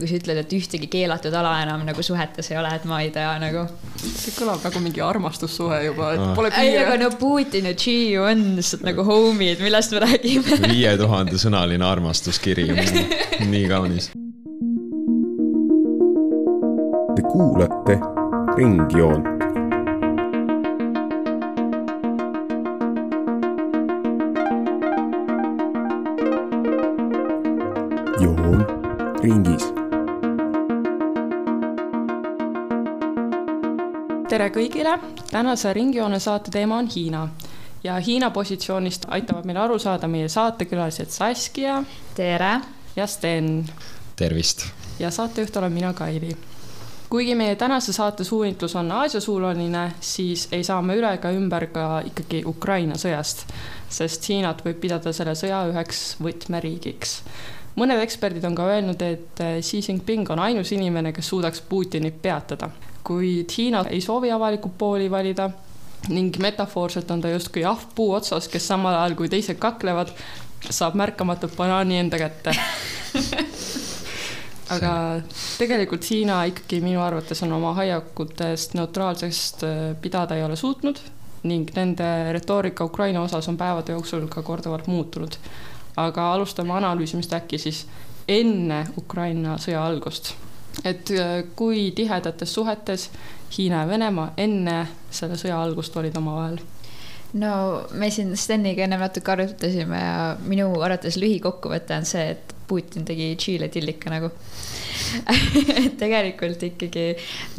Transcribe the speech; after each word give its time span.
kui 0.00 0.08
sa 0.10 0.18
ütled, 0.18 0.40
et 0.40 0.54
ühtegi 0.56 0.88
keelatud 0.90 1.34
ala 1.36 1.54
enam 1.64 1.84
nagu 1.86 2.04
suhetes 2.04 2.50
ei 2.52 2.58
ole, 2.60 2.72
et 2.76 2.86
ma 2.88 3.00
ei 3.04 3.10
tea 3.14 3.34
nagu. 3.42 3.66
see 4.04 4.34
kõlab 4.36 4.64
nagu 4.64 4.82
mingi 4.84 5.02
armastussuhe 5.04 5.80
juba, 5.86 6.12
et 6.14 6.24
pole 6.36 6.50
piire. 6.54 6.70
ei, 6.70 6.80
aga 6.82 6.98
no 7.04 7.10
Putin 7.18 7.70
ja 7.70 7.74
Xi 7.78 7.96
ju 8.14 8.24
on 8.26 8.44
lihtsalt 8.58 8.84
nagu 8.86 9.06
homid, 9.06 9.62
millest 9.64 9.94
me 9.94 10.04
räägime. 10.06 10.60
viie 10.68 10.96
tuhande 11.00 11.40
sõnaline 11.40 11.86
armastuskiri, 11.86 12.68
nii 13.52 13.68
kaunis. 13.70 14.10
Te 17.14 17.22
kuulate 17.30 18.00
Ringjoont. 18.58 19.34
joon 28.20 28.66
ringis 29.22 29.83
tere 34.34 34.48
kõigile, 34.50 34.96
tänase 35.30 35.70
Ringjoone 35.76 36.18
saate 36.18 36.50
teema 36.50 36.80
on 36.80 36.88
Hiina 36.90 37.20
ja 37.84 38.00
Hiina 38.02 38.32
positsioonist 38.34 39.04
aitavad 39.14 39.46
meil 39.46 39.60
aru 39.62 39.76
saada 39.78 40.08
meie 40.10 40.26
saatekülalised 40.28 41.12
Saskia. 41.14 41.76
tere! 42.16 42.56
ja 42.96 43.06
Sten. 43.06 43.68
tervist! 44.16 44.64
ja 44.98 45.10
saatejuht 45.14 45.56
olen 45.56 45.72
mina, 45.72 45.92
Kairi. 45.94 46.34
kuigi 47.10 47.34
meie 47.38 47.54
tänase 47.54 47.92
saate 47.92 48.24
suunitlus 48.24 48.74
on 48.76 48.90
Aasia-suunaline, 48.92 49.92
siis 50.00 50.48
ei 50.52 50.64
saa 50.64 50.82
me 50.82 50.96
üle 50.98 51.12
ega 51.14 51.30
ümber 51.30 51.68
ka 51.70 51.84
ikkagi 52.10 52.42
Ukraina 52.46 52.98
sõjast, 52.98 53.44
sest 53.88 54.26
Hiinat 54.28 54.64
võib 54.66 54.80
pidada 54.82 55.12
selle 55.12 55.36
sõja 55.38 55.60
üheks 55.70 56.16
võtmeriigiks 56.18 57.20
mõned 57.78 58.02
eksperdid 58.02 58.50
on 58.50 58.58
ka 58.58 58.66
öelnud, 58.72 58.98
et 59.02 59.44
Xi 59.60 59.78
Jinping 59.86 60.34
on 60.34 60.42
ainus 60.42 60.74
inimene, 60.74 61.12
kes 61.14 61.30
suudaks 61.30 61.62
Putinit 61.70 62.18
peatada 62.22 62.72
kuid 63.04 63.52
Hiina 63.58 63.84
ei 63.90 64.00
soovi 64.00 64.32
avalikku 64.32 64.72
pooli 64.78 65.10
valida 65.10 65.50
ning 66.08 66.36
metafoorselt 66.40 67.10
on 67.10 67.20
ta 67.20 67.28
justkui 67.28 67.64
ahv 67.64 67.84
puu 67.94 68.12
otsas, 68.12 68.48
kes 68.48 68.68
samal 68.68 68.94
ajal, 68.94 69.14
kui 69.16 69.28
teised 69.28 69.58
kaklevad, 69.60 70.12
saab 70.70 70.96
märkamatult 71.00 71.56
banaani 71.56 71.98
enda 71.98 72.18
kätte 72.20 72.54
aga 74.74 74.92
tegelikult 75.58 76.06
Hiina 76.10 76.44
ikkagi 76.48 76.80
minu 76.84 77.02
arvates 77.04 77.42
on 77.44 77.52
oma 77.52 77.74
hoiakutest 77.76 78.74
neutraalsest 78.78 79.66
äh, 79.68 79.82
pidada 80.00 80.38
ei 80.38 80.44
ole 80.44 80.56
suutnud 80.56 81.00
ning 81.44 81.68
nende 81.76 82.32
retoorika 82.32 82.84
Ukraina 82.84 83.22
osas 83.22 83.48
on 83.48 83.60
päevade 83.60 83.92
jooksul 83.92 84.26
ka 84.28 84.42
korduvalt 84.42 84.86
muutunud. 84.86 85.36
aga 85.96 86.32
alustame 86.32 86.72
analüüsimist 86.72 87.32
äkki 87.32 87.58
siis 87.58 87.86
enne 88.28 88.86
Ukraina 88.98 89.58
sõja 89.60 89.84
algust 89.84 90.34
et 90.84 91.10
äh, 91.10 91.42
kui 91.56 91.90
tihedates 91.96 92.54
suhetes 92.54 93.10
Hiina 93.56 93.84
ja 93.84 93.88
Venemaa 93.88 94.32
enne 94.36 94.86
selle 95.10 95.38
sõja 95.40 95.60
algust 95.62 95.96
olid 95.96 96.16
omavahel? 96.18 96.58
no 97.40 97.54
me 97.98 98.10
siin 98.14 98.36
Steniga 98.38 98.84
ennem 98.84 99.00
natuke 99.02 99.32
arutasime 99.32 100.00
ja 100.00 100.18
minu 100.46 100.68
arvates 100.82 101.18
lühikokkuvõte 101.18 101.96
on 101.96 102.06
see, 102.08 102.28
et 102.36 102.54
Putin 102.68 103.04
tegi 103.04 103.34
Tšiile 103.36 103.68
tillika 103.68 104.12
nagu 104.12 104.30
tegelikult 106.02 106.62
ikkagi 106.66 107.06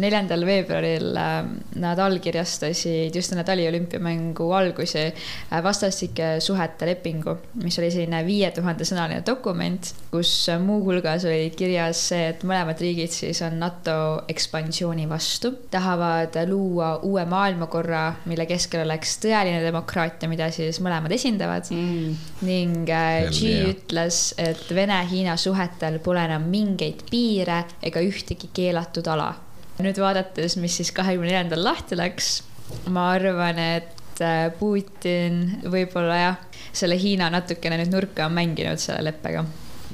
neljandal 0.03 0.45
veebruaril 0.48 1.16
äh, 1.20 1.36
nad 1.81 2.00
allkirjastasid 2.02 3.16
just 3.16 3.34
enne 3.34 3.45
taliolümpiamängu 3.47 4.50
algusi 4.56 5.03
äh, 5.06 5.62
vastastike 5.64 6.36
suhete 6.44 6.89
lepingu, 6.89 7.38
mis 7.64 7.80
oli 7.81 7.92
selline 7.94 8.22
viie 8.28 8.52
tuhande 8.56 8.88
sõnaline 8.88 9.23
dokument, 9.25 9.92
kus 10.12 10.31
muuhulgas 10.62 11.25
oli 11.30 11.50
kirjas 11.56 12.02
see, 12.12 12.30
et 12.34 12.45
mõlemad 12.47 12.81
riigid 12.81 13.14
siis 13.14 13.42
on 13.45 13.58
NATO 13.62 13.97
ekspansiooni 14.31 15.08
vastu, 15.09 15.53
tahavad 15.72 16.36
luua 16.50 16.95
uue 17.06 17.25
maailmakorra, 17.30 18.03
mille 18.30 18.47
keskel 18.50 18.86
oleks 18.86 19.17
tõeline 19.23 19.62
demokraatia, 19.66 20.30
mida 20.31 20.50
siis 20.53 20.81
mõlemad 20.84 21.13
esindavad 21.16 21.72
mm. 21.74 22.28
ning 22.47 22.91
äh, 22.94 23.29
Xi 23.31 23.53
ütles, 23.72 24.22
et 24.41 24.68
Vene-Hiina 24.75 25.35
suhetel 25.40 26.00
pole 26.03 26.24
enam 26.25 26.46
mingeid 26.52 27.06
piire 27.09 27.44
piire 27.45 27.66
ega 27.85 28.01
ühtegi 28.01 28.50
keelatud 28.53 29.07
ala. 29.07 29.35
nüüd 29.75 29.97
vaadates, 30.00 30.56
mis 30.56 30.78
siis 30.79 30.91
kahekümne 30.95 31.28
neljandal 31.28 31.66
lahti 31.66 31.97
läks, 32.00 32.44
ma 32.88 33.09
arvan, 33.11 33.57
et 33.59 34.22
äh, 34.23 34.47
Putin 34.56 35.41
võib-olla 35.67 36.19
jah, 36.22 36.38
selle 36.72 36.95
Hiina 36.95 37.28
natukene 37.29 37.81
nüüd 37.81 37.91
nurka 37.91 38.29
on 38.29 38.38
mänginud 38.38 38.79
selle 38.79 39.03
leppega. 39.09 39.44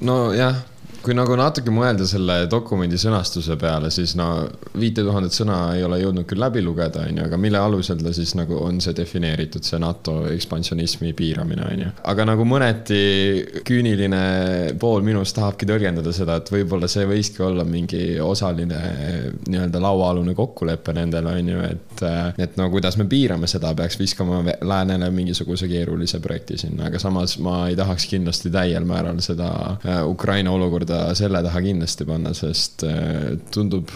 nojah, 0.06 0.62
kui 1.02 1.16
nagu 1.18 1.36
natuke 1.38 1.74
mõelda 1.74 2.06
selle 2.06 2.36
dokumendi 2.50 2.98
sõnastuse 3.02 3.56
peale, 3.60 3.90
siis 3.94 4.14
no 4.18 4.28
viite 4.78 5.02
tuhandet 5.06 5.34
sõna 5.34 5.58
ei 5.76 5.84
ole 5.86 5.98
jõudnud 6.02 6.28
küll 6.30 6.42
läbi 6.42 6.62
lugeda, 6.62 7.06
on 7.10 7.18
ju, 7.18 7.26
aga 7.26 7.40
mille 7.42 7.58
alusel 7.62 8.02
ta 8.04 8.14
siis 8.14 8.36
nagu 8.38 8.60
on 8.62 8.78
see 8.84 8.94
defineeritud, 8.98 9.66
see 9.66 9.80
NATO 9.82 10.20
ekspansionismi 10.30 11.14
piiramine, 11.18 11.66
on 11.66 11.84
ju. 11.86 11.94
aga 12.14 12.26
nagu 12.30 12.46
mõneti 12.46 13.02
küüniline 13.68 14.22
pool 14.82 15.02
minust 15.06 15.36
tahabki 15.38 15.70
tõlgendada 15.70 16.14
seda, 16.14 16.38
et 16.38 16.52
võib-olla 16.54 16.90
see 16.92 17.08
võiski 17.10 17.46
olla 17.46 17.66
mingi 17.66 18.20
osaline 18.22 18.82
nii-öelda 19.48 19.82
lauaalune 19.82 20.38
kokkulepe 20.38 20.94
nendele, 20.98 21.34
on 21.42 21.52
ju, 21.56 21.66
et, 21.72 22.06
et 22.46 22.62
no 22.62 22.70
kuidas 22.74 23.00
me 23.02 23.08
piirame 23.10 23.50
seda, 23.50 23.74
peaks 23.78 23.98
viskama 24.02 24.44
läänele 24.46 25.10
mingisuguse 25.16 25.70
keerulise 25.72 26.22
projekti 26.22 26.62
sinna, 26.62 26.92
aga 26.92 27.02
samas 27.02 27.40
ma 27.42 27.64
ei 27.72 27.80
tahaks 27.80 28.06
kindlasti 28.12 28.54
täiel 28.54 28.86
määral 28.86 29.18
seda 29.26 29.50
äh, 29.82 30.02
Ukraina 30.06 30.54
olukorda 30.54 30.91
seda 30.92 31.16
selle 31.18 31.42
taha 31.46 31.64
kindlasti 31.64 32.08
panna, 32.08 32.36
sest 32.38 32.86
äh, 32.88 33.38
tundub 33.54 33.90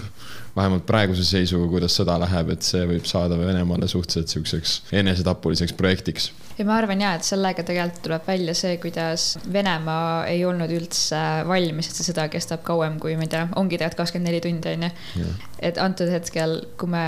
vähemalt 0.55 0.85
praeguse 0.87 1.25
seisuga, 1.27 1.67
kuidas 1.73 1.97
sõda 1.99 2.15
läheb, 2.21 2.53
et 2.55 2.63
see 2.63 2.85
võib 2.87 3.07
saada 3.09 3.37
Venemaale 3.39 3.89
suhteliselt 3.91 4.31
siukseks 4.31 4.75
enesetapuliseks 4.95 5.75
projektiks 5.75 6.31
ja 6.55 6.65
ma 6.67 6.77
arvan 6.79 7.03
ja, 7.03 7.11
et 7.17 7.27
sellega 7.27 7.65
tegelikult 7.67 8.01
tuleb 8.05 8.27
välja 8.29 8.55
see, 8.57 8.77
kuidas 8.79 9.27
Venemaa 9.51 10.25
ei 10.31 10.45
olnud 10.47 10.71
üldse 10.71 11.21
valmis, 11.47 11.89
et 11.89 11.99
see 11.99 12.07
sõda 12.07 12.29
kestab 12.31 12.63
kauem 12.67 12.99
kui, 13.03 13.17
ma 13.19 13.27
ei 13.27 13.33
tea, 13.35 13.45
ongi 13.59 13.75
tegelikult 13.75 14.05
kakskümmend 14.05 14.31
neli 14.31 14.43
tundi, 14.43 14.75
on 14.77 14.87
ju. 14.87 15.31
et 15.69 15.79
antud 15.81 16.11
hetkel, 16.11 16.61
kui 16.79 16.91
me 16.91 17.05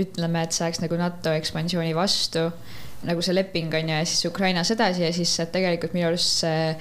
ütleme, 0.00 0.46
et 0.46 0.56
see 0.56 0.64
oleks 0.64 0.80
nagu 0.80 0.96
NATO 1.00 1.34
ekspansiooni 1.36 1.92
vastu, 1.96 2.48
nagu 3.04 3.24
see 3.24 3.36
leping 3.36 3.72
on 3.76 3.92
ju, 3.92 4.00
ja 4.00 4.08
siis 4.08 4.24
Ukrainas 4.30 4.72
edasi 4.72 5.04
ja 5.04 5.12
siis 5.12 5.36
tegelikult 5.52 5.96
minu 5.96 6.08
arust 6.08 6.40
see 6.46 6.74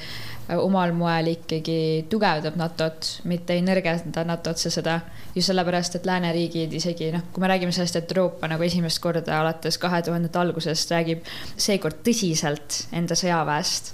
omal 0.58 0.94
moel 0.98 1.34
ikkagi 1.34 2.06
tugevdab 2.10 2.56
NATO-t, 2.60 3.10
mitte 3.30 3.54
ei 3.54 3.62
nõrgenda 3.66 4.24
NATO-t, 4.26 4.64
see 4.64 4.74
sõda. 4.74 5.00
just 5.36 5.52
sellepärast, 5.52 5.96
et 5.96 6.08
lääneriigid 6.10 6.74
isegi 6.74 7.12
noh, 7.14 7.28
kui 7.34 7.42
me 7.44 7.52
räägime 7.52 7.72
sellest, 7.76 8.00
et 8.00 8.12
Euroopa 8.12 8.48
nagu 8.50 8.64
esimest 8.66 9.00
korda 9.04 9.40
alates 9.40 9.78
kahe 9.78 10.02
tuhandete 10.02 10.40
algusest 10.42 10.92
räägib 10.92 11.22
seekord 11.56 12.02
tõsiselt 12.06 12.84
enda 12.92 13.16
sõjaväest 13.20 13.94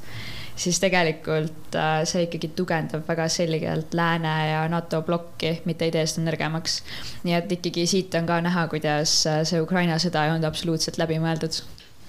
siis 0.55 0.79
tegelikult 0.79 1.75
äh, 1.75 2.01
see 2.07 2.25
ikkagi 2.25 2.51
tugevdab 2.55 3.03
väga 3.07 3.27
selgelt 3.31 3.93
Lääne 3.93 4.35
ja 4.49 4.63
NATO 4.71 5.01
plokki, 5.05 5.59
mitte 5.65 5.87
ei 5.87 5.91
tee 5.91 6.05
seda 6.07 6.29
nõrgemaks. 6.29 6.79
nii 7.27 7.35
et 7.35 7.51
ikkagi 7.57 7.85
siit 7.89 8.15
on 8.15 8.27
ka 8.29 8.39
näha, 8.45 8.67
kuidas 8.71 9.17
äh, 9.27 9.43
see 9.47 9.61
Ukraina 9.61 9.99
sõda 10.01 10.25
ei 10.25 10.35
olnud 10.35 10.47
absoluutselt 10.47 10.99
läbimõeldud 11.01 11.59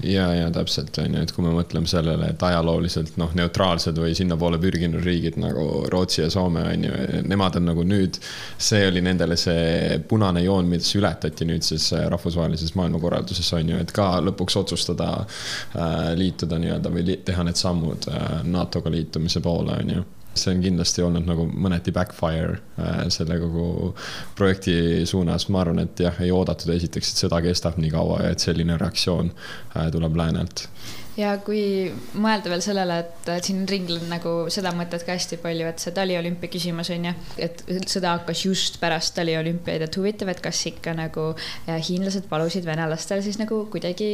ja, 0.02 0.34
ja 0.34 0.50
täpselt 0.50 0.98
on 0.98 1.14
ju, 1.14 1.22
et 1.22 1.32
kui 1.32 1.44
me 1.44 1.52
mõtleme 1.54 1.88
sellele, 1.88 2.30
et 2.32 2.42
ajalooliselt 2.42 3.16
noh, 3.20 3.32
neutraalsed 3.38 3.96
või 4.00 4.14
sinnapoole 4.18 4.58
pürginud 4.60 5.04
riigid 5.04 5.38
nagu 5.40 5.86
Rootsi 5.92 6.22
ja 6.22 6.30
Soome 6.32 6.64
on 6.68 6.84
ju, 6.84 6.98
nemad 7.28 7.56
on 7.60 7.70
nagu 7.70 7.84
nüüd. 7.86 8.20
see 8.58 8.86
oli 8.88 9.00
nendele 9.04 9.36
see 9.40 10.00
punane 10.08 10.42
joon, 10.44 10.68
mis 10.68 10.92
ületati 10.96 11.48
nüüd 11.48 11.64
siis 11.64 11.92
äh, 11.92 12.06
rahvusvahelises 12.12 12.74
maailmakorralduses 12.74 13.52
on 13.56 13.72
ju, 13.72 13.80
et 13.80 13.92
ka 13.92 14.20
lõpuks 14.24 14.58
otsustada 14.60 15.10
äh, 15.22 16.12
liituda 16.18 16.58
nii-öelda 16.60 16.92
või 16.92 17.18
teha 17.24 17.46
need 17.46 17.56
sammud 17.60 18.10
äh, 18.12 18.42
NATO-ga 18.44 18.92
liitumise 18.92 19.40
poole 19.44 19.80
on 19.80 19.96
ju 19.96 20.04
see 20.40 20.54
on 20.54 20.62
kindlasti 20.64 21.04
olnud 21.06 21.26
nagu 21.28 21.46
mõneti 21.50 21.94
backfire 21.96 22.58
äh, 22.80 23.06
selle 23.14 23.38
kogu 23.42 23.94
projekti 24.38 25.06
suunas, 25.08 25.48
ma 25.52 25.64
arvan, 25.64 25.84
et 25.86 26.04
jah, 26.06 26.20
ei 26.24 26.32
oodatud 26.34 26.74
esiteks, 26.76 27.12
et 27.12 27.24
sõda 27.26 27.42
kestab 27.44 27.80
nii 27.80 27.92
kaua 27.94 28.22
ja 28.26 28.36
et 28.36 28.44
selline 28.44 28.78
reaktsioon 28.80 29.32
äh, 29.32 29.90
tuleb 29.94 30.16
läänelt. 30.18 30.68
Ja 31.16 31.30
kui 31.40 31.88
mõelda 32.20 32.50
veel 32.52 32.60
sellele, 32.60 32.98
et 33.00 33.28
siin 33.46 33.62
ringlen 33.68 34.04
nagu 34.10 34.32
seda 34.52 34.68
mõtet 34.76 35.00
ka 35.06 35.14
hästi 35.16 35.38
palju, 35.40 35.64
et 35.70 35.80
see 35.80 35.94
taliolümpia 35.96 36.52
küsimus 36.52 36.90
on 36.92 37.08
ju, 37.08 37.12
et 37.40 37.62
sõda 37.88 38.18
hakkas 38.18 38.42
just 38.44 38.76
pärast 38.82 39.14
taliolümpiaid, 39.16 39.86
et 39.86 39.96
huvitav, 39.96 40.28
et 40.28 40.42
kas 40.44 40.60
ikka 40.68 40.92
nagu 40.98 41.30
hiinlased 41.64 42.28
palusid 42.28 42.68
venelastel 42.68 43.24
siis 43.24 43.40
nagu 43.40 43.62
kuidagi 43.72 44.10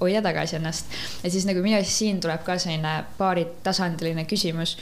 hoida 0.00 0.24
tagasi 0.24 0.56
ennast. 0.56 0.88
ja 1.20 1.30
siis 1.30 1.44
nagu 1.44 1.60
minu 1.60 1.76
arust 1.76 2.00
siin 2.00 2.24
tuleb 2.24 2.40
ka 2.46 2.56
selline 2.56 2.94
paaritasandiline 3.20 4.24
küsimus 4.30 4.78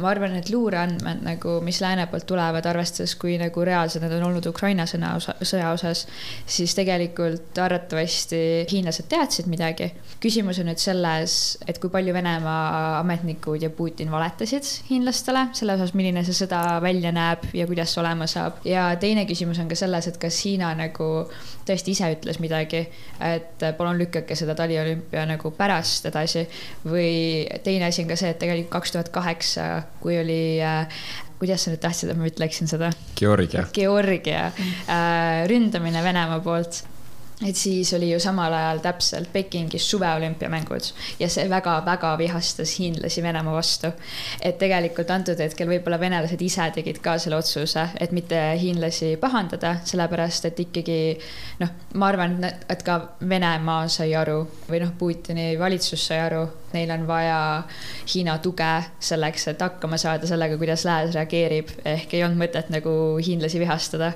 ma 0.00 0.10
arvan, 0.10 0.36
et 0.38 0.50
luureandmed 0.52 1.22
nagu, 1.24 1.56
mis 1.64 1.80
lääne 1.80 2.06
poolt 2.10 2.26
tulevad, 2.28 2.66
arvestades, 2.68 3.14
kui 3.20 3.36
nagu 3.40 3.64
reaalsed 3.64 4.04
need 4.04 4.14
on 4.18 4.26
olnud 4.28 4.46
Ukraina 4.50 4.86
sõna 4.88 5.14
osa, 5.16 5.36
sõja 5.46 5.70
osas, 5.74 6.04
siis 6.46 6.74
tegelikult 6.76 7.58
arvatavasti 7.62 8.40
hiinlased 8.70 9.08
teadsid 9.12 9.50
midagi. 9.52 9.92
küsimus 10.20 10.58
on 10.60 10.70
nüüd 10.70 10.80
selles, 10.80 11.58
et 11.68 11.78
kui 11.78 11.90
palju 11.92 12.14
Venemaa 12.16 13.00
ametnikud 13.00 13.62
ja 13.62 13.70
Putin 13.70 14.10
valetasid 14.10 14.64
hiinlastele 14.90 15.48
selle 15.52 15.76
osas, 15.76 15.94
milline 15.94 16.24
see 16.24 16.36
sõda 16.36 16.80
välja 16.82 17.12
näeb 17.12 17.44
ja 17.54 17.66
kuidas 17.66 17.92
see 17.94 18.00
olema 18.00 18.26
saab. 18.26 18.62
ja 18.64 18.88
teine 19.00 19.26
küsimus 19.26 19.60
on 19.60 19.68
ka 19.68 19.78
selles, 19.78 20.08
et 20.08 20.18
kas 20.18 20.44
Hiina 20.44 20.74
nagu 20.76 21.10
tõesti 21.66 21.92
ise 21.96 22.10
ütles 22.14 22.38
midagi, 22.42 22.84
et 23.20 23.64
palun 23.78 23.98
lükake 23.98 24.36
seda 24.38 24.54
taliolümpia 24.58 25.26
nagu 25.28 25.50
pärast 25.56 26.06
edasi 26.10 26.46
või 26.86 27.46
teine 27.64 27.90
asi 27.90 28.04
on 28.04 28.12
ka 28.12 28.18
see, 28.18 28.30
et 28.30 28.40
tegelikult 28.42 28.72
kaks 28.76 28.94
tuhat 28.94 29.10
kaheksa, 29.14 29.66
kui 30.00 30.18
oli 30.20 30.40
äh, 30.62 30.86
kuidas 31.40 31.66
sa 31.66 31.72
nüüd 31.72 31.82
tahtsid, 31.82 32.12
et 32.12 32.18
ma 32.20 32.28
ütleksin 32.30 32.70
seda? 32.70 32.90
Georgia. 33.18 33.66
Georgia 33.76 34.46
äh, 34.48 35.44
ründamine 35.50 36.04
Venemaa 36.04 36.40
poolt 36.44 36.82
et 37.44 37.56
siis 37.56 37.92
oli 37.94 38.08
ju 38.12 38.20
samal 38.20 38.52
ajal 38.52 38.78
täpselt 38.80 39.28
Pekingis 39.32 39.90
suveolümpiamängud 39.90 40.86
ja 41.20 41.28
see 41.28 41.44
väga-väga 41.50 42.14
vihastas 42.18 42.78
hiinlasi 42.78 43.22
Venemaa 43.22 43.54
vastu. 43.54 43.90
et 44.40 44.58
tegelikult 44.58 45.10
antud 45.10 45.40
hetkel 45.40 45.68
võib-olla 45.68 46.00
venelased 46.00 46.40
ise 46.40 46.70
tegid 46.74 47.02
ka 47.04 47.18
selle 47.18 47.36
otsuse, 47.36 47.88
et 48.00 48.12
mitte 48.12 48.40
hiinlasi 48.60 49.16
pahandada, 49.20 49.76
sellepärast 49.84 50.48
et 50.48 50.60
ikkagi 50.64 50.98
noh, 51.60 51.74
ma 51.94 52.08
arvan, 52.08 52.38
et 52.44 52.82
ka 52.82 53.00
Venemaa 53.20 53.88
sai 53.88 54.14
aru 54.16 54.46
või 54.70 54.80
noh, 54.80 54.96
Putini 54.96 55.58
valitsus 55.60 56.06
sai 56.08 56.22
aru, 56.24 56.46
neil 56.72 56.90
on 56.90 57.06
vaja 57.08 57.38
Hiina 58.14 58.38
tuge 58.44 58.70
selleks, 59.00 59.48
et 59.52 59.60
hakkama 59.60 59.98
saada 60.00 60.28
sellega, 60.28 60.56
kuidas 60.60 60.86
lääs 60.88 61.12
reageerib, 61.14 61.70
ehk 61.84 62.16
ei 62.16 62.24
olnud 62.24 62.40
mõtet 62.46 62.72
nagu 62.72 62.92
hiinlasi 63.20 63.60
vihastada. 63.60 64.12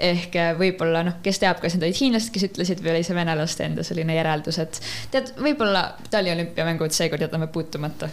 ehk 0.00 0.34
võib-olla 0.58 1.04
noh, 1.06 1.20
kes 1.22 1.38
teab, 1.38 1.60
kas 1.62 1.76
need 1.76 1.86
olid 1.86 2.00
hiinlased, 2.00 2.32
kes 2.34 2.48
ütlesid 2.54 2.82
või 2.84 2.94
oli 2.94 3.06
see 3.06 3.16
venelaste 3.16 3.66
enda 3.66 3.84
selline 3.86 4.14
järeldus, 4.14 4.60
et 4.62 4.80
tead, 5.10 5.34
võib-olla 5.42 5.88
taliolümpiamängud 6.10 6.94
seekord 6.94 7.26
jätame 7.26 7.50
puutumata 7.50 8.08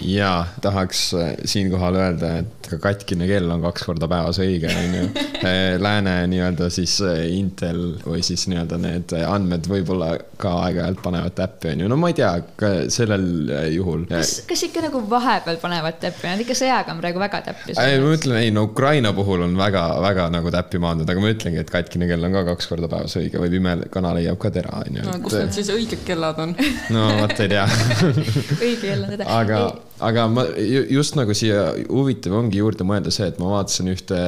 ja 0.00 0.46
tahaks 0.60 1.14
äh, 1.14 1.32
siinkohal 1.44 1.96
öelda, 1.98 2.32
et 2.42 2.68
ka 2.70 2.78
katkine 2.82 3.26
kell 3.28 3.50
on 3.50 3.62
kaks 3.64 3.86
korda 3.88 4.08
päevas 4.10 4.40
õige, 4.42 4.72
on 4.72 5.00
ju. 5.00 5.08
Äh, 5.38 5.76
lääne 5.78 6.26
nii-öelda 6.26 6.66
siis 6.74 6.96
äh, 7.06 7.20
Intel 7.30 7.92
või 8.02 8.24
siis 8.26 8.48
nii-öelda 8.50 8.74
need 8.82 9.12
andmed 9.22 9.68
võib-olla 9.70 10.08
ka 10.34 10.50
aeg-ajalt 10.64 10.98
panevad 11.04 11.36
täppi, 11.38 11.70
on 11.70 11.84
ju, 11.84 11.90
no 11.92 11.98
ma 12.00 12.10
ei 12.10 12.16
tea, 12.18 12.32
ka 12.58 12.70
sellel 12.90 13.52
juhul. 13.70 14.02
kas, 14.10 14.32
kas 14.48 14.64
ikka 14.66 14.82
nagu 14.88 15.04
vahepeal 15.12 15.60
panevad 15.62 16.00
täppi, 16.02 16.26
nad 16.26 16.42
ikka 16.42 16.56
sõjaga 16.58 16.90
on 16.90 16.98
praegu 17.04 17.22
väga 17.22 17.40
täppi. 17.52 17.76
ei, 17.78 18.00
ma 18.02 18.10
ütlen, 18.16 18.40
ei 18.40 18.50
no 18.50 18.66
Ukraina 18.66 19.12
puhul 19.14 19.46
on 19.46 19.54
väga-väga 19.60 20.26
nagu 20.34 20.50
täppi 20.58 20.82
maandunud, 20.82 21.14
aga 21.14 21.22
ma 21.22 21.30
ütlengi, 21.36 21.62
et 21.62 21.70
katkine 21.70 22.10
kell 22.10 22.26
on 22.26 22.34
ka 22.34 22.42
kaks 22.50 22.72
korda 22.72 22.90
päevas 22.90 23.14
õige 23.22 23.38
või 23.38 23.54
pime 23.54 23.76
kana 23.94 24.16
leiab 24.18 24.42
ka 24.42 24.50
tera, 24.58 24.82
on 24.82 24.98
ju. 24.98 25.20
kus 25.28 25.38
need 25.38 25.54
siis 25.54 25.70
õiged 25.76 26.02
kellad 26.08 26.42
on? 26.42 26.56
no 26.90 27.06
vot 27.20 27.44
ei 27.46 27.54
tea 27.54 27.68
õige 28.64 28.80
kell 28.82 29.06
on 29.06 29.14
teda. 29.14 29.30
aga 29.38 29.62
ei 29.62 29.87
aga 30.04 30.26
ma 30.30 30.44
just 30.90 31.16
nagu 31.18 31.34
siia 31.36 31.72
huvitav 31.88 32.36
ongi 32.38 32.60
juurde 32.60 32.86
mõelda 32.86 33.12
see, 33.14 33.28
et 33.30 33.38
ma 33.42 33.50
vaatasin 33.56 33.90
ühte 33.92 34.18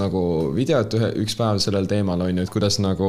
nagu 0.00 0.22
videot 0.56 0.96
ühe, 0.98 1.10
üks 1.24 1.36
päev 1.38 1.60
sellel 1.64 1.88
teemal 1.90 2.22
on 2.26 2.40
ju, 2.40 2.44
et 2.44 2.52
kuidas 2.52 2.78
nagu 2.82 3.08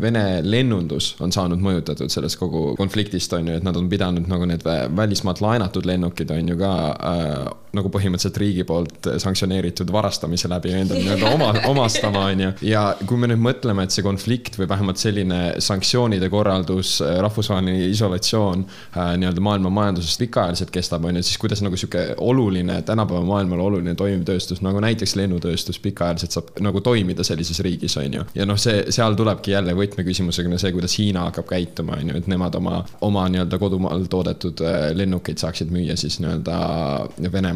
Vene 0.00 0.40
lennundus 0.46 1.14
on 1.20 1.32
saanud 1.34 1.62
mõjutatud 1.62 2.12
sellest 2.12 2.38
kogu 2.40 2.74
konfliktist 2.78 3.32
on 3.36 3.50
ju, 3.50 3.58
et 3.58 3.66
nad 3.66 3.76
on 3.76 3.88
pidanud 3.90 4.28
nagu 4.30 4.46
need 4.48 4.64
välismaalt 4.96 5.42
laenatud 5.44 5.88
lennukid 5.88 6.30
on 6.34 6.52
ju 6.52 6.58
ka 6.60 6.74
äh, 6.94 7.50
nagu 7.76 7.90
põhimõtteliselt 7.92 8.38
riigi 8.40 8.64
poolt 8.66 9.08
sanktsioneeritud 9.22 9.90
varastamise 9.92 10.48
läbi 10.50 10.72
endale 10.74 11.04
nii-öelda 11.04 11.30
oma, 11.34 11.50
omastama 11.70 12.24
on 12.30 12.44
ju. 12.44 12.50
ja 12.70 12.82
kui 13.06 13.18
me 13.20 13.30
nüüd 13.30 13.42
mõtleme, 13.42 13.84
et 13.86 13.94
see 13.94 14.04
konflikt 14.06 14.58
või 14.58 14.68
vähemalt 14.70 15.00
selline 15.00 15.40
sanktsioonide 15.62 16.30
korraldus, 16.32 16.98
rahvusvaheline 17.00 17.88
isolatsioon 17.90 18.64
äh, 18.66 19.12
nii-öelda 19.20 19.44
maailma 19.44 19.72
majandusest 19.80 20.22
pikaajaliselt 20.24 20.72
kestab, 20.74 21.06
on 21.06 21.20
ju, 21.20 21.24
siis 21.26 21.38
kuidas 21.40 21.62
nagu 21.64 21.78
sihuke 21.78 22.06
oluline, 22.18 22.80
tänapäeva 22.86 23.22
maailmale 23.26 23.62
oluline 23.62 23.94
toimiv 23.98 24.24
tööstus 24.28 24.62
nagu 24.66 24.82
näiteks 24.82 25.16
lennutööstus 25.20 25.78
pikaajaliselt 25.82 26.36
saab 26.36 26.50
nagu 26.64 26.82
toimida 26.84 27.24
sellises 27.26 27.62
riigis, 27.64 27.96
on 28.00 28.18
ju. 28.20 28.26
ja 28.34 28.48
noh, 28.48 28.58
see, 28.60 28.84
seal 28.94 29.16
tulebki 29.18 29.54
jälle 29.54 29.76
võtmeküsimusega 29.78 30.58
see, 30.60 30.74
kuidas 30.74 30.98
Hiina 30.98 31.28
hakkab 31.28 31.48
käituma, 31.52 31.98
on 32.00 32.12
ju, 32.12 32.18
et 32.20 32.28
nemad 32.30 32.58
oma, 32.58 32.82
oma 33.06 33.26
nii-öelda 33.32 33.58
kodumaal 33.62 34.06
toodetud 34.10 34.64
äh, 34.66 34.90
lennukeid 34.96 35.40
saaksid 35.40 35.70
müüa 35.74 35.96
siis 36.00 36.18
nii-öelda 36.22 36.58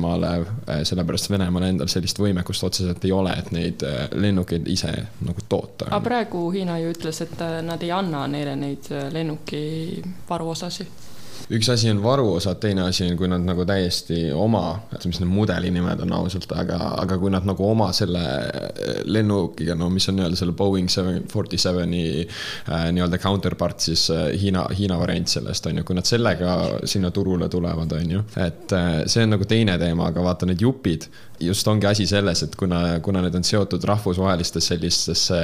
Venemaale. 0.04 0.46
Äh, 0.68 0.84
sellepärast 0.84 1.30
Venemaal 1.30 1.68
endal 1.68 1.88
sellist 1.88 2.18
võimekust 2.18 2.64
otseselt 2.64 3.04
ei 3.04 3.12
ole, 3.12 3.32
et 3.38 3.50
neid 3.52 3.82
äh, 3.86 4.06
lennukeid 4.12 4.68
ise 4.68 4.92
nagu 5.24 5.46
toota. 5.48 5.88
aga 5.90 6.00
praegu 6.04 6.50
Hiina 6.54 6.78
ju 6.82 6.92
ütles, 6.94 7.20
et 7.24 7.40
nad 7.64 7.82
ei 7.82 7.92
anna 7.92 8.26
neile 8.30 8.56
neid 8.56 8.90
lennuki 9.12 10.02
varuosasid 10.28 11.13
üks 11.50 11.68
asi 11.72 11.90
on 11.90 12.02
varuosad, 12.02 12.58
teine 12.62 12.86
asi 12.88 13.04
on, 13.06 13.16
kui 13.18 13.28
nad 13.28 13.44
nagu 13.44 13.64
täiesti 13.68 14.26
oma, 14.32 14.64
mis 15.04 15.20
need 15.20 15.30
mudeli 15.30 15.70
nimed 15.74 16.00
on 16.06 16.14
ausalt, 16.16 16.50
aga, 16.56 16.78
aga 17.02 17.18
kui 17.20 17.32
nad 17.34 17.46
nagu 17.48 17.66
oma 17.68 17.90
selle 17.96 18.22
äh, 18.22 19.02
lennukiga, 19.04 19.76
no 19.78 19.90
mis 19.92 20.08
on 20.10 20.18
nii-öelda 20.18 20.40
selle 20.40 20.56
Boeing 20.56 20.90
seven 20.92 21.22
forty 21.30 21.60
seven'i 21.60 22.04
äh, 22.24 22.88
nii-öelda 22.94 23.20
counterpart 23.22 23.84
siis 23.88 24.06
äh, 24.14 24.30
Hiina, 24.40 24.66
Hiina 24.78 24.98
variant 25.00 25.30
sellest 25.30 25.68
on 25.70 25.80
ju, 25.80 25.86
kui 25.86 25.98
nad 25.98 26.08
sellega 26.08 26.56
sinna 26.88 27.12
turule 27.14 27.48
tulevad, 27.52 27.92
on 27.98 28.16
ju. 28.18 28.24
et 28.40 28.76
see 29.10 29.24
on 29.24 29.34
nagu 29.36 29.46
teine 29.48 29.78
teema, 29.80 30.08
aga 30.10 30.24
vaata 30.24 30.48
need 30.48 30.62
jupid 30.64 31.08
just 31.40 31.68
ongi 31.68 31.86
asi 31.86 32.06
selles, 32.06 32.42
et 32.42 32.56
kuna, 32.56 33.00
kuna 33.02 33.22
need 33.24 33.34
on 33.34 33.44
seotud 33.44 33.84
rahvusvahelistes 33.88 34.68
sellistesse 34.70 35.38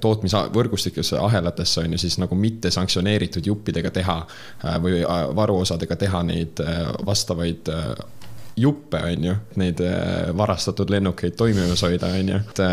tootmisvõrgustikesse, 0.00 1.18
ahelatesse 1.22 1.82
on 1.84 1.94
ju, 1.94 2.02
siis 2.02 2.18
nagu 2.22 2.38
mitte 2.38 2.70
sanktsioneeritud 2.74 3.46
juppidega 3.46 3.92
teha 3.94 4.18
äh, 4.22 4.78
või 4.82 5.02
äh, 5.02 5.26
varuosadega 5.36 5.96
teha 5.96 6.22
neid 6.26 6.62
äh, 6.64 6.80
vastavaid 7.06 7.70
juppe, 8.58 8.98
on 9.12 9.28
ju, 9.28 9.36
neid 9.62 9.80
varastatud 10.36 10.90
lennukeid 10.90 11.36
toimimas 11.38 11.84
hoida, 11.86 12.10
on 12.18 12.32
ju, 12.34 12.40
et, 12.42 12.64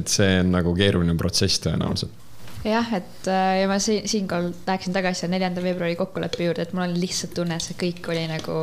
et 0.00 0.08
see 0.08 0.38
on 0.40 0.54
nagu 0.56 0.72
keeruline 0.76 1.18
protsess 1.20 1.60
tõenäoliselt 1.66 2.27
jah, 2.64 2.88
et 2.96 3.28
äh, 3.30 3.60
ja 3.60 3.68
ma 3.70 3.78
siin, 3.78 4.08
siinkohal 4.08 4.50
läheksin 4.66 4.92
tagasi 4.92 5.28
neljanda 5.30 5.62
veebruari 5.62 5.94
kokkuleppe 5.96 6.44
juurde, 6.44 6.64
et 6.66 6.72
mul 6.74 6.86
on 6.88 6.94
lihtsalt 6.98 7.34
tunne, 7.36 7.54
et 7.54 7.64
see 7.64 7.76
kõik 7.78 8.08
oli 8.10 8.24
nagu, 8.30 8.56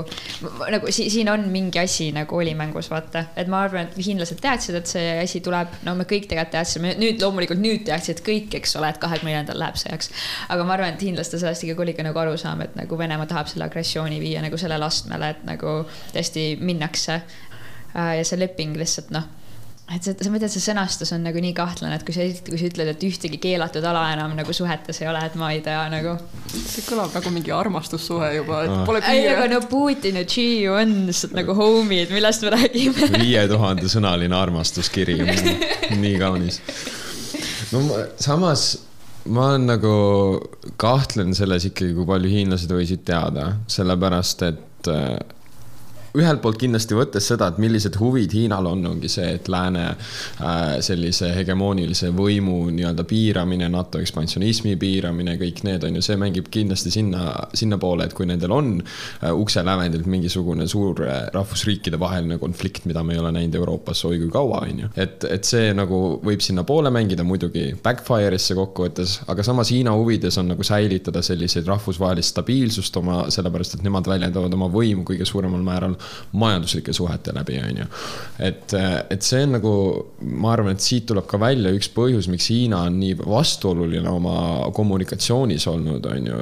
nagu 0.74 0.92
si 0.96 1.08
siin 1.14 1.30
on 1.32 1.46
mingi 1.52 1.80
asi 1.80 2.10
nagu 2.16 2.40
oli 2.40 2.56
mängus, 2.58 2.90
vaata. 2.92 3.26
et 3.40 3.48
ma 3.52 3.62
arvan, 3.66 3.88
et 3.88 4.00
hiinlased 4.08 4.42
teadsid, 4.44 4.80
et 4.80 4.92
see 4.92 5.06
asi 5.22 5.42
tuleb, 5.46 5.72
no 5.88 5.96
me 5.96 6.08
kõik 6.10 6.28
tegelikult 6.32 6.54
teadsime, 6.58 6.94
nüüd 7.00 7.24
loomulikult 7.24 7.62
nüüd 7.62 7.86
teadsid 7.88 8.22
kõik, 8.26 8.60
eks 8.60 8.76
ole, 8.80 8.92
et 8.92 9.00
kahekümne 9.02 9.32
neljandal 9.32 9.62
läheb 9.64 9.80
sõjaks. 9.80 10.12
aga 10.50 10.68
ma 10.68 10.76
arvan, 10.76 10.94
et 10.96 11.08
hiinlastel 11.08 11.42
sellest 11.42 11.66
ikkagi 11.68 11.88
oli 11.88 11.96
ka 11.98 12.06
nagu 12.08 12.24
arusaam, 12.26 12.66
et 12.68 12.76
nagu 12.76 13.00
Venemaa 13.00 13.30
tahab 13.32 13.50
selle 13.52 13.70
agressiooni 13.70 14.20
viia 14.20 14.44
nagu 14.44 14.60
sellele 14.60 14.86
astmele, 14.86 15.32
et 15.36 15.48
nagu 15.48 15.82
tõesti 16.12 16.54
minnakse. 16.60 17.22
Äh, 17.96 18.18
ja 18.20 18.28
see 18.28 18.40
leping 18.40 18.76
lihtsalt 18.76 19.12
noh 19.16 19.32
et 19.94 20.02
see, 20.02 20.16
sa 20.18 20.32
mõtled, 20.34 20.50
see 20.50 20.64
sõnastus 20.64 21.12
on 21.14 21.22
nagu 21.28 21.42
nii 21.42 21.54
kahtlane, 21.58 21.98
et 22.00 22.06
kui 22.06 22.16
sa, 22.16 22.26
kui 22.48 22.58
sa 22.58 22.70
ütled, 22.72 22.90
et 22.90 23.04
ühtegi 23.06 23.38
keelatud 23.42 23.86
ala 23.86 24.08
enam 24.16 24.34
nagu 24.38 24.56
suhetes 24.56 25.02
ei 25.04 25.10
ole, 25.12 25.22
et 25.28 25.36
ma 25.38 25.52
ei 25.54 25.62
tea 25.66 25.84
nagu. 25.94 26.16
see 26.56 26.86
kõlab 26.88 27.14
nagu 27.14 27.34
mingi 27.36 27.54
armastussuhe 27.54 28.32
juba, 28.40 28.64
et 28.66 28.74
pole 28.88 29.04
piire. 29.06 29.20
ei, 29.20 29.30
aga 29.36 29.46
no 29.54 29.62
Putin 29.70 30.18
ja 30.22 30.26
Xi 30.26 30.48
ju 30.64 30.74
on 30.74 30.96
lihtsalt 31.12 31.38
nagu 31.38 31.54
homid, 31.58 32.10
millest 32.16 32.48
me 32.48 32.56
räägime. 32.56 33.12
viie 33.22 33.46
tuhande 33.52 33.92
sõnaline 33.92 34.38
armastuskiri, 34.40 35.20
nii 36.04 36.18
kaunis. 36.22 36.62
no 37.76 37.86
samas 38.18 38.72
ma 39.30 39.52
olen 39.52 39.70
nagu, 39.70 39.96
kahtlen 40.82 41.38
selles 41.38 41.70
ikkagi, 41.70 41.94
kui 41.98 42.10
palju 42.10 42.30
hiinlased 42.30 42.74
võisid 42.74 43.06
teada, 43.06 43.52
sellepärast 43.70 44.46
et 44.50 44.90
ühelt 46.16 46.42
poolt 46.44 46.60
kindlasti 46.62 46.96
võttes 46.98 47.28
seda, 47.32 47.50
et 47.52 47.60
millised 47.62 47.98
huvid 48.00 48.34
Hiinal 48.36 48.68
on, 48.70 48.84
ongi 48.90 49.10
see, 49.12 49.36
et 49.38 49.50
lääne 49.52 49.86
äh, 49.92 50.78
sellise 50.86 51.32
hegemoonilise 51.36 52.12
võimu 52.16 52.70
nii-öelda 52.76 53.06
piiramine, 53.08 53.68
NATO 53.72 54.00
ekspansionismi 54.04 54.76
piiramine, 54.82 55.38
kõik 55.42 55.64
need 55.68 55.86
on 55.88 56.00
ju, 56.00 56.06
see 56.06 56.20
mängib 56.20 56.50
kindlasti 56.54 56.94
sinna, 56.94 57.28
sinnapoole, 57.58 58.08
et 58.08 58.16
kui 58.18 58.28
nendel 58.30 58.54
on 58.56 58.72
äh, 58.80 59.32
ukse 59.32 59.64
lävendilt 59.66 60.08
mingisugune 60.12 60.68
suur 60.72 61.04
äh, 61.06 61.26
rahvusriikide 61.36 62.00
vaheline 62.02 62.40
konflikt, 62.42 62.86
mida 62.90 63.04
me 63.04 63.16
ei 63.16 63.22
ole 63.24 63.34
näinud 63.36 63.60
Euroopas 63.60 64.06
oi 64.08 64.20
kui 64.24 64.32
kaua, 64.34 64.64
on 64.66 64.86
ju. 64.86 64.92
et, 64.96 65.28
et 65.30 65.48
see 65.48 65.74
nagu 65.76 66.02
võib 66.26 66.44
sinnapoole 66.46 66.92
mängida, 66.94 67.26
muidugi 67.28 67.68
backfire'isse 67.84 68.58
kokkuvõttes, 68.58 69.20
aga 69.32 69.46
samas 69.46 69.74
Hiina 69.74 69.96
huvides 69.98 70.40
on 70.42 70.54
nagu 70.54 70.66
säilitada 70.66 71.24
selliseid 71.26 71.68
rahvusvahelist 71.70 72.36
stabiilsust 72.36 73.02
oma, 73.02 73.26
sellepärast 73.34 73.78
et 73.78 73.86
nemad 73.86 74.08
väljendavad 74.10 74.54
oma 74.56 74.70
võimu 74.72 75.06
kõige 75.08 75.28
suuremal 75.28 75.64
määral 75.66 75.96
majanduslike 76.32 76.94
suhete 76.94 77.34
läbi, 77.36 77.60
on 77.64 77.82
ju. 77.82 77.88
et, 78.40 78.76
et 79.10 79.26
see 79.26 79.44
on 79.46 79.56
nagu, 79.58 79.74
ma 80.36 80.54
arvan, 80.56 80.76
et 80.76 80.86
siit 80.86 81.08
tuleb 81.10 81.28
ka 81.30 81.40
välja 81.42 81.74
üks 81.76 81.90
põhjus, 81.96 82.30
miks 82.32 82.50
Hiina 82.54 82.86
on 82.90 83.00
nii 83.02 83.18
vastuoluline 83.22 84.10
oma 84.12 84.38
kommunikatsioonis 84.76 85.68
olnud, 85.72 86.06
on 86.12 86.32
ju. 86.32 86.42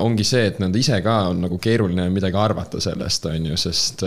ongi 0.00 0.26
see, 0.26 0.46
et 0.52 0.62
nad 0.62 0.76
ise 0.76 1.00
ka 1.04 1.20
on 1.30 1.44
nagu 1.46 1.58
keeruline 1.62 2.08
midagi 2.12 2.40
arvata 2.40 2.80
sellest, 2.82 3.30
on 3.30 3.52
ju, 3.52 3.60
sest 3.60 4.06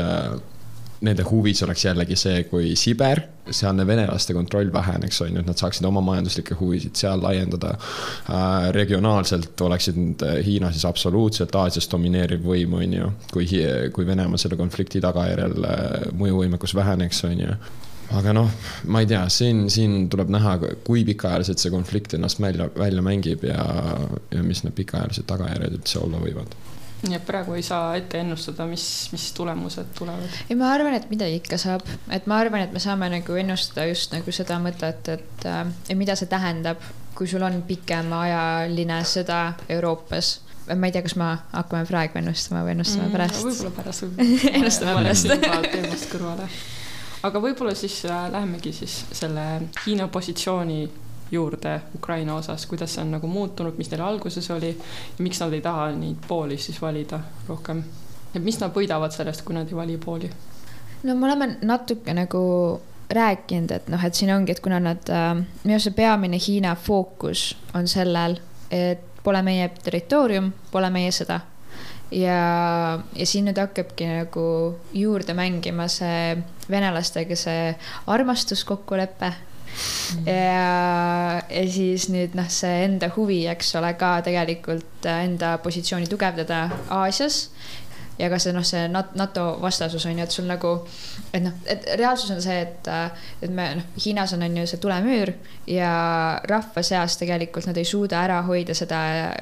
nende 1.03 1.25
huvis 1.27 1.61
oleks 1.65 1.85
jällegi 1.85 2.15
see, 2.19 2.43
kui 2.49 2.73
Siber, 2.79 3.21
sealne 3.51 3.85
venelaste 3.87 4.33
kontroll 4.35 4.71
väheneks, 4.73 5.21
on 5.25 5.35
ju, 5.35 5.43
et 5.43 5.49
nad 5.49 5.59
saaksid 5.59 5.85
oma 5.87 6.01
majanduslikke 6.05 6.57
huvisid 6.59 6.95
seal 6.99 7.23
laiendada 7.23 7.75
äh,. 7.75 8.69
regionaalselt 8.75 9.61
oleksid 9.61 10.23
Hiina 10.45 10.71
siis 10.71 10.85
absoluutselt 10.87 11.55
Aasias 11.59 11.89
domineeriv 11.91 12.45
võim, 12.47 12.77
on 12.79 12.99
ju, 12.99 13.13
kui, 13.33 13.47
kui 13.93 14.07
Venemaa 14.07 14.39
selle 14.41 14.59
konflikti 14.59 15.03
tagajärjel 15.03 15.57
äh, 15.67 15.97
mõjuvõimekus 16.19 16.75
väheneks, 16.79 17.23
on 17.29 17.47
ju 17.47 17.57
aga 18.13 18.33
noh, 18.35 18.49
ma 18.93 19.01
ei 19.01 19.07
tea, 19.09 19.23
siin, 19.31 19.65
siin 19.73 20.07
tuleb 20.11 20.29
näha, 20.33 20.57
kui 20.85 21.03
pikaajaliselt 21.07 21.61
see 21.61 21.73
konflikt 21.73 22.13
ennast 22.17 22.41
välja, 22.43 22.69
välja 22.77 23.01
mängib 23.05 23.45
ja, 23.47 23.63
ja 24.31 24.43
mis 24.45 24.63
need 24.63 24.75
pikaajalised 24.77 25.27
tagajärjed 25.29 25.79
üldse 25.79 25.99
olla 26.03 26.21
võivad 26.21 26.55
nii 27.03 27.17
et 27.17 27.25
praegu 27.27 27.55
ei 27.57 27.63
saa 27.65 27.93
ette 27.99 28.21
ennustada, 28.23 28.65
mis, 28.69 28.85
mis 29.11 29.27
tulemused 29.35 29.91
tulevad. 29.97 30.39
ei, 30.47 30.55
ma 30.59 30.71
arvan, 30.73 30.95
et 30.97 31.09
midagi 31.11 31.41
ikka 31.41 31.59
saab, 31.61 31.83
et 32.13 32.27
ma 32.31 32.39
arvan, 32.43 32.63
et 32.65 32.73
me 32.75 32.81
saame 32.83 33.09
nagu 33.11 33.39
ennustada 33.39 33.87
just 33.89 34.15
nagu 34.15 34.35
seda 34.35 34.59
mõtet, 34.63 35.11
et 35.17 35.47
äh, 35.49 35.65
mida 35.99 36.15
see 36.19 36.31
tähendab, 36.31 36.81
kui 37.13 37.27
sul 37.29 37.43
on 37.45 37.59
pikemaajaline 37.67 39.03
sõda 39.05 39.43
Euroopas 39.75 40.39
ma 40.71 40.87
ei 40.87 40.93
tea, 40.95 41.03
kas 41.03 41.15
me 41.19 41.27
hakkame 41.51 41.83
praegu 41.87 42.19
ennustama 42.21 42.63
või 42.63 42.77
ennustame 42.77 43.09
mm, 43.09 43.15
pärast? 43.17 43.43
võib-olla 43.43 43.73
pärast, 43.75 44.05
võib-olla 44.05 44.53
ennustame 44.59 44.93
pärast. 45.01 45.31
teemast 45.73 46.09
kõrvale. 46.11 46.47
aga 47.27 47.41
võib-olla 47.43 47.75
siis 47.77 47.99
äh, 48.07 48.27
lähemegi 48.31 48.71
siis 48.79 49.01
selle 49.11 49.47
Hiina 49.83 50.07
positsiooni 50.07 50.79
juurde 51.31 51.81
Ukraina 51.95 52.35
osas, 52.35 52.65
kuidas 52.65 52.95
see 52.95 53.03
on 53.03 53.11
nagu 53.17 53.27
muutunud, 53.27 53.77
mis 53.77 53.91
neil 53.91 54.01
alguses 54.05 54.49
oli 54.51 54.71
ja 54.73 55.25
miks 55.25 55.41
nad 55.41 55.53
ei 55.53 55.61
taha 55.61 55.91
neid 55.97 56.25
pooli 56.27 56.57
siis 56.57 56.81
valida 56.81 57.19
rohkem? 57.47 57.83
et 58.33 58.41
mis 58.43 58.57
nad 58.59 58.73
võidavad 58.73 59.13
sellest, 59.13 59.43
kui 59.45 59.55
nad 59.55 59.69
ei 59.69 59.77
vali 59.77 59.97
pooli? 59.97 60.29
no 61.03 61.15
me 61.15 61.29
oleme 61.29 61.55
natuke 61.61 62.13
nagu 62.13 62.43
rääkinud, 63.13 63.71
et 63.71 63.89
noh, 63.91 64.03
et 64.05 64.15
siin 64.15 64.31
ongi, 64.33 64.53
et 64.55 64.61
kuna 64.63 64.79
nad 64.81 65.09
äh,, 65.11 65.33
minu 65.63 65.75
arust 65.75 65.89
see 65.89 65.97
peamine 65.97 66.39
Hiina 66.47 66.75
fookus 66.79 67.51
on 67.77 67.87
sellel, 67.87 68.39
et 68.71 69.09
pole 69.23 69.41
meie 69.45 69.69
territoorium, 69.83 70.51
pole 70.71 70.89
meie 70.93 71.11
sõda. 71.15 71.39
ja, 72.11 72.39
ja 73.15 73.25
siin 73.25 73.47
nüüd 73.49 73.57
hakkabki 73.57 74.07
nagu 74.09 74.43
juurde 74.93 75.33
mängima 75.33 75.87
see 75.89 76.35
venelastega 76.69 77.35
see 77.39 77.71
armastuskokkulepe 78.07 79.31
ja, 80.25 81.41
ja 81.49 81.63
siis 81.71 82.09
nüüd 82.13 82.35
noh, 82.37 82.49
see 82.51 82.83
enda 82.87 83.09
huvi, 83.15 83.43
eks 83.51 83.73
ole, 83.79 83.93
ka 83.99 84.15
tegelikult 84.25 85.07
enda 85.09 85.57
positsiooni 85.63 86.09
tugevdada 86.11 86.65
Aasias. 87.01 87.47
Ja 88.19 88.27
ka 88.29 88.37
see 88.37 88.53
noh, 88.53 88.61
see 88.61 88.85
NATO 88.93 89.43
vastasus 89.61 90.03
on 90.05 90.19
ju, 90.19 90.25
et 90.27 90.33
sul 90.35 90.45
nagu, 90.45 90.75
et 91.33 91.41
noh, 91.41 91.55
et 91.65 91.87
reaalsus 91.97 92.29
on 92.35 92.43
see, 92.45 92.59
et, 92.61 92.89
et 93.41 93.49
me 93.49 93.65
noh, 93.79 93.87
Hiinas 93.97 94.35
on, 94.37 94.45
on 94.45 94.59
ju 94.61 94.67
see 94.69 94.81
tulemüür 94.83 95.33
ja 95.67 95.93
rahva 96.45 96.83
seas 96.85 97.17
tegelikult 97.17 97.65
nad 97.65 97.79
ei 97.81 97.89
suuda 97.89 98.21
ära 98.21 98.43
hoida 98.45 98.77
seda 98.77 98.99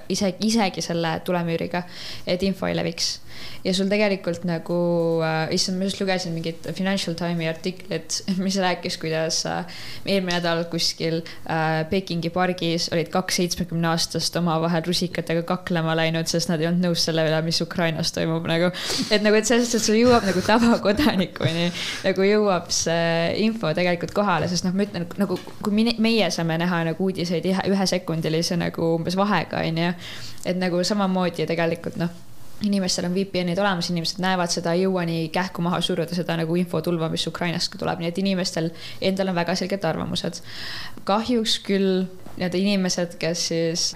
isegi, 0.08 0.48
isegi 0.48 0.86
selle 0.86 1.18
tulemüüriga, 1.28 1.84
et 2.24 2.48
info 2.48 2.72
ei 2.72 2.80
leviks 2.80 3.18
ja 3.64 3.74
sul 3.74 3.90
tegelikult 3.92 4.46
nagu 4.48 4.78
äh,, 5.26 5.54
issand, 5.56 5.80
ma 5.80 5.88
just 5.88 6.02
lugesin 6.02 6.36
mingit 6.36 6.68
Financial 6.78 7.16
Timesi 7.18 7.50
artiklit, 7.50 8.20
mis 8.46 8.58
rääkis, 8.62 8.98
kuidas 9.02 9.44
äh, 9.50 9.66
eelmine 10.06 10.38
nädal 10.38 10.64
kuskil 10.72 11.22
äh, 11.22 11.84
Pekingi 11.90 12.32
pargis 12.34 12.90
olid 12.94 13.12
kaks 13.14 13.42
seitsmekümne 13.42 13.92
aastast 13.92 14.36
omavahel 14.40 14.84
rusikatega 14.88 15.44
kaklema 15.48 15.96
läinud, 15.98 16.30
sest 16.32 16.52
nad 16.52 16.62
ei 16.62 16.70
olnud 16.70 16.90
nõus 16.90 17.06
selle 17.08 17.26
üle, 17.28 17.42
mis 17.46 17.62
Ukrainas 17.64 18.14
toimub 18.16 18.48
nagu. 18.50 18.72
et 19.10 19.22
nagu, 19.26 19.38
et 19.38 19.50
selles 19.50 19.68
suhtes, 19.68 19.84
et 19.84 19.88
sul 19.90 20.00
jõuab 20.00 20.26
nagu 20.28 20.44
tavakodanikuni 20.46 21.70
nagu 22.06 22.28
jõuab 22.28 22.72
see 22.74 23.46
info 23.46 23.74
tegelikult 23.78 24.16
kohale, 24.16 24.50
sest 24.52 24.66
noh, 24.68 24.76
ma 24.76 24.88
ütlen 24.88 25.08
nagu, 25.22 25.38
kui 25.62 25.86
meie 26.02 26.32
saame 26.34 26.58
näha 26.62 26.84
nagu 26.92 27.10
uudiseid 27.10 27.48
ühesekundilise 27.52 28.58
nagu 28.62 28.96
umbes 28.98 29.18
vahega, 29.20 29.64
onju. 29.68 29.94
et 30.46 30.58
nagu 30.58 30.84
samamoodi 30.88 31.46
tegelikult 31.50 32.00
noh 32.02 32.31
inimestel 32.68 33.08
on 33.10 33.16
VPN-id 33.16 33.60
olemas, 33.60 33.90
inimesed 33.92 34.22
näevad 34.24 34.54
seda, 34.54 34.76
ei 34.76 34.86
jõua 34.86 35.06
nii 35.10 35.30
kähku 35.34 35.64
maha 35.66 35.82
suruda 35.82 36.16
seda 36.16 36.38
nagu 36.40 36.56
infotulva, 36.60 37.10
mis 37.14 37.28
Ukrainast 37.28 37.78
tuleb, 37.80 38.02
nii 38.02 38.12
et 38.12 38.20
inimestel 38.22 38.72
endal 39.02 39.34
on 39.34 39.40
väga 39.40 39.56
selged 39.60 39.86
arvamused. 39.88 40.42
kahjuks 41.08 41.60
küll 41.66 42.04
need 42.38 42.58
inimesed, 42.58 43.18
kes 43.22 43.48
siis 43.52 43.92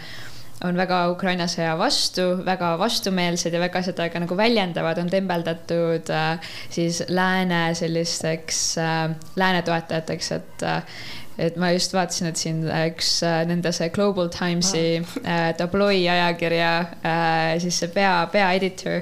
on 0.63 0.77
väga 0.79 1.01
Ukraina 1.11 1.47
sõja 1.51 1.73
vastu, 1.77 2.27
väga 2.45 2.75
vastumeelsed 2.79 3.53
ja 3.53 3.59
väga 3.59 3.81
seda 3.85 4.07
ka 4.11 4.21
nagu 4.23 4.37
väljendavad, 4.39 4.99
on 5.01 5.11
tembeldatud 5.11 6.11
äh, 6.13 6.53
siis 6.69 7.03
lääne 7.09 7.67
sellisteks 7.75 8.61
äh,, 8.79 9.11
lääne 9.35 9.61
toetajateks, 9.67 10.31
et 10.37 10.63
äh, 10.63 11.03
et 11.37 11.57
ma 11.59 11.71
just 11.75 11.93
vaatasin, 11.95 12.29
et 12.31 12.39
siin 12.39 12.61
üks 12.69 13.17
äh, 13.25 13.41
nende 13.49 13.71
see 13.75 13.89
Global 13.95 14.29
Timesi 14.33 15.01
äh, 15.01 15.49
tabloi 15.57 16.05
ajakirja 16.11 16.71
äh, 17.03 17.55
siis 17.63 17.79
see 17.83 17.91
pea, 17.95 18.17
peaeditor 18.31 19.01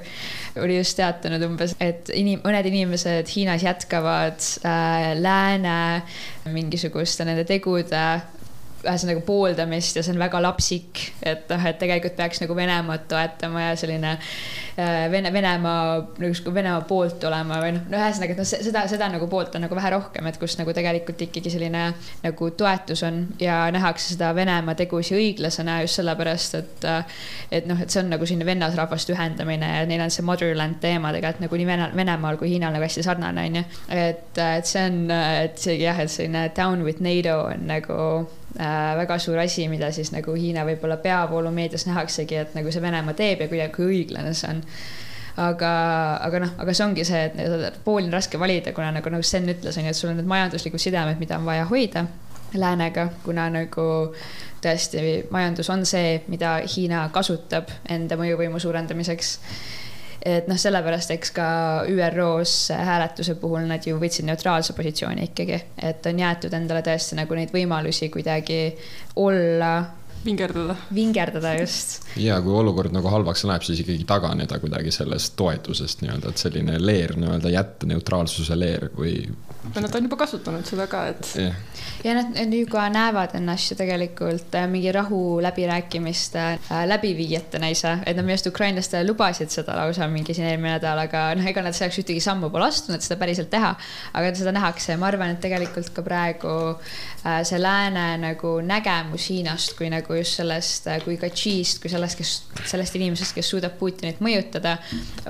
oli 0.62 0.78
just 0.78 0.98
teatanud 1.00 1.44
umbes, 1.48 1.76
et 1.82 2.10
inim-, 2.14 2.42
mõned 2.46 2.70
inimesed 2.70 3.30
Hiinas 3.34 3.66
jätkavad 3.66 4.42
äh, 4.66 5.12
lääne 5.18 5.78
mingisuguste 6.54 7.26
nende 7.28 7.46
tegude 7.50 8.06
ühesõnaga 8.84 9.24
pooldamist 9.26 9.98
ja 9.98 10.04
see 10.04 10.14
on 10.14 10.22
väga 10.22 10.42
lapsik, 10.44 11.02
et 11.24 11.48
noh, 11.52 11.66
et 11.70 11.80
tegelikult 11.80 12.18
peaks 12.18 12.42
nagu 12.44 12.56
Venemaad 12.58 13.06
toetama 13.12 13.70
ja 13.70 13.76
selline 13.80 14.12
äh, 14.18 15.06
Vene, 15.12 15.32
Venemaa, 15.34 15.86
nagu 16.20 16.54
Venemaa 16.56 16.84
poolt 16.90 17.24
olema 17.30 17.62
või 17.64 17.74
noh, 17.78 17.86
no 17.92 18.02
ühesõnaga, 18.02 18.36
et 18.36 18.42
noh, 18.42 18.50
seda, 18.50 18.84
seda 18.92 19.10
nagu 19.14 19.30
poolt 19.32 19.56
on 19.56 19.66
nagu 19.68 19.78
vähe 19.78 19.94
rohkem, 19.96 20.28
et 20.28 20.40
kus 20.42 20.58
nagu 20.60 20.76
tegelikult 20.76 21.24
ikkagi 21.28 21.54
selline 21.54 21.86
nagu 22.26 22.50
toetus 22.60 23.06
on 23.08 23.24
ja 23.42 23.64
nähakse 23.74 24.18
seda 24.18 24.34
Venemaa 24.36 24.76
tegusid 24.80 25.20
õiglasena 25.20 25.80
just 25.86 26.02
sellepärast, 26.02 26.60
et 26.60 26.88
et 27.54 27.68
noh, 27.70 27.80
et 27.80 27.92
see 27.94 28.04
on 28.04 28.12
nagu 28.12 28.28
selline 28.28 28.48
vennasrahvaste 28.48 29.16
ühendamine 29.16 29.74
ja 29.78 29.88
neil 29.88 30.04
on 30.04 30.12
see 30.14 30.26
motherland 30.28 30.82
teema 30.84 31.14
tegelikult 31.16 31.48
nagu 31.48 31.60
nii 31.62 31.72
Vene, 31.72 31.90
Venemaal 31.96 32.40
kui 32.42 32.52
Hiinal 32.52 32.76
nagu 32.76 32.84
hästi 32.84 33.06
sarnane, 33.06 33.48
on 33.48 33.60
ju. 33.62 33.66
et, 33.96 34.44
et 34.44 34.68
see 34.70 34.86
on, 34.90 35.04
et 35.14 35.60
isegi 35.60 35.88
jah, 35.88 36.04
et 36.04 36.12
selline 36.12 36.48
down 36.58 36.84
with 36.84 37.04
NATO 37.04 37.40
on 37.48 37.68
nagu 37.70 38.00
äh, 38.02 38.43
väga 38.58 39.18
suur 39.20 39.40
asi, 39.42 39.68
mida 39.70 39.92
siis 39.92 40.12
nagu 40.14 40.36
Hiina 40.38 40.66
võib-olla 40.68 41.00
peavoolumeedias 41.02 41.88
nähaksegi, 41.90 42.38
et 42.38 42.58
nagu 42.58 42.72
see 42.72 42.82
Venemaa 42.84 43.16
teeb 43.18 43.42
ja 43.42 43.50
kuidagi 43.50 43.74
kui 43.76 43.90
õiglane 43.90 44.34
see 44.38 44.52
on. 44.52 44.62
Aga, 45.44 45.70
aga 46.22 46.44
noh, 46.44 46.52
aga 46.62 46.74
see 46.78 46.86
ongi 46.86 47.04
see, 47.10 47.24
et 47.26 47.80
pooli 47.82 48.06
on 48.06 48.14
raske 48.14 48.38
valida, 48.38 48.70
kuna 48.78 48.92
nagu, 48.94 49.10
nagu 49.10 49.26
Sten 49.26 49.50
ütles, 49.50 49.80
on 49.82 49.88
ju, 49.88 49.90
et 49.90 49.98
sul 49.98 50.12
on 50.12 50.20
need 50.22 50.30
majanduslikud 50.30 50.82
sidemed, 50.82 51.18
mida 51.18 51.40
on 51.42 51.48
vaja 51.50 51.66
hoida 51.72 52.06
läänega, 52.54 53.08
kuna 53.26 53.48
nagu 53.50 53.86
tõesti 54.62 55.24
majandus 55.34 55.70
on 55.74 55.88
see, 55.90 56.20
mida 56.30 56.60
Hiina 56.76 57.08
kasutab 57.14 57.72
enda 57.90 58.18
mõjuvõimu 58.20 58.62
suurendamiseks 58.62 59.34
et 60.26 60.48
noh, 60.48 60.60
sellepärast 60.60 61.12
eks 61.16 61.34
ka 61.36 61.48
ÜRO-s 61.90 62.70
hääletuse 62.76 63.36
puhul 63.42 63.68
nad 63.68 63.84
ju 63.88 63.98
võtsid 64.00 64.28
neutraalse 64.30 64.76
positsiooni 64.78 65.28
ikkagi, 65.32 65.60
et 65.84 66.06
on 66.08 66.22
jäetud 66.24 66.54
endale 66.56 66.84
tõesti 66.86 67.20
nagu 67.20 67.36
neid 67.36 67.52
võimalusi 67.56 68.10
kuidagi 68.14 68.62
olla 69.20 69.74
vingerdada. 70.26 70.76
vingerdada 70.96 71.54
just. 71.60 72.02
ja 72.20 72.40
kui 72.42 72.56
olukord 72.56 72.94
nagu 72.96 73.12
halvaks 73.12 73.46
läheb, 73.50 73.66
siis 73.68 73.84
ikkagi 73.84 74.06
taganeda 74.10 74.60
kuidagi 74.64 74.92
sellest 74.96 75.36
toetusest 75.40 76.04
nii-öelda, 76.04 76.34
et 76.34 76.46
selline 76.46 76.80
leer 76.82 77.16
nii-öelda 77.18 77.54
jätta 77.54 77.90
neutraalsuse 77.90 78.60
leer 78.60 78.90
või. 78.98 79.18
no 79.70 79.86
nad 79.86 79.96
on 79.96 80.10
juba 80.10 80.22
kasutanud 80.26 80.68
seda 80.70 80.88
ka, 80.92 81.08
et 81.14 81.36
yeah 81.38 81.84
ja 82.04 82.14
nad, 82.14 82.26
nad 82.36 82.54
ju 82.54 82.66
ka 82.68 82.90
näevad 82.90 83.36
ennast 83.38 83.72
ju 83.72 83.78
tegelikult 83.80 84.56
äh, 84.56 84.68
mingi 84.68 84.92
rahu 84.92 85.42
läbirääkimiste 85.42 86.40
äh, 86.40 86.84
läbiviijatena 86.88 87.70
ise, 87.72 87.94
et 88.06 88.18
nad 88.18 88.26
minu 88.26 88.36
arust 88.36 88.48
ukrainlastele 88.48 89.08
lubasid 89.08 89.54
seda 89.54 89.76
lausa 89.78 90.08
mingi 90.12 90.36
siin 90.36 90.50
eelmine 90.50 90.76
nädal, 90.76 91.00
aga 91.06 91.26
noh, 91.38 91.48
ega 91.48 91.64
nad 91.64 91.78
selleks 91.78 92.02
ühtegi 92.04 92.24
sammu 92.24 92.50
pole 92.52 92.68
astunud, 92.68 93.04
seda 93.04 93.20
päriselt 93.22 93.52
teha. 93.54 93.76
aga 94.14 94.34
seda 94.36 94.52
nähakse 94.56 94.92
ja 94.92 95.00
ma 95.00 95.08
arvan, 95.08 95.36
et 95.36 95.42
tegelikult 95.44 95.94
ka 95.96 96.04
praegu 96.06 96.54
äh, 96.74 96.94
see 97.24 97.60
lääne 97.62 98.06
nagu 98.20 98.58
nägemus 98.66 99.30
Hiinast 99.32 99.78
kui 99.78 99.88
nagu 99.92 100.18
just 100.18 100.40
sellest 100.42 100.90
kui 101.06 101.16
Kachist, 101.22 101.80
kui 101.82 101.92
sellest, 101.92 102.20
kes, 102.20 102.34
sellest 102.68 102.98
inimesest, 103.00 103.36
kes 103.38 103.52
suudab 103.54 103.78
Putinit 103.80 104.20
mõjutada, 104.24 104.76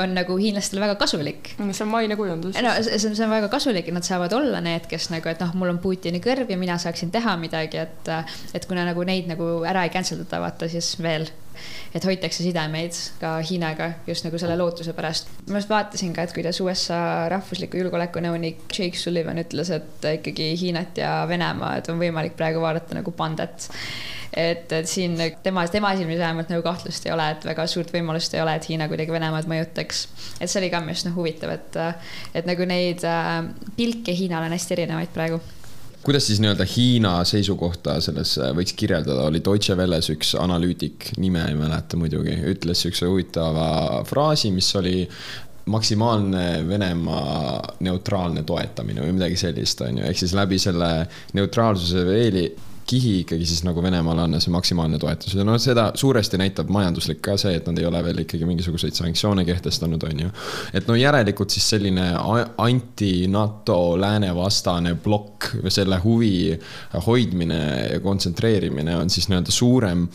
on 0.01 0.15
nagu 0.17 0.38
hiinlastele 0.39 0.81
väga 0.81 0.97
kasulik. 1.01 1.53
see 1.59 1.85
on 1.85 1.91
mainekujundus. 1.91 2.57
no 2.62 2.73
see 2.81 2.97
on, 3.09 3.15
see 3.15 3.25
on 3.25 3.33
väga 3.35 3.51
kasulik, 3.53 3.91
nad 3.93 4.07
saavad 4.07 4.33
olla 4.33 4.62
need, 4.63 4.88
kes 4.89 5.12
nagu, 5.13 5.29
et 5.29 5.43
noh, 5.43 5.53
mul 5.59 5.75
on 5.75 5.81
Putini 5.83 6.21
kõrv 6.23 6.50
ja 6.50 6.57
mina 6.57 6.79
saaksin 6.81 7.13
teha 7.13 7.38
midagi, 7.38 7.83
et, 7.85 8.12
et 8.53 8.65
kuna 8.69 8.88
nagu 8.89 9.05
neid 9.07 9.29
nagu 9.29 9.55
ära 9.67 9.85
ei 9.85 9.93
cancel 9.93 10.23
data, 10.23 10.41
vaata 10.43 10.71
siis 10.71 10.95
veel 11.01 11.29
et 11.95 12.05
hoitakse 12.07 12.45
sidemeid 12.45 12.98
ka 13.22 13.36
Hiinaga 13.45 13.91
just 14.07 14.27
nagu 14.27 14.39
selle 14.41 14.57
lootuse 14.60 14.95
pärast. 14.98 15.29
ma 15.50 15.62
just 15.62 15.72
vaatasin 15.72 16.13
ka, 16.15 16.25
et 16.25 16.36
kuidas 16.36 16.62
USA 16.63 17.29
rahvusliku 17.33 17.81
julgeoleku 17.81 18.24
nõunik 18.24 18.65
Jake 18.72 19.00
Sullivan 19.00 19.41
ütles, 19.43 19.72
et 19.74 20.10
ikkagi 20.13 20.53
Hiinat 20.60 21.00
ja 21.01 21.15
Venemaad 21.29 21.91
on 21.93 22.01
võimalik 22.01 22.38
praegu 22.39 22.63
vaadata 22.63 23.00
nagu 23.00 23.15
pandet 23.15 23.69
et, 24.36 24.72
et 24.72 24.89
siin 24.89 25.17
tema, 25.43 25.65
tema 25.72 25.93
silmis 25.98 26.19
vähemalt 26.19 26.51
nagu 26.51 26.63
kahtlust 26.65 27.05
ei 27.07 27.13
ole, 27.13 27.29
et 27.36 27.45
väga 27.45 27.65
suurt 27.69 27.93
võimalust 27.93 28.33
ei 28.33 28.41
ole, 28.43 28.55
et 28.57 28.69
Hiina 28.69 28.88
kuidagi 28.91 29.13
Venemaad 29.13 29.50
mõjutaks. 29.50 30.05
et 30.39 30.50
see 30.50 30.62
oli 30.62 30.72
ka 30.74 30.81
minu 30.81 30.95
arust 30.95 31.10
noh 31.10 31.17
huvitav, 31.17 31.53
et, 31.53 31.81
et 32.33 32.50
nagu 32.50 32.67
neid 32.69 33.05
äh, 33.07 33.33
pilke 33.77 34.15
Hiinal 34.17 34.48
on 34.48 34.55
hästi 34.57 34.77
erinevaid 34.77 35.13
praegu 35.13 35.41
kuidas 36.03 36.27
siis 36.27 36.41
nii-öelda 36.43 36.65
Hiina 36.67 37.13
seisukohta 37.27 37.98
selles 38.03 38.36
äh, 38.41 38.51
võiks 38.55 38.75
kirjeldada, 38.79 39.29
oli 39.29 39.41
Deutsche 39.43 39.75
Welles 39.79 40.10
üks 40.13 40.33
analüütik, 40.39 41.13
nime 41.22 41.45
ei 41.48 41.55
mäleta 41.57 42.00
muidugi, 42.00 42.36
ütles 42.51 42.83
niisuguse 42.83 43.07
huvitava 43.10 43.67
fraasi, 44.07 44.51
mis 44.51 44.69
oli 44.79 45.07
maksimaalne 45.72 46.67
Venemaa 46.67 47.77
neutraalne 47.88 48.43
toetamine 48.43 49.05
või 49.05 49.15
midagi 49.15 49.39
sellist, 49.39 49.81
on 49.86 50.01
ju, 50.01 50.05
ehk 50.10 50.19
siis 50.19 50.36
läbi 50.36 50.60
selle 50.60 50.91
neutraalsuse 51.38 52.03
veeli 52.07 52.50
kihi 52.88 53.20
ikkagi 53.24 53.46
siis 53.46 53.63
nagu 53.63 53.84
Venemaale 53.84 54.25
anda 54.25 54.40
see 54.44 54.54
maksimaalne 54.54 55.00
toetus 55.00 55.36
ja 55.38 55.46
noh, 55.48 55.58
seda 55.62 55.90
suuresti 56.00 56.40
näitab 56.42 56.72
majanduslik 56.74 57.22
ka 57.24 57.38
see, 57.40 57.56
et 57.58 57.68
nad 57.70 57.80
ei 57.80 57.88
ole 57.88 58.02
veel 58.06 58.24
ikkagi 58.25 58.48
mingisuguseid 58.50 58.98
sanktsioone 58.98 59.46
kehtestanud, 59.48 60.04
on 60.10 60.24
ju. 60.25 60.32
et 60.74 60.88
no 60.90 60.98
järelikult 61.00 61.54
siis 61.54 61.70
selline 61.75 62.10
anti-NATO 62.58 63.78
läänevastane 64.00 64.96
plokk 65.04 65.54
või 65.63 65.74
selle 65.74 66.00
huvi 66.04 66.34
hoidmine 67.06 67.62
ja 67.94 68.00
kontsentreerimine 68.04 68.98
on 68.98 69.12
siis 69.13 69.30
nii-öelda 69.30 69.52
suurem 69.54 70.06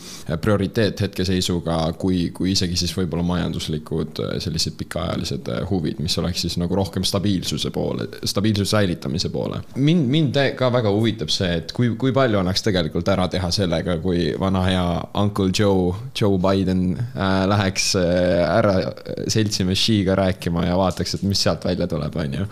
prioriteet 0.41 1.01
hetkeseisuga, 1.01 1.81
kui, 1.99 2.29
kui 2.35 2.53
isegi 2.53 2.77
siis 2.79 2.93
võib-olla 2.97 3.25
majanduslikud 3.25 4.21
sellised 4.43 4.77
pikaajalised 4.79 5.51
huvid, 5.69 6.01
mis 6.03 6.17
oleks 6.21 6.45
siis 6.45 6.57
nagu 6.61 6.75
rohkem 6.77 7.05
stabiilsuse 7.07 7.71
poole, 7.75 8.07
stabiilsuse 8.23 8.75
säilitamise 8.75 9.29
poole. 9.33 9.61
mind, 9.75 10.07
mind 10.09 10.37
ka 10.57 10.71
väga 10.73 10.91
huvitab 10.93 11.31
see, 11.33 11.49
et 11.61 11.73
kui, 11.75 11.91
kui 11.99 12.13
palju 12.15 12.39
annaks 12.41 12.58
saaks 12.59 12.67
tegelikult 12.67 13.07
ära 13.09 13.27
teha 13.31 13.49
sellega, 13.51 13.97
kui 14.03 14.33
vana 14.39 14.63
hea 14.65 14.85
Uncle 15.19 15.51
Joe, 15.53 15.95
Joe 16.15 16.37
Biden 16.39 16.97
äh, 17.15 17.47
läheks 17.47 17.95
äh, 17.95 18.43
ära 18.43 18.93
seltsimees 19.27 19.79
Xiga 19.79 20.15
rääkima 20.19 20.65
ja 20.67 20.77
vaataks, 20.77 21.15
et 21.15 21.23
mis 21.23 21.41
sealt 21.41 21.65
välja 21.65 21.87
tuleb, 21.87 22.15
on 22.15 22.33
ju 22.33 22.47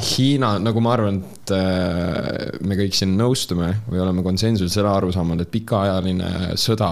Hiina, 0.00 0.54
nagu 0.62 0.80
ma 0.80 0.94
arvan, 0.96 1.18
et 1.20 1.50
äh, 1.52 2.60
me 2.64 2.76
kõik 2.78 2.94
siin 2.96 3.12
nõustume 3.18 3.68
või 3.90 4.00
oleme 4.00 4.24
konsensusel 4.24 4.86
arusaamal, 4.88 5.42
et 5.44 5.50
pikaajaline 5.52 6.56
sõda, 6.60 6.88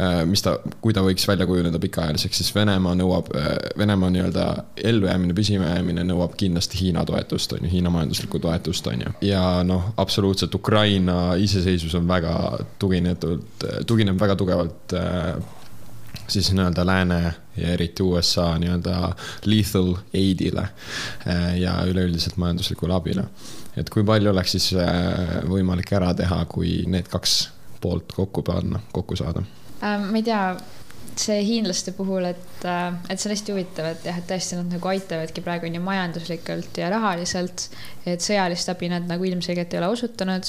äh, 0.00 0.22
mis 0.28 0.40
ta, 0.44 0.54
kui 0.80 0.96
ta 0.96 1.04
võiks 1.04 1.28
välja 1.28 1.46
kujuneda 1.48 1.80
pikaajaliseks, 1.82 2.40
siis 2.40 2.54
Venemaa 2.56 2.96
nõuab, 2.96 3.28
äh, 3.36 3.50
Venemaa 3.78 4.10
nii-öelda 4.14 4.46
ellujäämine, 4.90 5.36
püsimajäämine 5.36 6.06
nõuab 6.08 6.38
kindlasti 6.40 6.80
Hiina 6.80 7.04
toetust, 7.08 7.52
on 7.58 7.66
ju, 7.66 7.74
Hiina 7.74 7.92
majanduslikku 7.92 8.40
toetust, 8.40 8.88
on 8.88 9.04
ju. 9.06 9.14
ja 9.28 9.44
noh, 9.68 9.92
absoluutselt 10.00 10.54
Ukraina 10.56 11.34
iseseisvus 11.36 11.98
on 12.00 12.08
väga 12.08 12.34
tuginetult, 12.80 13.68
tugineb 13.86 14.20
väga 14.20 14.40
tugevalt 14.40 14.96
siis 16.32 16.52
nii-öelda 16.52 16.86
lääne 16.86 17.22
ja 17.56 17.72
eriti 17.76 18.02
USA 18.02 18.52
nii-öelda 18.58 19.12
lethal 19.44 19.94
aid'ile 20.14 20.66
äh, 21.26 21.58
ja 21.60 21.76
üleüldiselt 21.88 22.36
majanduslikule 22.36 22.94
abile. 22.94 23.24
et 23.76 23.90
kui 23.90 24.04
palju 24.04 24.30
oleks 24.32 24.56
siis 24.56 24.72
äh, 24.76 25.40
võimalik 25.48 25.92
ära 25.96 26.12
teha, 26.14 26.44
kui 26.48 26.82
need 26.86 27.10
kaks 27.12 27.50
poolt 27.80 28.12
kokku 28.16 28.44
panna, 28.46 28.80
kokku 28.92 29.16
saada 29.16 29.44
ähm,? 29.82 30.08
ma 30.10 30.22
ei 30.22 30.28
tea 30.28 30.44
see 31.18 31.42
hiinlaste 31.44 31.92
puhul, 31.92 32.24
et, 32.24 32.64
äh, 32.64 32.94
et 33.10 33.20
see 33.20 33.28
on 33.28 33.34
hästi 33.36 33.52
huvitav, 33.52 33.90
et 33.92 34.06
jah, 34.08 34.18
et 34.18 34.28
tõesti 34.30 34.58
nad 34.58 34.72
nagu 34.72 34.92
aitavadki 34.92 35.44
praegu 35.44 35.68
on 35.68 35.76
ju 35.76 35.84
majanduslikult 35.84 36.80
ja 36.80 36.88
rahaliselt, 36.92 37.68
et 38.08 38.24
sõjalist 38.24 38.72
abi 38.72 38.88
nad 38.92 39.08
nagu 39.10 39.28
ilmselgelt 39.28 39.74
ei 39.74 39.82
ole 39.82 39.92
osutanud 39.92 40.48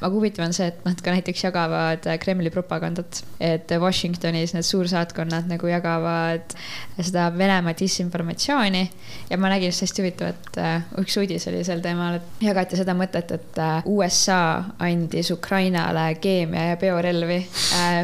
aga 0.00 0.12
huvitav 0.12 0.44
on 0.44 0.52
see, 0.56 0.68
et 0.68 0.82
nad 0.84 0.98
ka 1.00 1.12
näiteks 1.14 1.44
jagavad 1.46 2.06
äh, 2.08 2.18
Kremli 2.20 2.50
propagandat, 2.52 3.22
et 3.40 3.70
Washingtonis 3.80 4.52
need 4.52 4.66
suursaatkonnad 4.66 5.48
nagu 5.48 5.70
jagavad 5.70 6.56
seda 6.96 7.30
Venemaa 7.32 7.72
disinformatsiooni 7.76 8.82
ja 9.30 9.38
ma 9.40 9.50
nägin 9.52 9.72
just 9.72 9.86
hästi 9.86 10.04
huvitavat, 10.04 10.50
äh, 10.60 10.84
üks 11.00 11.16
uudis 11.20 11.48
oli 11.48 11.62
sel 11.64 11.80
teemal, 11.84 12.18
et 12.18 12.44
jagati 12.44 12.76
seda 12.76 12.96
mõtet, 12.98 13.32
et 13.38 13.60
äh, 13.62 13.88
USA 13.88 14.40
andis 14.84 15.32
Ukrainale 15.32 16.06
keemia 16.20 16.72
ja 16.72 16.80
biorelvi, 16.80 17.40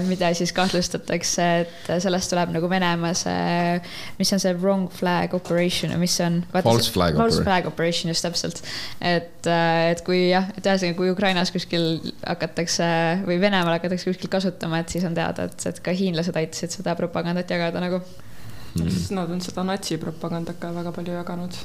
mida 0.09 0.33
siis 0.37 0.55
kahtlustatakse, 0.57 1.49
et 1.67 1.93
sellest 2.03 2.33
tuleb 2.33 2.55
nagu 2.57 2.73
Venemaa 2.73 3.13
see, 3.19 3.77
mis 4.17 4.33
on 4.33 4.41
see 4.41 4.57
wrong 4.57 4.89
flag 4.93 5.37
operation 5.37 5.93
või 5.93 6.07
mis 6.07 6.17
on? 6.25 6.41
False 6.57 6.89
flag 6.93 7.13
operation. 7.13 7.21
False 7.21 7.45
flag 7.45 7.69
operation, 7.69 8.13
just 8.15 8.25
täpselt. 8.25 8.65
et, 9.01 9.45
et 9.45 10.05
kui 10.07 10.25
jah, 10.31 10.49
et 10.57 10.65
ühesõnaga, 10.65 10.97
kui 10.97 11.13
Ukrainas 11.13 11.53
kuskil 11.53 11.82
kuskil 11.83 12.15
hakatakse 12.27 12.89
või 13.27 13.39
Venemaal 13.41 13.77
hakatakse 13.79 14.11
kuskil 14.11 14.31
kasutama, 14.31 14.83
et 14.83 14.89
siis 14.93 15.05
on 15.05 15.15
teada, 15.15 15.47
et, 15.49 15.67
et 15.67 15.81
ka 15.85 15.95
hiinlased 15.97 16.37
aitasid 16.37 16.75
seda 16.79 16.95
propagandat 16.99 17.51
jagada 17.51 17.83
nagu 17.83 18.01
mm.. 18.01 18.89
sest 18.89 19.15
nad 19.17 19.31
on 19.31 19.41
seda 19.45 19.65
natsipropagandat 19.67 20.61
ka 20.61 20.73
väga 20.75 20.93
palju 20.93 21.17
jaganud 21.19 21.61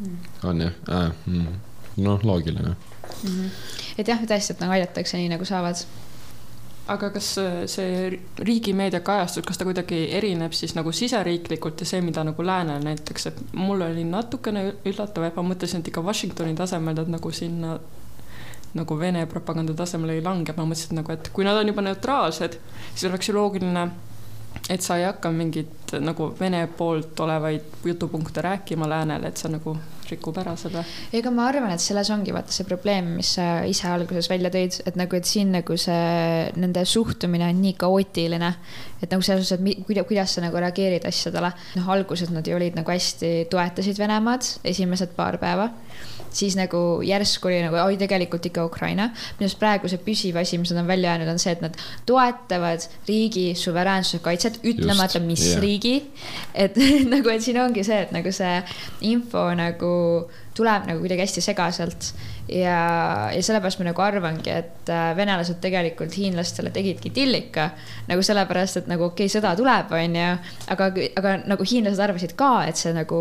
mm.. 0.00 0.16
on 0.50 0.64
jah 0.66 0.80
äh,? 0.88 1.12
Mm. 1.26 1.60
noh, 1.96 2.24
loogiline 2.24 2.74
mm. 2.74 3.28
-hmm. 3.28 3.50
et 3.98 4.08
jah, 4.08 4.20
tõesti, 4.20 4.54
et 4.54 4.60
nagu 4.64 4.76
aidatakse 4.76 5.20
nii 5.20 5.32
nagu 5.34 5.44
saavad 5.44 5.86
aga 6.88 7.08
kas 7.10 7.30
see 7.72 8.20
riigimeedia 8.44 9.00
kajastus, 9.00 9.44
kas 9.46 9.56
ta 9.56 9.64
kuidagi 9.64 10.02
erineb 10.18 10.52
siis 10.52 10.74
nagu 10.76 10.92
siseriiklikult 10.92 11.80
ja 11.80 11.86
see, 11.86 12.00
mida 12.04 12.24
nagu 12.24 12.44
läänel 12.44 12.84
näiteks, 12.84 13.26
et 13.26 13.38
mul 13.56 13.80
oli 13.80 14.04
natukene 14.04 14.66
üllatav, 14.84 15.24
et 15.24 15.36
ma 15.36 15.46
mõtlesin, 15.48 15.80
et 15.80 15.88
ikka 15.88 16.04
Washingtoni 16.04 16.54
tasemel 16.54 16.98
nad 16.98 17.08
nagu 17.08 17.32
sinna 17.32 17.78
nagu 18.74 18.98
Vene 18.98 19.26
propaganda 19.30 19.74
tasemele 19.74 20.18
ei 20.18 20.22
lange, 20.24 20.54
ma 20.56 20.66
mõtlesin, 20.66 20.98
nagu, 20.98 21.12
et 21.14 21.30
kui 21.32 21.46
nad 21.46 21.58
on 21.58 21.70
juba 21.70 21.84
neutraalsed, 21.86 22.58
siis 22.94 23.06
oleks 23.10 23.28
ju 23.28 23.36
loogiline, 23.36 23.84
et 24.70 24.82
sa 24.82 24.98
ei 24.98 25.06
hakka 25.06 25.30
mingit 25.34 25.94
nagu 26.02 26.32
Vene 26.40 26.64
poolt 26.78 27.20
olevaid 27.20 27.86
jutupunkte 27.86 28.42
rääkima 28.42 28.88
läänele, 28.90 29.30
et 29.30 29.38
sa 29.40 29.50
nagu 29.52 29.76
rikub 30.12 30.38
ära 30.40 30.54
seda. 30.60 30.84
ega 31.14 31.32
ma 31.34 31.48
arvan, 31.50 31.74
et 31.74 31.82
selles 31.82 32.10
ongi 32.14 32.34
vaata 32.34 32.54
see 32.54 32.66
probleem, 32.68 33.14
mis 33.18 33.34
sa 33.38 33.48
ise 33.68 33.88
alguses 33.90 34.28
välja 34.30 34.52
tõid, 34.54 34.80
et 34.86 34.98
nagu, 35.00 35.18
et 35.18 35.28
siin 35.28 35.52
nagu 35.54 35.78
see 35.80 36.50
nende 36.60 36.84
suhtumine 36.88 37.48
on 37.50 37.62
nii 37.64 37.76
kaootiline, 37.80 38.52
et 39.00 39.10
nagu 39.10 39.24
selles 39.24 39.48
suhtes, 39.48 39.60
et 39.60 39.86
kuidas, 39.86 40.08
kuidas 40.08 40.36
sa 40.36 40.44
nagu 40.44 40.60
reageerid 40.60 41.06
asjadele. 41.08 41.52
noh, 41.78 41.92
alguses 41.96 42.32
nad 42.34 42.46
ju 42.46 42.56
olid 42.56 42.76
nagu 42.78 42.90
hästi, 42.90 43.46
toetasid 43.52 44.00
Venemaad 44.00 44.50
esimesed 44.74 45.16
paar 45.16 45.38
päeva 45.42 45.70
siis 46.34 46.56
nagu 46.58 46.78
järsku 47.04 47.48
oli 47.48 47.60
nagu 47.64 47.78
oi, 47.78 47.96
tegelikult 47.98 48.46
ikka 48.48 48.64
Ukraina. 48.66 49.08
minu 49.38 49.46
arust 49.46 49.60
praegu 49.60 49.90
see 49.90 50.02
püsiv 50.02 50.38
asi, 50.40 50.58
mis 50.58 50.72
nad 50.72 50.82
on 50.82 50.90
välja 50.90 51.12
öelnud, 51.12 51.30
on 51.30 51.40
see, 51.42 51.54
et 51.54 51.62
nad 51.62 51.76
toetavad 52.06 52.86
riigi 53.08 53.46
suveräänsuse 53.58 54.22
kaitset, 54.24 54.58
ütlemata, 54.66 55.20
mis 55.22 55.44
yeah. 55.46 55.62
riigi. 55.62 55.94
et 56.54 56.78
nagu, 57.14 57.30
et 57.30 57.44
siin 57.44 57.60
ongi 57.62 57.84
see, 57.86 58.00
et 58.06 58.14
nagu 58.14 58.32
see 58.34 58.54
info 59.12 59.46
nagu 59.58 59.94
tuleb 60.54 60.86
nagu 60.88 61.02
kuidagi 61.02 61.24
hästi 61.24 61.42
segaselt 61.42 62.08
ja, 62.48 62.78
ja 63.34 63.42
sellepärast 63.42 63.80
ma 63.80 63.88
nagu 63.88 64.04
arvangi, 64.04 64.52
et 64.52 64.90
äh, 64.92 65.10
venelased 65.18 65.60
tegelikult 65.64 66.14
hiinlastele 66.18 66.72
tegidki 66.74 67.10
tillika 67.14 67.70
nagu 68.08 68.24
sellepärast, 68.24 68.82
et 68.82 68.90
nagu 68.90 69.08
okei 69.08 69.26
okay,, 69.26 69.34
sõda 69.34 69.54
tuleb, 69.58 69.94
onju, 69.98 70.26
aga, 70.74 70.90
aga 71.20 71.36
nagu 71.50 71.68
hiinlased 71.70 72.02
arvasid 72.06 72.36
ka, 72.38 72.52
et 72.68 72.80
see 72.80 72.94
nagu 72.96 73.20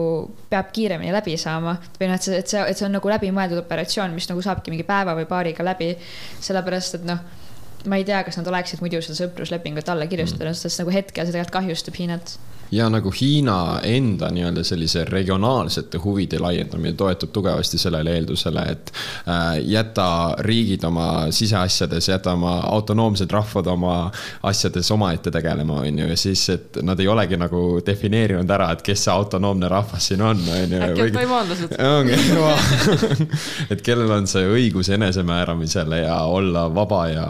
peab 0.52 0.74
kiiremini 0.76 1.13
läbi 1.15 1.38
saama 1.41 1.78
või 2.00 2.12
noh, 2.12 2.19
et 2.19 2.28
see, 2.28 2.41
et 2.41 2.56
see, 2.56 2.65
et 2.74 2.80
see 2.80 2.89
on 2.89 2.98
nagu 3.00 3.13
läbimõeldud 3.15 3.63
operatsioon, 3.63 4.13
mis 4.15 4.30
nagu 4.32 4.43
saabki 4.46 4.74
mingi 4.74 4.88
päeva 4.88 5.15
või 5.17 5.30
paariga 5.30 5.65
läbi, 5.65 5.93
sellepärast 6.43 7.02
et 7.02 7.10
noh 7.10 7.24
ma 7.89 8.00
ei 8.00 8.06
tea, 8.08 8.22
kas 8.24 8.38
nad 8.39 8.48
oleksid 8.48 8.80
muidu 8.84 9.02
seda 9.04 9.17
sõpruslepingut 9.17 9.89
alla 9.91 10.08
kirjutanud 10.08 10.46
mm., 10.46 10.60
sest 10.60 10.80
nagu 10.82 10.93
hetkel 10.93 11.26
see 11.26 11.36
tegelikult 11.36 11.58
kahjustab 11.58 11.98
Hiinat 12.00 12.36
ja 12.74 12.90
nagu 12.90 13.12
Hiina 13.22 13.80
enda 13.84 14.30
nii-öelda 14.34 14.64
sellise 14.66 15.06
regionaalsete 15.06 15.98
huvide 16.02 16.40
laiendamine 16.40 16.96
toetub 16.98 17.32
tugevasti 17.34 17.78
sellele 17.78 18.16
eeldusele, 18.18 18.64
et 18.72 18.92
äh, 19.28 19.60
jäta 19.70 20.36
riigid 20.40 20.84
oma 20.84 21.32
siseasjades, 21.32 22.10
jäta 22.10 22.34
oma 22.34 22.56
autonoomsed 22.74 23.32
rahvad 23.32 23.68
oma 23.68 23.96
asjades 24.44 24.92
omaette 24.92 25.32
tegelema, 25.32 25.82
on 25.84 26.00
ju, 26.00 26.08
ja 26.10 26.18
siis, 26.18 26.48
et 26.50 26.80
nad 26.82 27.00
ei 27.00 27.08
olegi 27.08 27.38
nagu 27.38 27.64
defineerinud 27.86 28.50
ära, 28.58 28.72
et 28.74 28.82
kes 28.86 29.06
see 29.06 29.14
autonoomne 29.14 29.70
rahvas 29.70 30.10
siin 30.10 30.22
on, 30.26 30.42
on 30.56 30.76
ju. 30.78 30.82
äkki 30.88 31.06
on 31.08 31.14
taimaanlased. 31.18 31.78
ongi, 31.90 32.18
et 33.74 33.86
kellel 33.86 34.16
on 34.18 34.28
see 34.30 34.48
õigus 34.50 34.90
enesemääramisele 34.94 36.04
ja 36.04 36.18
olla 36.26 36.66
vaba 36.74 37.04
ja, 37.12 37.28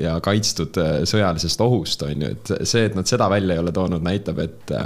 ja 0.00 0.14
kaitstud 0.24 0.78
äh, 0.82 0.94
sõjalisest 1.08 1.66
ohust, 1.66 2.06
on 2.06 2.26
ju, 2.28 2.32
et 2.36 2.54
see, 2.62 2.86
et 2.86 2.94
nad 2.94 3.08
seda 3.10 3.28
välja 3.32 3.58
ei 3.58 3.64
ole 3.64 3.74
toonud, 3.74 4.04
näitab, 4.04 4.38
et, 4.44 4.70
äh, 4.70 4.83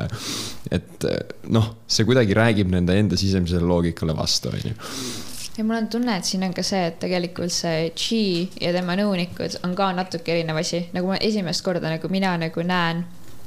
et 0.71 1.09
äh, 1.09 1.19
noh, 1.55 1.73
see 1.87 2.07
kuidagi 2.09 2.37
räägib 2.37 2.71
nende 2.73 2.97
enda 2.99 3.19
sisemisele 3.21 3.67
loogikale 3.67 4.17
vastu, 4.17 4.53
on 4.53 4.71
ju 4.71 4.77
ja 5.59 5.65
mul 5.65 5.77
on 5.81 5.89
tunne, 5.91 6.17
et 6.19 6.25
siin 6.29 6.45
on 6.47 6.55
ka 6.55 6.63
see, 6.63 6.85
et 6.87 6.99
tegelikult 7.03 7.53
see 7.53 7.91
G 7.99 8.19
ja 8.63 8.73
tema 8.77 8.95
nõunikud 8.99 9.59
on 9.67 9.75
ka 9.79 9.91
natuke 9.97 10.37
erinev 10.37 10.61
asi, 10.61 10.85
nagu 10.95 11.11
ma 11.11 11.19
esimest 11.31 11.65
korda 11.67 11.91
nagu 11.91 12.11
mina 12.13 12.37
nagu 12.39 12.63
näen 12.67 13.03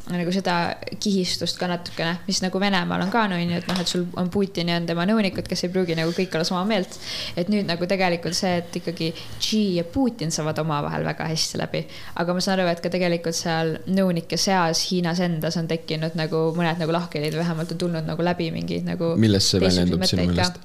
nagu 0.10 0.32
seda 0.34 0.56
kihistust 1.02 1.60
ka 1.60 1.68
natukene, 1.70 2.16
mis 2.26 2.42
nagu 2.42 2.60
Venemaal 2.62 3.04
on 3.06 3.12
ka 3.14 3.28
no 3.30 3.38
onju, 3.38 3.60
et 3.62 3.68
noh, 3.70 3.82
et 3.82 3.90
sul 3.90 4.08
on 4.20 4.32
Putin 4.34 4.72
ja 4.72 4.80
on 4.82 4.88
tema 4.90 5.06
nõunikud, 5.08 5.46
kes 5.48 5.66
ei 5.68 5.72
pruugi 5.74 5.96
nagu 5.98 6.14
kõik 6.16 6.34
olla 6.38 6.48
sama 6.48 6.64
meelt. 6.68 6.98
et 7.38 7.52
nüüd 7.54 7.70
nagu 7.70 7.88
tegelikult 7.88 8.36
see, 8.38 8.58
et 8.64 8.80
ikkagi 8.82 9.12
Xi 9.38 9.62
ja 9.78 9.86
Putin 9.86 10.34
saavad 10.34 10.60
omavahel 10.64 11.06
väga 11.06 11.30
hästi 11.30 11.62
läbi, 11.62 11.84
aga 12.24 12.36
ma 12.36 12.44
saan 12.44 12.60
aru, 12.60 12.68
et 12.74 12.84
ka 12.84 12.92
tegelikult 12.94 13.38
seal 13.38 13.78
nõunike 13.88 14.40
seas 14.42 14.84
Hiinas 14.90 15.22
endas 15.24 15.58
on 15.62 15.70
tekkinud 15.70 16.18
nagu 16.20 16.44
mõned 16.58 16.82
nagu 16.82 16.98
lahkhelid, 16.98 17.38
vähemalt 17.38 17.78
on 17.78 17.82
tulnud 17.86 18.10
nagu 18.10 18.26
läbi 18.26 18.52
mingid 18.56 18.88
nagu. 18.90 19.14
millest 19.22 19.54
see 19.54 19.64
väljendub 19.64 20.06
sinu 20.10 20.28
meelest 20.32 20.62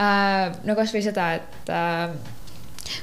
uh,? 0.00 0.60
no 0.64 0.76
kasvõi 0.78 1.04
seda, 1.04 1.32
et 1.36 1.72
uh, 1.74 2.14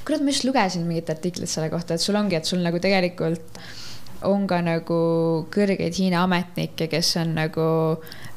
kurat, 0.07 0.23
ma 0.23 0.33
just 0.33 0.47
lugesin 0.47 0.87
mingit 0.89 1.09
artiklit 1.13 1.51
selle 1.51 1.69
kohta, 1.73 1.95
et 1.95 2.03
sul 2.03 2.17
ongi, 2.17 2.37
et 2.39 2.49
sul 2.49 2.65
nagu 2.65 2.81
tegelikult 2.81 3.61
on 4.25 4.47
ka 4.49 4.60
nagu 4.65 4.99
kõrgeid 5.53 5.95
Hiina 5.97 6.23
ametnikke, 6.25 6.88
kes 6.89 7.12
on 7.21 7.34
nagu 7.38 7.65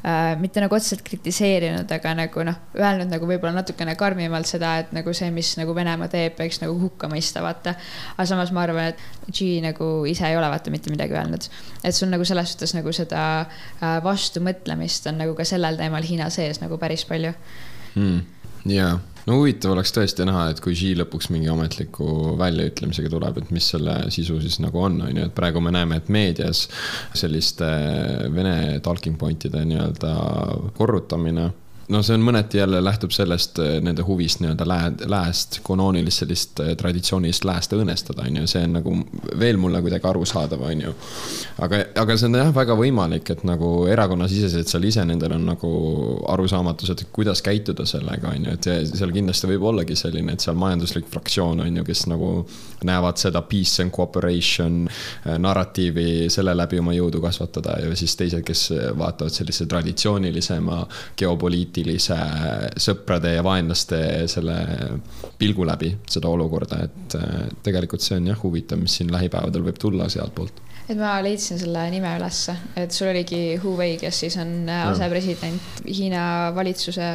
äh, 0.05 0.35
mitte 0.41 0.61
nagu 0.61 0.75
otseselt 0.77 1.03
kritiseerinud, 1.07 1.89
aga 1.95 2.13
nagu 2.17 2.45
noh, 2.45 2.59
öelnud 2.77 3.11
nagu 3.11 3.29
võib-olla 3.29 3.61
natukene 3.61 3.95
karmimalt 3.99 4.49
seda, 4.49 4.75
et 4.83 4.93
nagu 4.95 5.13
see, 5.17 5.31
mis 5.33 5.53
nagu 5.59 5.75
Venemaa 5.77 6.11
teeb, 6.11 6.37
võiks 6.39 6.61
nagu 6.63 6.77
hukka 6.81 7.09
mõista, 7.11 7.43
vaata. 7.45 7.75
aga 8.15 8.27
samas 8.29 8.53
ma 8.55 8.65
arvan, 8.67 8.91
et 8.93 9.31
Xi 9.31 9.61
nagu 9.65 9.91
ise 10.09 10.27
ei 10.29 10.37
ole 10.37 10.49
vaata 10.51 10.73
mitte 10.73 10.93
midagi 10.93 11.17
öelnud. 11.17 11.49
et 11.83 11.95
sul 11.95 12.11
nagu 12.13 12.25
selles 12.27 12.53
suhtes 12.53 12.75
nagu 12.77 12.93
seda 12.95 13.23
äh, 13.41 13.97
vastumõtlemist 14.03 15.09
on 15.09 15.21
nagu 15.23 15.37
ka 15.37 15.47
sellel 15.47 15.79
teemal 15.79 16.05
Hiina 16.05 16.29
sees 16.29 16.61
nagu 16.61 16.77
päris 16.81 17.05
palju 17.09 17.33
hmm.. 17.95 18.21
jaa 18.69 18.99
no 19.27 19.37
huvitav 19.39 19.75
oleks 19.75 19.93
tõesti 19.95 20.25
näha, 20.27 20.47
et 20.51 20.61
kui 20.63 20.75
Xi 20.77 20.93
lõpuks 20.99 21.31
mingi 21.33 21.49
ametliku 21.51 22.35
väljaütlemisega 22.39 23.11
tuleb, 23.13 23.41
et 23.41 23.51
mis 23.55 23.71
selle 23.73 23.97
sisu 24.13 24.39
siis 24.43 24.59
nagu 24.63 24.81
on, 24.81 25.01
on 25.07 25.21
ju, 25.21 25.27
et 25.29 25.35
praegu 25.37 25.63
me 25.63 25.73
näeme, 25.75 26.01
et 26.01 26.11
meedias 26.13 26.67
selliste 27.17 27.67
Vene 28.33 28.79
talking 28.83 29.17
point'ide 29.19 29.63
nii-öelda 29.67 30.15
korrutamine 30.77 31.49
no 31.91 32.01
see 32.05 32.15
on 32.15 32.23
mõneti 32.23 32.59
jälle 32.59 32.79
lähtub 32.83 33.11
sellest 33.15 33.59
eh, 33.59 33.77
nende 33.83 34.03
huvist 34.07 34.41
nii-öelda 34.41 34.67
lää-, 34.67 35.09
lääst, 35.11 35.59
kanoonilist 35.65 36.23
sellist 36.23 36.59
eh, 36.63 36.73
traditsioonilist 36.79 37.45
lääst 37.47 37.73
õõnestada, 37.75 38.25
on 38.27 38.41
ju, 38.41 38.49
see 38.49 38.63
on 38.67 38.77
nagu 38.77 38.93
veel 39.39 39.59
mulle 39.61 39.81
kuidagi 39.83 40.07
arusaadav, 40.07 40.63
on 40.67 40.83
ju. 40.85 40.93
aga, 41.65 41.81
aga 42.03 42.17
see 42.17 42.29
on 42.29 42.39
jah, 42.39 42.51
väga 42.55 42.77
võimalik, 42.79 43.33
et 43.33 43.43
nagu 43.47 43.71
erakonnasiseselt 43.91 44.71
seal 44.71 44.87
ise 44.87 45.05
nendel 45.07 45.35
on 45.35 45.47
nagu 45.51 45.71
arusaamatused, 46.31 47.05
kuidas 47.15 47.43
käituda 47.45 47.85
sellega, 47.89 48.35
on 48.35 48.47
ju, 48.47 48.55
et 48.57 48.69
seal 48.93 49.13
kindlasti 49.15 49.51
võib 49.51 49.67
ollagi 49.73 49.97
selline, 49.99 50.37
et 50.37 50.45
seal 50.45 50.59
majanduslik 50.59 51.09
fraktsioon 51.11 51.65
on 51.65 51.81
ju, 51.81 51.87
kes 51.87 52.05
nagu 52.11 52.31
näevad 52.87 53.19
seda 53.21 53.43
peace 53.45 53.83
and 53.83 53.93
cooperation 53.95 54.85
eh, 54.87 55.35
narratiivi 55.41 56.29
selle 56.31 56.55
läbi 56.55 56.79
oma 56.79 56.95
jõudu 56.95 57.23
kasvatada 57.23 57.79
ja 57.83 57.91
siis 57.99 58.15
teised, 58.19 58.45
kes 58.47 58.67
vaatavad 58.97 59.33
sellise 59.33 59.67
traditsioonilisema 59.69 60.81
geopoliitika 61.19 61.80
poliitilise 61.81 62.79
sõprade 62.81 63.35
ja 63.35 63.43
vaenlaste 63.43 64.27
selle 64.31 64.57
pilgu 65.39 65.65
läbi 65.65 65.95
seda 66.09 66.29
olukorda, 66.29 66.83
et 66.85 67.15
äh, 67.17 67.47
tegelikult 67.63 68.01
see 68.01 68.19
on 68.19 68.27
jah 68.31 68.43
huvitav, 68.43 68.79
mis 68.81 68.99
siin 68.99 69.11
lähipäevadel 69.11 69.65
võib 69.65 69.79
tulla 69.81 70.09
sealtpoolt 70.09 70.61
et 70.91 70.97
ma 70.99 71.13
leidsin 71.23 71.59
selle 71.61 71.85
nime 71.93 72.09
ülesse, 72.17 72.53
et 72.75 72.91
sul 72.91 73.07
oligi 73.11 73.55
Hu 73.61 73.75
Wei, 73.77 73.95
kes 74.01 74.23
siis 74.25 74.35
on 74.41 74.67
äh, 74.69 74.87
asepresident 74.89 75.83
Hiina 75.87 76.51
valitsuse, 76.55 77.05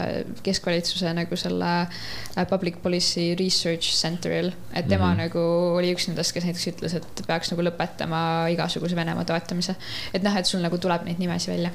keskvalitsuse 0.47 1.13
nagu 1.17 1.37
selle 1.39 1.73
äh, 1.85 2.47
Public 2.49 2.81
Policy 2.83 3.35
Research 3.39 3.93
Center'il. 3.95 4.53
et 4.73 4.89
tema 4.89 5.13
mm 5.13 5.13
-hmm. 5.13 5.23
nagu 5.27 5.77
oli 5.77 5.93
üks 5.95 6.09
nendest, 6.09 6.33
kes 6.33 6.45
näiteks 6.45 6.71
ütles, 6.73 6.97
et 6.97 7.27
peaks 7.27 7.53
nagu 7.53 7.63
lõpetama 7.63 8.49
igasuguse 8.55 8.97
Venemaa 8.97 9.25
toetamise. 9.25 9.77
et 10.15 10.23
noh, 10.23 10.37
et 10.37 10.47
sul 10.47 10.61
nagu 10.61 10.79
tuleb 10.79 11.05
neid 11.05 11.19
nimesid 11.19 11.55
välja 11.55 11.71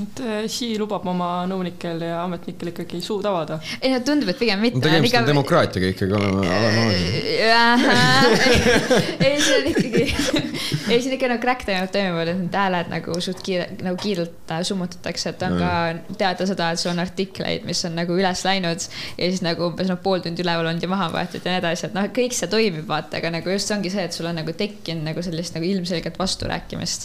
et 0.00 0.20
Xi 0.50 0.72
äh, 0.74 0.78
lubab 0.80 1.06
oma 1.10 1.28
nõunikel 1.50 2.00
ja 2.04 2.22
ametnikel 2.24 2.68
ikkagi 2.72 3.00
suud 3.04 3.26
avada. 3.28 3.54
ei 3.80 3.90
no 3.92 3.98
tundub, 4.04 4.28
et 4.32 4.38
pigem 4.40 4.60
mitte. 4.62 4.80
tegemist 4.84 5.16
on 5.20 5.28
demokraatiaga 5.28 5.86
ikkagi 5.94 6.12
olema, 6.16 6.40
olema 6.58 6.82
ei, 9.26 9.34
see 9.40 9.56
on 9.58 9.66
ikkagi, 9.70 10.02
ei 10.90 11.00
see 11.00 11.10
on 11.10 11.16
ikka 11.16 11.26
nagu 11.32 11.42
crack 11.44 11.60
toimub, 11.68 11.90
toimuvad, 11.94 12.28
et 12.32 12.38
need 12.42 12.58
hääled 12.60 12.88
nagu 12.92 13.10
suht 13.24 13.40
kiire, 13.46 13.66
nagu 13.84 13.96
kiirelt 14.00 14.54
äh, 14.54 14.62
summutatakse, 14.66 15.26
et 15.34 15.40
on 15.46 15.52
ka 15.60 15.72
teada 16.20 16.42
seda, 16.48 16.64
et 16.74 16.82
sul 16.82 16.92
on 16.94 17.04
artikleid, 17.04 17.62
mis 17.68 17.80
on 17.88 17.96
nagu 17.98 18.12
üles 18.16 18.40
läinud 18.46 18.80
ja 18.80 19.30
siis 19.30 19.42
nagu 19.46 19.60
umbes 19.70 19.88
noh, 19.90 20.00
pool 20.02 20.20
tundi 20.24 20.44
üleval 20.44 20.66
olnud 20.72 20.84
ja 20.84 20.90
maha 20.90 21.06
võetud 21.14 21.42
ja 21.44 21.56
nii 21.56 21.62
edasi, 21.62 21.82
et 21.88 21.94
noh, 21.96 22.06
kõik 22.16 22.32
see 22.36 22.48
toimib, 22.52 22.86
vaata, 22.90 23.12
aga 23.20 23.28
nagu 23.38 23.46
just 23.54 23.68
ongi 23.74 23.90
see, 23.92 24.04
et 24.08 24.16
sul 24.16 24.26
on 24.30 24.36
nagu 24.40 24.52
tekkinud 24.56 25.02
nagu 25.10 25.20
sellist 25.24 25.52
nagu 25.56 25.64
ilmselget 25.68 26.16
vasturääkimist. 26.20 27.00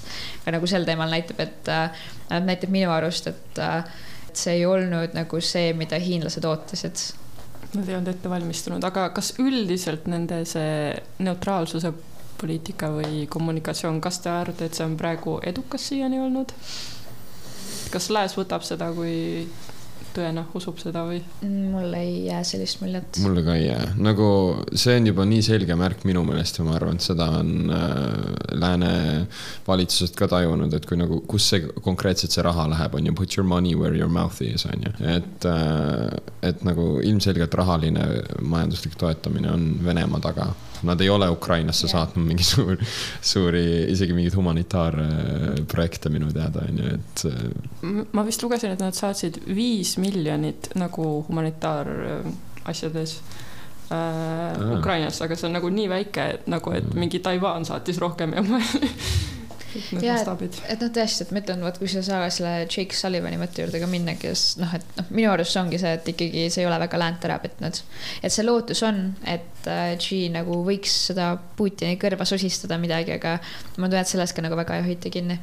ka 0.45 0.55
nagu 0.55 0.65
sel 0.69 0.83
teemal 0.87 1.11
näitab, 1.11 1.39
et 1.43 1.71
äh, 1.71 2.05
näitab 2.29 2.73
minu 2.73 2.89
arust, 2.93 3.27
et, 3.31 3.61
et 4.29 4.39
see 4.39 4.57
ei 4.59 4.65
olnud 4.65 5.13
nagu 5.17 5.41
see, 5.43 5.73
mida 5.77 5.99
hiinlased 6.01 6.45
ootasid. 6.45 7.05
Nad 7.75 7.89
ei 7.89 7.97
olnud 7.97 8.13
ette 8.13 8.31
valmistunud, 8.31 8.83
aga 8.87 9.09
kas 9.15 9.33
üldiselt 9.41 10.05
nende 10.07 10.41
see 10.47 10.93
neutraalsuse 11.25 11.91
poliitika 12.39 12.89
või 12.91 13.25
kommunikatsioon, 13.31 14.01
kas 14.03 14.19
te 14.23 14.31
arvate, 14.31 14.69
et 14.69 14.77
see 14.77 14.85
on 14.87 14.97
praegu 14.99 15.39
edukas 15.43 15.89
siiani 15.91 16.19
olnud? 16.23 16.53
kas 17.93 18.09
Lääs 18.11 18.33
võtab 18.35 18.63
seda 18.65 18.89
kui 18.95 19.45
tõena 20.15 20.45
usub 20.57 20.79
seda 20.81 21.03
või? 21.07 21.21
mul 21.45 21.93
ei 21.97 22.25
jää 22.27 22.41
sellist 22.47 22.81
muljet. 22.81 23.19
mulle 23.23 23.43
ka 23.45 23.55
ei 23.57 23.67
jää, 23.67 23.87
nagu 24.01 24.27
see 24.73 24.97
on 24.99 25.09
juba 25.11 25.25
nii 25.29 25.45
selge 25.45 25.77
märk 25.79 26.05
minu 26.07 26.23
meelest 26.27 26.59
ja 26.59 26.67
ma 26.67 26.75
arvan, 26.79 26.99
et 26.99 27.05
seda 27.05 27.29
on 27.39 27.71
äh, 27.75 28.03
lääne 28.61 28.91
valitsused 29.67 30.15
ka 30.19 30.29
tajunud, 30.31 30.73
et 30.77 30.87
kui 30.89 30.99
nagu, 30.99 31.21
kus 31.29 31.49
see 31.53 31.65
konkreetselt 31.85 32.35
see 32.35 32.45
raha 32.45 32.67
läheb, 32.71 32.99
on 32.99 33.11
ju, 33.11 33.15
put 33.17 33.37
your 33.37 33.47
money 33.47 33.75
where 33.75 33.95
your 33.97 34.11
mouth 34.11 34.41
is, 34.45 34.67
on 34.69 34.87
ju, 34.87 34.93
et 35.15 35.49
äh,, 35.49 36.05
et 36.45 36.61
nagu 36.67 36.99
ilmselgelt 37.01 37.53
rahaline 37.57 38.05
majanduslik 38.41 38.95
toetamine 38.99 39.49
on 39.51 39.69
Venemaa 39.85 40.21
taga 40.23 40.51
Nad 40.85 41.01
ei 41.01 41.09
ole 41.09 41.29
Ukrainasse 41.29 41.85
yeah. 41.85 41.91
saatnud 41.91 42.25
mingi 42.27 42.43
suur, 42.43 42.77
suuri, 43.21 43.63
isegi 43.91 44.15
mingeid 44.15 44.35
humanitaarprojekte 44.37 46.11
minu 46.13 46.31
teada, 46.35 46.65
on 46.69 46.81
ju, 46.81 46.91
et. 46.97 47.25
Äh, 47.29 48.01
ma 48.15 48.25
vist 48.27 48.43
lugesin, 48.43 48.75
et 48.75 48.83
nad 48.83 48.97
saatsid 48.97 49.39
viis 49.55 49.95
miljonit 50.05 50.71
nagu 50.79 51.07
humanitaarasjades 51.27 53.17
äh, 53.91 53.97
äh, 53.97 54.77
Ukrainasse, 54.79 55.25
aga 55.25 55.37
see 55.37 55.49
on 55.49 55.57
nagu 55.59 55.71
nii 55.73 55.89
väike, 55.91 56.27
et 56.37 56.51
nagu, 56.51 56.73
et 56.77 56.93
mingi 56.97 57.21
Taiwan 57.25 57.65
saatis 57.67 58.01
rohkem 58.01 58.37
ja 58.37 58.45
ma 58.45 58.61
need 59.91 60.03
ja, 60.03 60.15
mastaabid. 60.15 60.57
et 60.71 60.81
noh, 60.81 60.91
tõesti, 60.93 61.25
et 61.25 61.33
ma 61.35 61.41
ütlen, 61.41 61.63
vot 61.65 61.77
kui 61.79 61.89
sa 61.91 62.03
saa 62.05 62.29
selle 62.33 62.53
Jake 62.63 62.95
Sullivani 62.95 63.39
mõtte 63.39 63.63
juurde 63.63 63.81
ka 63.81 63.89
minna, 63.89 64.15
kes 64.19 64.45
noh, 64.61 64.71
et 64.77 64.85
noh, 64.99 65.09
minu 65.15 65.31
arust 65.33 65.55
see 65.55 65.61
ongi 65.61 65.79
see, 65.81 65.91
et 65.97 66.09
ikkagi 66.13 66.45
see 66.53 66.63
ei 66.63 66.69
ole 66.69 66.79
väga 66.85 66.99
läänt 67.01 67.27
ära 67.27 67.37
petnud. 67.43 67.81
et 68.21 68.33
see 68.33 68.45
lootus 68.45 68.83
on, 68.87 69.03
et 69.27 69.69
äh, 69.71 69.91
G 70.01 70.29
nagu 70.33 70.61
võiks 70.67 70.95
seda 71.09 71.33
Putini 71.57 71.99
kõrva 72.01 72.27
sosistada 72.27 72.79
midagi, 72.81 73.15
aga 73.17 73.37
ma 73.77 73.87
tunnen, 73.87 74.01
et 74.03 74.11
sellest 74.11 74.35
ka 74.35 74.45
nagu 74.45 74.57
väga 74.59 74.79
ei 74.79 74.89
hoita 74.89 75.11
kinni 75.13 75.39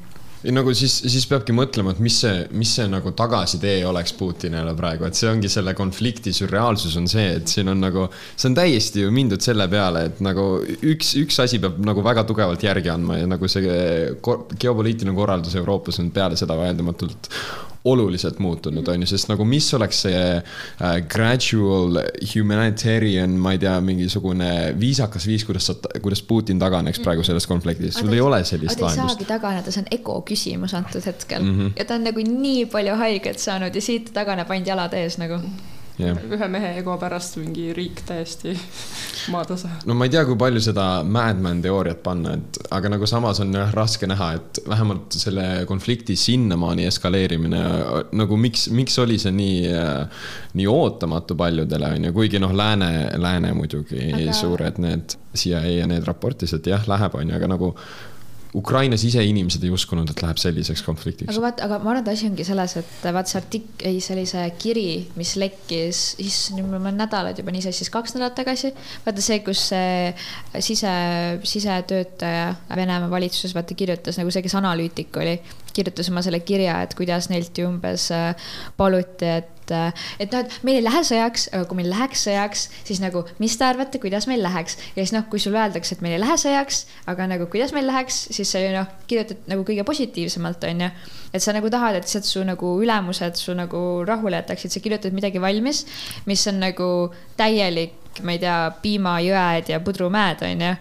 nagu 0.51 0.73
siis, 0.75 0.97
siis 1.07 1.27
peabki 1.31 1.55
mõtlema, 1.55 1.95
et 1.95 2.03
mis 2.03 2.17
see, 2.25 2.47
mis 2.59 2.73
see 2.75 2.89
nagu 2.91 3.13
tagasitee 3.19 3.85
oleks 3.87 4.15
Putinile 4.19 4.75
praegu, 4.79 5.07
et 5.07 5.19
see 5.19 5.31
ongi 5.31 5.51
selle 5.53 5.75
konflikti 5.79 6.35
sürreaalsus 6.35 6.97
on 6.99 7.07
see, 7.11 7.29
et 7.39 7.53
siin 7.53 7.71
on 7.71 7.83
nagu, 7.83 8.09
see 8.35 8.51
on 8.51 8.59
täiesti 8.59 9.05
ju 9.05 9.13
mindud 9.15 9.45
selle 9.45 9.69
peale, 9.71 10.07
et 10.11 10.23
nagu 10.25 10.47
üks, 10.65 11.15
üks 11.23 11.39
asi 11.45 11.63
peab 11.63 11.79
nagu 11.87 12.03
väga 12.05 12.27
tugevalt 12.29 12.65
järgi 12.67 12.91
andma 12.93 13.21
ja 13.21 13.31
nagu 13.31 13.51
see 13.51 13.63
geopoliitiline 14.23 15.15
korraldus 15.17 15.55
Euroopas 15.61 16.03
on 16.03 16.11
peale 16.15 16.39
seda 16.41 16.59
vaieldamatult 16.59 17.31
oluliselt 17.85 18.39
muutunud, 18.39 18.89
on 18.89 19.03
ju, 19.03 19.07
sest 19.11 19.29
nagu 19.29 19.45
mis 19.45 19.67
oleks 19.75 20.05
see 20.07 20.23
äh, 20.39 20.97
gradual 21.09 21.99
humanitarian, 22.35 23.31
ma 23.43 23.53
ei 23.53 23.59
tea, 23.59 23.75
mingisugune 23.81 24.51
viisakas 24.81 25.27
viis, 25.27 25.45
kuidas 25.45 25.67
sa, 25.67 25.75
kuidas 26.01 26.23
Putin 26.23 26.59
taganeks 26.63 26.99
Mm. 26.99 27.05
praegu 27.05 27.25
sellest 27.27 27.47
konfliktist, 27.51 27.99
sul 27.99 28.13
ei 28.13 28.21
ole 28.21 28.45
sellist 28.45 28.79
ta 28.79 28.85
ei 28.85 28.85
lahendust. 28.85 29.19
saagi 29.19 29.25
taganeda, 29.29 29.71
see 29.75 29.83
on 29.83 29.91
ego 29.91 30.23
küsimus 30.29 30.75
antud 30.75 31.05
hetkel 31.07 31.43
mm 31.43 31.59
-hmm. 31.59 31.73
ja 31.77 31.85
ta 31.85 31.95
on 31.95 32.05
nagu 32.05 32.21
nii 32.21 32.67
palju 32.67 32.95
haiget 32.97 33.39
saanud 33.39 33.75
ja 33.75 33.81
siit 33.83 34.13
ta 34.13 34.23
taganeb 34.23 34.51
ainult 34.51 34.69
jalad 34.69 34.95
ees 34.95 35.19
nagu. 35.19 35.41
Jah 36.07 36.21
ühe 36.37 36.49
mehe 36.53 36.73
ego 36.81 36.97
pärast 37.01 37.39
mingi 37.41 37.71
riik 37.77 38.03
täiesti 38.09 38.55
maatasa. 39.35 39.71
no 39.87 39.97
ma 39.99 40.09
ei 40.09 40.15
tea, 40.15 40.25
kui 40.29 40.39
palju 40.41 40.63
seda 40.65 40.87
Madman 41.05 41.63
teooriat 41.65 42.03
panna, 42.05 42.37
et 42.39 42.61
aga 42.75 42.93
nagu 42.97 43.09
samas 43.09 43.41
on 43.45 43.55
jah 43.57 43.73
raske 43.77 44.09
näha, 44.11 44.33
et 44.39 44.63
vähemalt 44.69 45.19
selle 45.19 45.47
konflikti 45.69 46.17
sinnamaani 46.19 46.87
eskaleerimine 46.91 47.63
nagu 48.19 48.39
miks, 48.41 48.69
miks 48.75 48.99
oli 49.03 49.19
see 49.23 49.35
nii, 49.37 49.75
nii 50.59 50.71
ootamatu 50.71 51.37
paljudele 51.39 51.93
on 51.97 52.09
ju, 52.09 52.15
kuigi 52.17 52.43
noh, 52.43 52.55
lääne, 52.57 52.93
lääne 53.23 53.53
muidugi 53.57 54.09
aga... 54.13 54.39
Suured 54.43 54.79
need 54.83 55.15
CIA 55.37 55.61
ja 55.79 55.87
need 55.89 56.07
raportis, 56.09 56.53
et 56.57 56.67
jah, 56.67 56.83
läheb, 56.89 57.15
on 57.15 57.31
ju, 57.31 57.37
aga 57.37 57.51
nagu 57.55 57.73
Ukrainas 58.55 59.01
ise 59.09 59.23
inimesed 59.25 59.63
ei 59.65 59.71
uskunud, 59.73 60.11
et 60.13 60.21
läheb 60.21 60.41
selliseks 60.41 60.83
konfliktiks 60.85 61.31
aga. 61.33 61.43
vaata, 61.47 61.65
aga 61.65 61.79
ma 61.81 61.93
arvan, 61.95 62.03
et 62.03 62.11
asi 62.13 62.27
ongi 62.29 62.45
selles, 62.45 62.75
et 62.77 63.07
vaat 63.17 63.31
see 63.31 63.39
artik-, 63.41 63.85
ei, 63.89 64.01
see 64.05 64.43
kiri, 64.61 64.85
mis 65.17 65.33
lekkis, 65.41 66.03
issand, 66.21 66.61
nüüd 66.61 66.69
mul 66.69 66.91
on 66.93 67.01
nädalad 67.01 67.41
juba 67.41 67.55
nii 67.55 67.65
sassis, 67.65 67.89
kaks 67.93 68.13
nädalat 68.17 68.37
tagasi. 68.37 68.75
vaata 69.07 69.25
see, 69.25 69.41
kus 69.47 69.65
see 69.73 70.13
sise, 70.61 70.93
sisetöötaja 71.49 72.53
Venemaa 72.77 73.11
valitsuses 73.13 73.57
vaata 73.57 73.77
kirjutas 73.79 74.21
nagu 74.21 74.33
see, 74.35 74.45
kes 74.45 74.59
analüütik 74.61 75.17
oli, 75.23 75.39
kirjutas 75.77 76.11
oma 76.13 76.23
selle 76.25 76.43
kirja, 76.45 76.81
et 76.85 76.95
kuidas 76.99 77.31
neilt 77.33 77.59
ju 77.59 77.69
umbes 77.71 78.11
äh, 78.15 78.53
paluti, 78.77 79.29
et 79.41 79.51
et 79.73 80.33
noh, 80.33 80.43
et 80.43 80.55
meil 80.67 80.81
ei 80.81 80.85
lähe 80.85 81.03
sõjaks, 81.07 81.47
aga 81.55 81.67
kui 81.69 81.79
meil 81.79 81.91
läheks 81.93 82.25
sõjaks, 82.27 82.65
siis 82.89 83.01
nagu, 83.03 83.23
mis 83.43 83.55
te 83.59 83.67
arvate, 83.67 84.01
kuidas 84.03 84.27
meil 84.29 84.43
läheks 84.45 84.77
ja 84.97 84.99
siis 84.99 85.15
noh, 85.15 85.25
kui 85.31 85.41
sulle 85.43 85.61
öeldakse, 85.63 85.97
et 85.97 86.03
meil 86.05 86.17
ei 86.17 86.23
lähe 86.23 86.37
sõjaks, 86.41 86.83
aga 87.11 87.29
nagu 87.31 87.47
kuidas 87.53 87.75
meil 87.77 87.87
läheks, 87.89 88.25
siis 88.35 88.53
sa 88.53 88.63
ju 88.63 88.73
noh, 88.75 88.91
kirjutad 89.11 89.47
nagu 89.51 89.65
kõige 89.69 89.87
positiivsemalt, 89.89 90.67
onju. 90.69 90.91
et 91.33 91.45
sa 91.45 91.55
nagu 91.57 91.71
tahad, 91.73 91.97
et 91.97 92.09
lihtsalt 92.09 92.29
su 92.29 92.45
nagu 92.47 92.75
ülemused 92.83 93.39
su 93.41 93.57
nagu 93.57 94.03
rahule 94.09 94.43
jätaksid, 94.43 94.75
sa 94.75 94.85
kirjutad 94.85 95.17
midagi 95.17 95.41
valmis, 95.43 95.87
mis 96.27 96.45
on 96.51 96.61
nagu 96.63 96.91
täielik, 97.39 97.97
ma 98.27 98.37
ei 98.37 98.43
tea, 98.43 98.59
piimajõed 98.83 99.73
ja 99.73 99.81
pudrumäed, 99.81 100.45
onju 100.51 100.77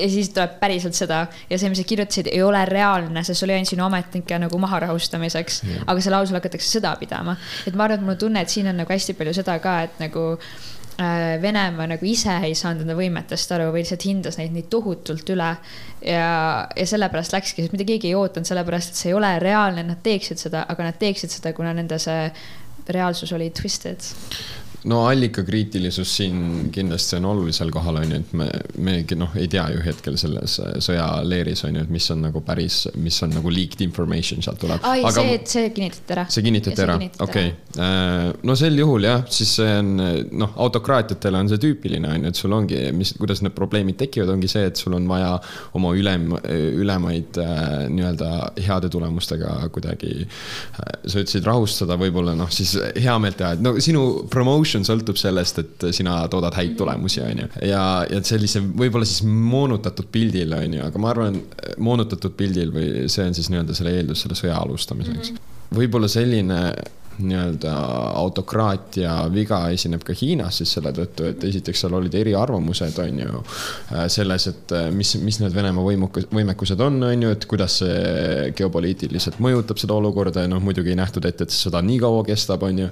ja 0.00 0.08
siis 0.10 0.32
tuleb 0.34 0.56
päriselt 0.60 0.96
seda 0.98 1.22
ja 1.50 1.58
see, 1.58 1.70
mis 1.72 1.80
sa 1.80 1.86
kirjutasid, 1.88 2.30
ei 2.32 2.42
ole 2.44 2.62
reaalne, 2.68 3.24
sest 3.26 3.40
see 3.40 3.48
oli 3.48 3.58
ainult 3.58 3.72
sinu 3.72 3.86
ametnike 3.86 4.40
nagu 4.46 4.60
maha 4.62 4.82
rahustamiseks 4.86 5.62
Jah. 5.64 5.86
aga 5.86 6.02
selle 6.02 6.18
lausul 6.18 6.38
hakatakse 6.40 6.78
sõda 6.78 6.94
pidama. 7.00 7.36
et 7.66 7.76
ma 7.76 7.86
arvan, 7.86 8.00
et 8.00 8.06
mul 8.06 8.16
on 8.16 8.20
tunne, 8.26 8.44
et 8.44 8.52
siin 8.52 8.70
on 8.70 8.80
nagu 8.82 8.92
hästi 8.92 9.16
palju 9.18 9.34
seda 9.40 9.58
ka, 9.62 9.76
et 9.88 10.00
nagu 10.02 10.24
äh, 10.36 11.36
Venemaa 11.42 11.88
nagu 11.94 12.06
ise 12.06 12.36
ei 12.46 12.56
saanud 12.58 12.84
enda 12.86 12.96
võimetest 12.98 13.52
aru 13.56 13.70
või 13.74 13.84
lihtsalt 13.84 14.06
hindas 14.08 14.40
neid 14.40 14.56
nii 14.56 14.68
tohutult 14.72 15.34
üle. 15.34 15.50
ja, 16.04 16.30
ja 16.76 16.88
sellepärast 16.94 17.36
läkski, 17.36 17.64
sest 17.64 17.76
mitte 17.76 17.88
keegi 17.88 18.12
ei 18.12 18.16
ootanud, 18.18 18.48
sellepärast 18.48 18.94
et 18.94 19.02
see 19.02 19.12
ei 19.12 19.18
ole 19.18 19.34
reaalne, 19.42 19.84
et 19.84 19.92
nad 19.94 20.02
teeksid 20.02 20.40
seda, 20.40 20.64
aga 20.68 20.90
nad 20.90 20.98
teeksid 21.00 21.32
seda, 21.38 21.54
kuna 21.56 21.74
nende 21.76 21.98
see 22.00 22.30
reaalsus 22.90 23.32
oli 23.32 23.50
twisted. 23.54 24.02
No 24.84 25.06
allikakriitilisus 25.06 26.16
siin 26.16 26.70
kindlasti 26.72 27.16
on 27.18 27.24
olulisel 27.24 27.70
kohal, 27.70 28.00
on 28.00 28.12
ju, 28.14 28.20
et 28.22 28.32
me, 28.36 28.46
megi 28.80 29.16
noh, 29.18 29.32
ei 29.36 29.48
tea 29.50 29.66
ju 29.74 29.82
hetkel 29.84 30.16
selles 30.20 30.56
sõjaleeris, 30.80 31.64
on 31.68 31.76
ju, 31.76 31.84
et 31.84 31.92
mis 31.92 32.06
on 32.14 32.22
nagu 32.24 32.40
päris, 32.44 32.82
mis 33.00 33.18
on 33.26 33.34
nagu 33.36 33.52
leaked 33.52 33.82
information 33.84 34.40
sealt 34.44 34.60
tuleb. 34.62 34.80
ai 34.88 35.04
Aga..., 35.04 35.12
see, 35.20 35.40
see 35.52 35.72
kinnitati 35.76 36.16
ära. 36.16 36.24
see 36.32 36.46
kinnitati 36.46 36.84
ära, 36.86 36.96
okei 36.96 37.52
okay.. 37.52 38.38
no 38.46 38.56
sel 38.56 38.80
juhul 38.80 39.08
jah, 39.08 39.26
siis 39.28 39.52
see 39.60 39.74
on 39.82 39.92
noh, 40.00 40.56
autokraatiatele 40.64 41.44
on 41.44 41.52
see 41.52 41.60
tüüpiline, 41.66 42.08
on 42.08 42.24
ju, 42.24 42.32
et 42.32 42.40
sul 42.40 42.56
ongi, 42.56 42.80
mis, 42.96 43.12
kuidas 43.20 43.44
need 43.44 43.56
probleemid 43.56 44.00
tekivad, 44.00 44.32
ongi 44.32 44.48
see, 44.50 44.64
et 44.70 44.80
sul 44.80 44.96
on 44.96 45.08
vaja 45.10 45.34
oma 45.76 45.92
ülem, 45.96 46.30
ülemaid 46.80 47.36
äh, 47.42 47.84
nii-öelda 47.92 48.30
heade 48.64 48.88
tulemustega 48.92 49.58
kuidagi 49.74 50.14
äh,, 50.24 50.96
sa 51.04 51.20
ütlesid 51.20 51.44
rahustada, 51.44 52.00
võib-olla 52.00 52.32
noh, 52.38 52.48
siis 52.54 52.78
heameelt 52.96 53.36
teha, 53.40 53.54
et 53.58 53.64
no 53.64 53.76
sinu 53.82 54.06
promotion 54.60 54.84
sõltub 54.84 55.16
sellest, 55.16 55.58
et 55.62 55.86
sina 55.96 56.20
toodad 56.30 56.54
häid 56.58 56.76
tulemusi, 56.78 57.22
on 57.24 57.42
ju. 57.44 57.48
ja, 57.70 57.82
ja 58.10 58.20
sellise 58.26 58.60
võib-olla 58.60 59.08
siis 59.08 59.24
moonutatud 59.24 60.10
pildil, 60.12 60.52
on 60.52 60.76
ju, 60.76 60.84
aga 60.84 61.00
ma 61.00 61.10
arvan, 61.14 61.40
moonutatud 61.80 62.36
pildil 62.36 62.72
või 62.74 63.08
see 63.08 63.26
on 63.26 63.36
siis 63.36 63.48
nii-öelda 63.52 63.76
selle 63.76 63.94
eeldus 63.96 64.26
selle 64.26 64.36
sõja 64.38 64.58
alustamiseks 64.60 65.32
mm 65.32 65.36
-hmm.. 65.36 65.76
võib-olla 65.80 66.10
selline 66.12 66.60
nii-öelda 67.22 67.72
autokraatia 68.20 69.14
viga 69.32 69.62
esineb 69.74 70.02
ka 70.06 70.14
Hiinas 70.16 70.60
siis 70.60 70.72
selle 70.76 70.92
tõttu, 70.96 71.26
et 71.30 71.44
esiteks 71.48 71.84
seal 71.84 71.94
olid 71.96 72.14
eriarvamused, 72.20 72.98
on 73.04 73.20
ju, 73.22 73.42
selles, 74.12 74.46
et 74.50 74.74
mis, 74.96 75.14
mis 75.24 75.40
need 75.42 75.54
Venemaa 75.54 75.84
võimukus, 75.84 76.28
võimekused 76.32 76.80
on, 76.84 77.00
on 77.06 77.26
ju, 77.26 77.32
et 77.36 77.46
kuidas 77.50 77.80
see 77.82 78.50
geopoliitiliselt 78.56 79.40
mõjutab 79.42 79.80
seda 79.80 79.96
olukorda 79.96 80.44
ja 80.44 80.50
noh, 80.50 80.62
muidugi 80.64 80.94
ei 80.94 80.98
nähtud 81.00 81.26
ette, 81.28 81.46
et 81.46 81.54
see 81.54 81.68
sõda 81.68 81.82
nii 81.84 82.00
kaua 82.02 82.24
kestab, 82.28 82.64
on 82.66 82.84
ju. 82.84 82.90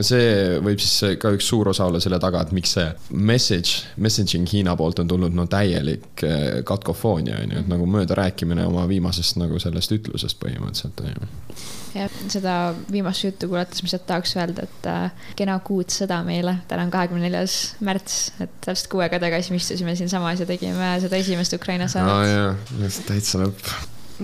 see 0.00 0.60
võib 0.64 0.82
siis 0.82 1.18
ka 1.22 1.34
üks 1.36 1.50
suur 1.50 1.72
osa 1.72 1.88
olla 1.90 2.00
selle 2.02 2.20
taga, 2.22 2.44
et 2.44 2.54
miks 2.56 2.76
see 2.78 2.86
message, 3.10 3.90
messaging 3.96 4.48
Hiina 4.50 4.76
poolt 4.78 5.02
on 5.02 5.10
tulnud 5.10 5.36
no 5.36 5.46
täielik 5.50 6.24
katkofoonia, 6.66 7.42
on 7.44 7.56
ju, 7.56 7.64
et 7.64 7.70
nagu 7.70 7.86
möödarääkimine 7.98 8.66
oma 8.70 8.86
viimasest 8.90 9.40
nagu 9.40 9.60
sellest 9.62 9.98
ütlusest 9.98 10.40
põhimõtteliselt, 10.42 11.04
on 11.04 11.14
ju 11.14 11.78
jah, 11.94 12.16
seda 12.30 12.54
viimast 12.92 13.24
juttu 13.24 13.48
kuulates 13.50 13.82
ma 13.82 13.88
lihtsalt 13.88 14.06
tahaks 14.08 14.34
öelda, 14.36 14.66
et 14.66 14.88
äh, 14.90 15.28
kena 15.38 15.56
kuud 15.66 15.92
sõda 15.94 16.20
meile, 16.26 16.56
täna 16.70 16.86
on 16.86 16.92
kahekümne 16.94 17.26
neljas 17.26 17.56
märts, 17.84 18.18
et 18.42 18.52
täpselt 18.64 18.90
kuu 18.92 19.02
aega 19.04 19.20
tagasi 19.22 19.54
me 19.54 19.60
istusime 19.60 19.94
siinsamas 19.98 20.42
ja 20.42 20.48
tegime 20.48 20.92
seda 21.02 21.20
esimest 21.20 21.56
Ukraina 21.58 21.88
saadet 21.90 22.14
oh,. 22.14 22.82
jaa, 22.82 22.90
täitsa 23.08 23.42
lõpp. 23.42 23.72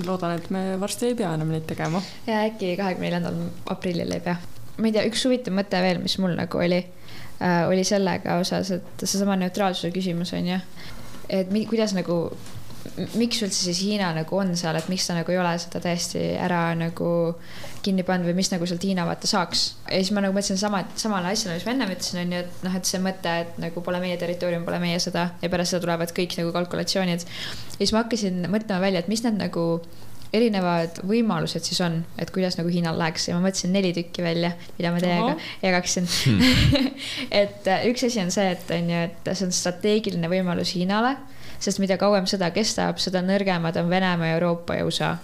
loodan, 0.07 0.37
et 0.38 0.50
me 0.55 0.66
varsti 0.81 1.11
ei 1.11 1.18
pea 1.18 1.33
enam 1.38 1.55
neid 1.55 1.66
tegema. 1.68 2.02
ja 2.29 2.44
äkki 2.46 2.74
kahekümne 2.79 3.11
neljandal 3.11 3.40
aprillil 3.74 4.18
ei 4.18 4.24
pea. 4.24 4.37
ma 4.79 4.90
ei 4.90 4.98
tea, 4.98 5.07
üks 5.11 5.24
huvitav 5.29 5.57
mõte 5.57 5.83
veel, 5.83 6.02
mis 6.02 6.18
mul 6.22 6.37
nagu 6.38 6.62
oli 6.62 6.83
äh,, 6.83 7.62
oli 7.68 7.87
sellega 7.88 8.38
osas, 8.42 8.74
et 8.79 9.07
seesama 9.07 9.38
neutraalsuse 9.42 9.90
küsimus 9.94 10.35
on 10.38 10.52
ju, 10.55 10.61
et 11.40 11.50
mi, 11.50 11.66
kuidas 11.66 11.96
nagu 11.96 12.29
miks 13.16 13.40
üldse 13.44 13.66
siis 13.66 13.81
Hiina 13.85 14.11
nagu 14.16 14.38
on 14.38 14.53
seal, 14.59 14.77
et 14.79 14.88
miks 14.92 15.07
ta 15.09 15.16
nagu 15.16 15.33
ei 15.33 15.38
ole 15.40 15.53
seda 15.62 15.81
täiesti 15.85 16.22
ära 16.40 16.68
nagu 16.79 17.11
kinni 17.85 18.05
pannud 18.07 18.29
või 18.31 18.38
mis 18.40 18.51
nagu 18.53 18.66
sealt 18.68 18.85
Hiina 18.87 19.07
vaata 19.09 19.29
saaks. 19.31 19.66
ja 19.87 20.01
siis 20.01 20.12
ma 20.14 20.25
nagu 20.25 20.37
mõtlesin 20.37 20.61
sama, 20.61 20.83
samale 20.99 21.33
asjale, 21.35 21.59
mis 21.59 21.66
ma 21.68 21.75
ennem 21.75 21.94
ütlesin, 21.94 22.22
on 22.22 22.35
ju, 22.35 22.42
et 22.44 22.66
noh, 22.66 22.81
et 22.81 22.90
see 22.90 23.03
mõte, 23.03 23.37
et 23.44 23.61
nagu 23.62 23.85
pole 23.87 24.01
meie 24.03 24.18
territoorium, 24.20 24.66
pole 24.66 24.81
meie 24.83 24.99
sõda 25.03 25.29
ja 25.42 25.53
pärast 25.53 25.75
seda 25.75 25.85
tulevad 25.87 26.14
kõik 26.16 26.37
nagu 26.40 26.53
kalkulatsioonid. 26.57 27.29
ja 27.29 27.79
siis 27.79 27.94
ma 27.94 28.05
hakkasin 28.05 28.44
mõtlema 28.51 28.83
välja, 28.88 29.05
et 29.05 29.12
mis 29.12 29.25
need 29.27 29.38
nagu 29.40 29.66
erinevad 30.35 30.99
võimalused 31.07 31.64
siis 31.64 31.79
on, 31.85 32.01
et 32.20 32.31
kuidas 32.35 32.59
nagu 32.59 32.70
Hiinal 32.72 32.99
läheks 32.99 33.29
ja 33.29 33.37
ma 33.37 33.46
mõtlesin 33.46 33.72
neli 33.75 33.92
tükki 33.96 34.25
välja, 34.25 34.53
mida 34.79 34.92
ma 34.92 35.01
teiega 35.03 35.37
jagaksin 35.62 36.09
hmm. 36.09 36.90
et 37.42 37.70
üks 37.90 38.07
asi 38.09 38.20
on 38.25 38.35
see, 38.35 38.51
et 38.57 38.75
on 38.75 38.92
ju, 38.92 39.07
et 39.07 39.33
see 39.33 39.46
on 39.46 39.55
strateegiline 39.55 40.31
võimalus 40.33 40.75
Hiinale 40.77 41.14
sest 41.59 41.81
mida 41.83 41.99
kauem 42.01 42.27
sõda 42.29 42.51
kestab, 42.55 43.01
seda 43.03 43.23
nõrgemad 43.25 43.77
on 43.81 43.90
Venemaa, 43.90 44.35
Euroopa 44.37 44.79
ja 44.79 44.87
USA. 44.87 45.16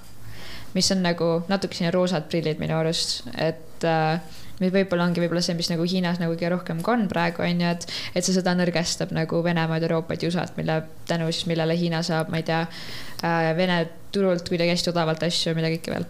mis 0.73 0.88
on 0.92 1.03
nagu 1.05 1.42
natuke 1.53 1.77
selline 1.77 1.92
roosad 1.92 2.31
prillid 2.33 2.61
minu 2.61 2.79
arust, 2.79 3.27
et 3.37 3.85
äh, 3.85 4.38
võib-olla 4.61 5.05
ongi 5.05 5.21
võib-olla 5.21 5.42
see, 5.45 5.57
mis 5.59 5.68
nagu 5.73 5.85
Hiinas 5.88 6.21
nagu 6.23 6.33
kõige 6.33 6.53
rohkem 6.55 6.81
ka 6.85 6.95
on 6.95 7.09
praegu, 7.11 7.42
on 7.45 7.61
ju, 7.61 7.75
et, 7.75 7.87
et 8.14 8.25
see 8.25 8.37
sõda 8.37 8.55
nõrgestab 8.57 9.12
nagu 9.12 9.42
Venemaad, 9.45 9.85
Euroopat 9.88 10.23
ja 10.23 10.33
USA-t, 10.33 10.57
mille 10.57 10.83
tänu 11.09 11.29
siis, 11.33 11.47
millele 11.51 11.77
Hiina 11.77 12.03
saab, 12.07 12.33
ma 12.33 12.40
ei 12.40 12.49
tea 12.49 12.64
äh,, 12.64 13.53
Vene 13.59 13.85
turult 14.12 14.49
kuidagi 14.49 14.77
hästi 14.77 14.92
odavalt 14.92 15.25
asju 15.29 15.53
ja 15.53 15.59
mida 15.59 15.73
kõike 15.73 15.97
veel 15.97 16.09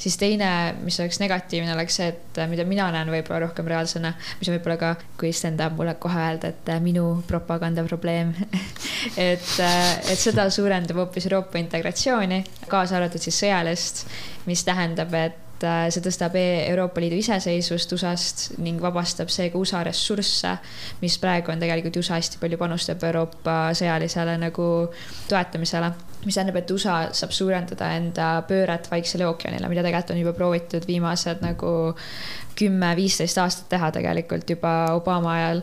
siis 0.00 0.16
teine, 0.20 0.48
mis 0.84 0.96
oleks 1.02 1.20
negatiivne, 1.20 1.74
oleks 1.74 1.98
see, 2.00 2.08
et 2.12 2.40
mida 2.50 2.64
mina 2.68 2.88
näen 2.94 3.10
võib-olla 3.12 3.42
rohkem 3.46 3.68
reaalsena, 3.70 4.14
mis 4.40 4.48
on 4.48 4.56
võib-olla 4.56 4.78
ka, 4.80 4.92
kui 5.20 5.32
stand-up 5.36 5.76
mulle 5.78 5.94
kohe 6.00 6.22
öelda, 6.24 6.52
et 6.54 6.72
minu 6.84 7.04
propagandaprobleem 7.28 8.32
et, 9.28 9.52
et 9.60 10.16
seda 10.16 10.48
suurendab 10.52 11.02
hoopis 11.04 11.28
Euroopa 11.28 11.60
integratsiooni, 11.60 12.42
kaasa 12.70 12.98
arvatud 13.00 13.22
siis 13.22 13.44
sõjalist, 13.44 14.04
mis 14.48 14.64
tähendab, 14.66 15.14
et 15.20 15.49
see 15.64 16.04
tõstab 16.04 16.36
Euroopa 16.40 17.02
Liidu 17.02 17.18
iseseisvust 17.20 17.92
USA-st 17.96 18.60
ning 18.64 18.80
vabastab 18.82 19.32
seega 19.32 19.58
USA 19.60 19.82
ressursse, 19.86 20.56
mis 21.02 21.18
praegu 21.22 21.52
on 21.52 21.62
tegelikult 21.62 22.00
USA 22.00 22.18
hästi 22.18 22.40
palju 22.42 22.60
panustab 22.60 23.02
Euroopa 23.10 23.58
sõjalisele 23.76 24.38
nagu 24.40 24.70
toetamisele 25.28 25.92
mis 26.24 26.36
tähendab, 26.36 26.58
et 26.60 26.70
USA 26.70 26.96
saab 27.16 27.32
suurendada 27.32 27.94
enda 27.96 28.26
pööret 28.48 28.90
Vaiksele 28.90 29.24
ookeanile, 29.28 29.68
mida 29.72 29.84
tegelikult 29.84 30.14
on 30.14 30.20
juba 30.20 30.34
proovitud 30.36 30.84
viimased 30.88 31.40
nagu 31.44 31.72
kümme-viisteist 32.58 33.40
aastat 33.40 33.70
teha 33.72 33.88
tegelikult 33.94 34.50
juba 34.50 34.74
Obama 34.96 35.32
ajal. 35.38 35.62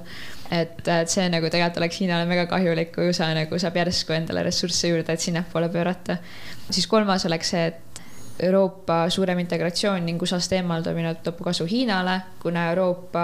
et, 0.52 0.80
et 0.88 1.12
see 1.12 1.28
nagu 1.30 1.50
tegelikult 1.52 1.82
oleks 1.82 2.00
Hiinale 2.02 2.26
mega 2.30 2.48
kahjulik, 2.50 2.94
kui 2.96 3.12
USA 3.12 3.30
nagu 3.38 3.60
saab 3.60 3.78
järsku 3.78 4.16
endale 4.16 4.46
ressursse 4.48 4.90
juurde, 4.90 5.14
et 5.14 5.22
sinnapoole 5.22 5.70
pöörata. 5.70 6.18
siis 6.72 6.88
kolmas 6.88 7.26
oleks 7.26 7.54
see, 7.54 7.68
et 7.68 7.87
Euroopa 8.40 9.08
suurem 9.10 9.40
integratsioon 9.42 10.06
ning 10.06 10.22
USA-st 10.22 10.60
eemaldamine 10.60 11.16
toob 11.26 11.40
kasu 11.46 11.66
Hiinale, 11.70 12.20
kuna 12.42 12.68
Euroopa 12.72 13.24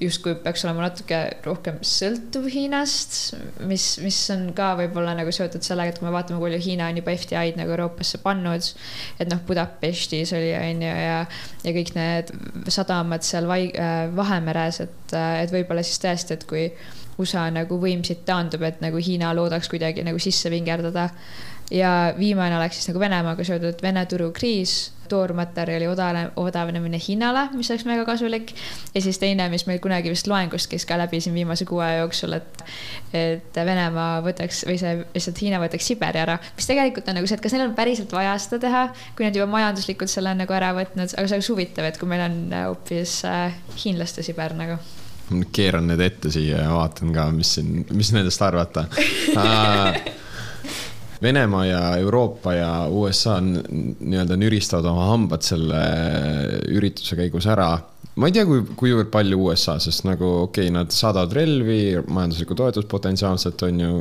justkui 0.00 0.34
peaks 0.42 0.64
olema 0.64 0.86
natuke 0.86 1.18
rohkem 1.44 1.78
sõltuv 1.86 2.48
Hiinast, 2.50 3.36
mis, 3.68 3.84
mis 4.02 4.18
on 4.34 4.48
ka 4.56 4.72
võib-olla 4.80 5.12
nagu 5.18 5.34
seotud 5.34 5.62
sellega, 5.62 5.92
et 5.92 6.00
kui 6.00 6.08
me 6.08 6.14
vaatame, 6.14 6.40
palju 6.42 6.58
Hiina 6.64 6.88
on 6.90 6.98
juba 6.98 7.14
FDI-d 7.14 7.60
nagu 7.60 7.74
Euroopasse 7.76 8.22
pannud, 8.24 8.72
et 9.20 9.30
noh, 9.30 9.44
Budapestis 9.46 10.32
oli, 10.38 10.50
on 10.58 10.82
ju, 10.86 10.96
ja, 11.04 11.20
ja 11.66 11.76
kõik 11.76 11.94
need 11.98 12.34
sadamad 12.72 13.26
seal 13.26 13.46
vai, 13.50 13.66
äh, 13.76 14.08
Vahemeres, 14.16 14.82
et, 14.86 15.14
et 15.14 15.54
võib-olla 15.54 15.84
siis 15.86 16.02
tõesti, 16.02 16.38
et 16.38 16.48
kui 16.48 16.66
USA 17.20 17.46
nagu 17.52 17.76
võim 17.78 18.02
siit 18.06 18.24
taandub, 18.26 18.64
et 18.66 18.80
nagu 18.82 19.00
Hiina 19.02 19.34
loodaks 19.36 19.68
kuidagi 19.70 20.04
nagu 20.06 20.20
sisse 20.22 20.50
vingerdada 20.50 21.10
ja 21.72 22.14
viimane 22.18 22.56
oleks 22.56 22.76
siis 22.76 22.90
nagu 22.90 23.00
Venemaaga 23.00 23.44
seotud 23.44 23.80
Vene 23.82 24.04
turukriis, 24.06 24.92
toormaterjali 25.08 25.86
odane, 25.88 26.22
odavnemine 26.40 26.98
hinnale, 27.00 27.46
mis 27.56 27.70
oleks 27.70 27.84
mega 27.88 28.04
kasulik. 28.08 28.52
ja 28.94 29.00
siis 29.00 29.18
teine, 29.18 29.48
mis 29.48 29.66
meil 29.66 29.80
kunagi 29.80 30.12
vist 30.12 30.28
loengust 30.28 30.70
käis 30.70 30.86
ka 30.88 30.98
läbi 31.00 31.20
siin 31.20 31.34
viimase 31.34 31.64
kuu 31.68 31.80
aja 31.84 32.02
jooksul, 32.02 32.36
et, 32.36 32.64
et 33.16 33.60
Venemaa 33.66 34.22
võtaks 34.24 34.64
või 34.68 34.78
see 34.80 34.94
lihtsalt 35.02 35.42
Hiina 35.42 35.60
võtaks 35.62 35.88
Siberi 35.92 36.22
ära, 36.22 36.38
mis 36.56 36.68
tegelikult 36.68 37.08
on 37.08 37.20
nagu 37.20 37.28
see, 37.28 37.40
et 37.40 37.44
kas 37.44 37.56
neil 37.56 37.66
on 37.66 37.76
päriselt 37.76 38.12
vaja 38.12 38.36
seda 38.40 38.60
teha, 38.66 38.86
kui 39.16 39.28
nad 39.28 39.36
juba 39.36 39.48
majanduslikult 39.52 40.12
selle 40.12 40.32
on 40.32 40.42
nagu 40.44 40.56
ära 40.56 40.72
võtnud, 40.76 41.12
aga 41.12 41.28
see 41.28 41.38
oleks 41.38 41.52
huvitav, 41.52 41.88
et 41.88 42.00
kui 42.00 42.10
meil 42.10 42.26
on 42.28 42.40
hoopis 42.68 43.22
äh, 43.28 43.56
hiinlaste 43.84 44.24
Siber 44.24 44.56
nagu. 44.58 44.80
Keeran 45.52 45.86
need 45.88 46.00
ette 46.04 46.28
siia 46.32 46.66
ja 46.66 46.72
vaatan 46.74 47.12
ka, 47.14 47.30
mis 47.32 47.54
siin, 47.56 47.86
mis 47.96 48.10
nendest 48.12 48.42
arvata 48.44 48.84
Venemaa 51.22 51.66
ja 51.66 51.80
Euroopa 52.02 52.54
ja 52.54 52.70
USA 52.90 53.36
nii-öelda 53.40 54.36
nüristavad 54.36 54.88
oma 54.90 55.06
hambad 55.12 55.44
selle 55.46 55.82
ürituse 56.72 57.16
käigus 57.18 57.46
ära 57.46 57.76
ma 58.14 58.28
ei 58.28 58.34
tea, 58.36 58.44
kui, 58.44 58.60
kuivõrd 58.76 59.08
palju 59.12 59.38
USA, 59.40 59.78
sest 59.80 60.04
nagu 60.04 60.26
okei 60.42 60.66
okay,, 60.66 60.72
nad 60.74 60.92
saadavad 60.92 61.32
relvi, 61.32 61.96
majanduslikku 62.12 62.56
toetust 62.58 62.88
potentsiaalselt 62.90 63.62
on 63.64 63.78
ju. 63.80 63.92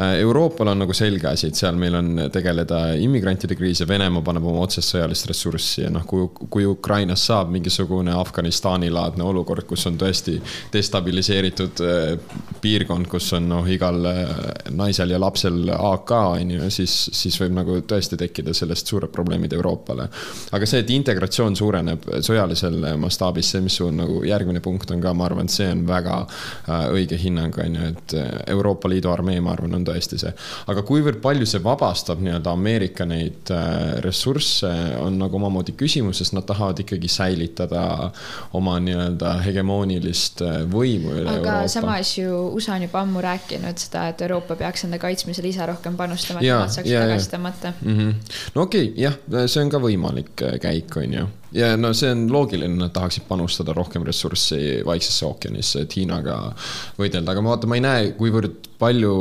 Äh, 0.00 0.14
Euroopal 0.22 0.70
on 0.72 0.80
nagu 0.80 0.94
selge 0.96 1.28
asi, 1.28 1.50
et 1.50 1.58
seal 1.58 1.76
meil 1.76 1.98
on 1.98 2.08
tegeleda 2.32 2.80
immigrantide 2.96 3.58
kriis 3.58 3.82
ja 3.82 3.88
Venemaa 3.88 4.24
paneb 4.24 4.46
oma 4.48 4.62
otsest 4.64 4.94
sõjalist 4.94 5.28
ressurssi 5.28 5.84
ja 5.84 5.90
noh, 5.92 6.06
kui, 6.08 6.24
kui 6.48 6.64
Ukrainas 6.68 7.26
saab 7.28 7.52
mingisugune 7.52 8.14
Afganistani-laadne 8.16 9.26
olukord, 9.26 9.66
kus 9.68 9.84
on 9.90 10.00
tõesti 10.00 10.38
destabiliseeritud 10.72 11.84
äh, 11.84 12.40
piirkond, 12.64 13.10
kus 13.12 13.28
on 13.36 13.50
noh, 13.52 13.68
igal 13.68 14.00
äh, 14.14 14.24
naisel 14.72 15.12
ja 15.12 15.20
lapsel 15.20 15.60
AK 15.76 16.14
on 16.22 16.56
ju, 16.56 16.72
siis, 16.72 16.96
siis 17.12 17.36
võib 17.44 17.52
nagu 17.60 17.78
tõesti 17.84 18.16
tekkida 18.24 18.56
sellest 18.56 18.88
suured 18.88 19.12
probleemid 19.12 19.52
Euroopale. 19.52 20.08
aga 20.56 20.72
see, 20.72 20.80
et 20.80 20.96
integratsioon 20.96 21.60
suureneb 21.60 22.10
sõjalisel 22.24 22.80
mastaabil 22.96 23.25
mastaabis, 23.26 23.50
see, 23.50 23.62
mis 23.64 23.76
sul 23.76 23.92
nagu 23.94 24.20
järgmine 24.26 24.60
punkt 24.62 24.90
on 24.90 25.00
ka, 25.02 25.12
ma 25.14 25.26
arvan, 25.26 25.46
et 25.46 25.54
see 25.54 25.68
on 25.70 25.84
väga 25.88 26.16
äh, 26.26 26.86
õige 26.94 27.18
hinnang, 27.20 27.54
on 27.62 27.76
ju, 27.76 27.88
et 27.92 28.14
äh, 28.14 28.28
Euroopa 28.54 28.88
Liidu 28.88 29.10
armee, 29.10 29.40
ma 29.40 29.52
arvan, 29.54 29.74
on 29.78 29.86
tõesti 29.86 30.18
see. 30.20 30.32
aga 30.70 30.84
kuivõrd 30.86 31.20
palju 31.24 31.46
see 31.46 31.62
vabastab 31.64 32.22
nii-öelda 32.22 32.54
Ameerika 32.56 33.06
neid 33.08 33.50
äh, 33.54 33.98
ressursse, 34.04 34.70
on 35.02 35.18
nagu 35.20 35.38
omamoodi 35.38 35.76
küsimus, 35.78 36.20
sest 36.22 36.36
nad 36.36 36.46
tahavad 36.46 36.80
ikkagi 36.84 37.10
säilitada 37.10 38.10
oma 38.56 38.78
nii-öelda 38.82 39.36
hegemoonilist 39.46 40.42
võimu 40.72 41.16
üle 41.16 41.30
aga 41.30 41.40
Euroopa. 41.40 41.72
samas 41.72 42.14
ju 42.18 42.42
USA 42.56 42.76
on 42.76 42.86
juba 42.86 43.02
ammu 43.02 43.24
rääkinud 43.24 43.82
seda, 43.82 44.08
et 44.12 44.22
Euroopa 44.26 44.58
peaks 44.58 44.86
enda 44.86 45.00
kaitsmisele 45.02 45.50
ise 45.50 45.66
rohkem 45.66 45.98
panustama, 45.98 46.42
et 46.42 46.50
nemad 46.50 46.74
saaksid 46.74 47.00
tagasi 47.00 47.32
tõmmata 47.32 47.74
mm. 47.80 47.98
-hmm. 47.98 48.38
no 48.54 48.68
okei 48.68 48.90
okay,, 48.90 49.02
jah, 49.06 49.18
see 49.46 49.64
on 49.64 49.72
ka 49.72 49.82
võimalik 49.82 50.46
käik, 50.62 50.96
on 51.02 51.18
ju 51.20 51.26
ja 51.56 51.72
no 51.80 51.92
see 51.96 52.10
on 52.12 52.26
loogiline, 52.32 52.76
nad 52.80 52.92
tahaksid 52.94 53.26
panustada 53.28 53.74
rohkem 53.76 54.04
ressurssi 54.06 54.82
Vaiksesse 54.86 55.26
ookeanisse, 55.26 55.84
et 55.86 55.96
Hiinaga 55.96 56.38
võidelda, 56.98 57.32
aga 57.32 57.44
ma 57.44 57.54
vaatan, 57.54 57.70
ma 57.72 57.78
ei 57.78 57.84
näe, 57.84 58.08
kuivõrd 58.18 58.70
palju 58.76 59.12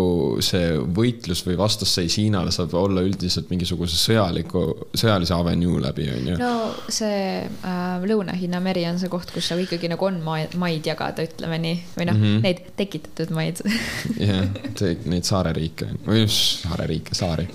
see 0.44 0.74
võitlus 0.98 1.46
või 1.48 1.56
vastasseis 1.60 2.18
Hiinale 2.20 2.52
saab 2.52 2.74
olla 2.76 3.04
üldiselt 3.06 3.48
mingisuguse 3.52 3.96
sõjaliku, 4.00 4.66
sõjalise 4.92 5.36
avenue 5.36 5.80
läbi, 5.84 6.10
on 6.12 6.32
ju. 6.34 6.40
no 6.42 6.54
see 6.92 7.46
äh, 7.46 7.84
Lõuna-Hiina 8.04 8.60
meri 8.64 8.84
on 8.90 9.00
see 9.00 9.12
koht, 9.12 9.32
kus 9.36 9.52
nagu 9.54 9.64
ikkagi 9.64 9.92
nagu 9.92 10.10
on 10.10 10.20
maid 10.60 10.88
jagada, 10.88 11.24
ütleme 11.28 11.62
nii, 11.64 11.78
või 11.96 12.10
noh 12.12 12.20
mm 12.20 12.26
-hmm., 12.26 12.44
neid 12.44 12.66
tekitatud 12.76 13.32
maid. 13.36 13.64
jah, 14.20 14.44
neid 15.08 15.28
saareriike, 15.28 15.94
või 16.08 16.28
saareriike, 16.32 17.16
saari 17.16 17.48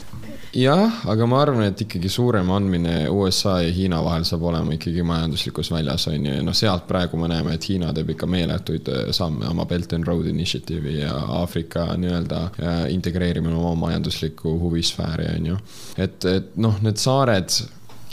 jah, 0.54 1.02
aga 1.10 1.26
ma 1.30 1.40
arvan, 1.44 1.64
et 1.68 1.80
ikkagi 1.84 2.10
suurem 2.10 2.50
andmine 2.50 2.94
USA 3.12 3.60
ja 3.62 3.70
Hiina 3.74 4.00
vahel 4.04 4.24
saab 4.26 4.44
olema 4.50 4.74
ikkagi 4.74 5.04
majanduslikus 5.06 5.70
väljas, 5.70 6.08
on 6.10 6.26
ju, 6.26 6.34
ja 6.34 6.44
noh, 6.46 6.56
sealt 6.56 6.86
praegu 6.90 7.20
me 7.20 7.30
näeme, 7.30 7.54
et 7.54 7.68
Hiina 7.70 7.92
teeb 7.94 8.14
ikka 8.14 8.28
meeletuid 8.30 8.90
äh, 8.90 9.02
samme 9.16 9.48
oma 9.50 9.66
Belt 9.70 9.92
and 9.96 10.08
Road 10.08 10.26
Initiative'i 10.30 11.00
ja 11.00 11.14
Aafrika 11.40 11.86
nii-öelda 11.96 12.44
äh, 12.50 12.80
integreerimine 12.94 13.54
oma 13.54 13.74
majanduslikku 13.86 14.56
huvisfääri, 14.60 15.28
on 15.36 15.52
ju. 15.52 15.60
et, 15.96 16.24
et 16.24 16.56
noh, 16.58 16.80
need 16.82 16.98
saared 16.98 17.54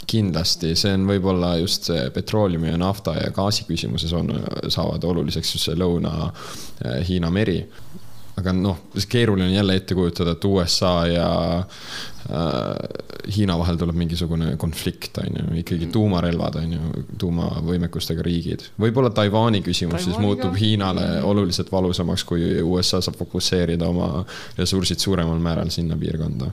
kindlasti, 0.08 0.72
see 0.78 0.94
on 0.96 1.04
võib-olla 1.08 1.56
just 1.60 1.90
see 1.90 2.06
petrooleumi 2.14 2.70
ja 2.70 2.78
nafta 2.80 3.12
ja 3.18 3.32
gaasi 3.34 3.66
küsimuses 3.68 4.14
on, 4.16 4.30
saavad 4.72 5.04
oluliseks 5.04 5.52
just 5.54 5.68
see 5.68 5.76
Lõuna-Hiina 5.76 7.28
äh, 7.28 7.34
meri 7.34 7.58
aga 8.38 8.52
noh, 8.54 8.78
keeruline 9.10 9.48
on 9.48 9.54
jälle 9.54 9.76
ette 9.78 9.96
kujutada, 9.98 10.34
et 10.36 10.44
USA 10.44 10.92
ja 11.10 11.30
äh, 11.58 13.06
Hiina 13.36 13.58
vahel 13.58 13.76
tuleb 13.80 13.98
mingisugune 13.98 14.54
konflikt, 14.60 15.18
on 15.22 15.40
ju, 15.40 15.46
ikkagi 15.62 15.88
tuumarelvad, 15.92 16.60
on 16.62 16.76
ju, 16.76 17.04
tuumavõimekustega 17.20 18.24
riigid. 18.24 18.68
võib-olla 18.80 19.10
Taiwan'i 19.14 19.62
küsimus 19.66 19.98
Taiwaniga. 19.98 20.12
siis 20.12 20.22
muutub 20.22 20.56
Hiinale 20.60 21.08
oluliselt 21.22 21.72
valusamaks, 21.72 22.24
kui 22.28 22.62
USA 22.62 23.02
saab 23.04 23.18
fokusseerida 23.20 23.88
oma 23.88 24.24
ressursid 24.58 25.02
suuremal 25.02 25.42
määral 25.42 25.74
sinna 25.74 25.98
piirkonda 25.98 26.52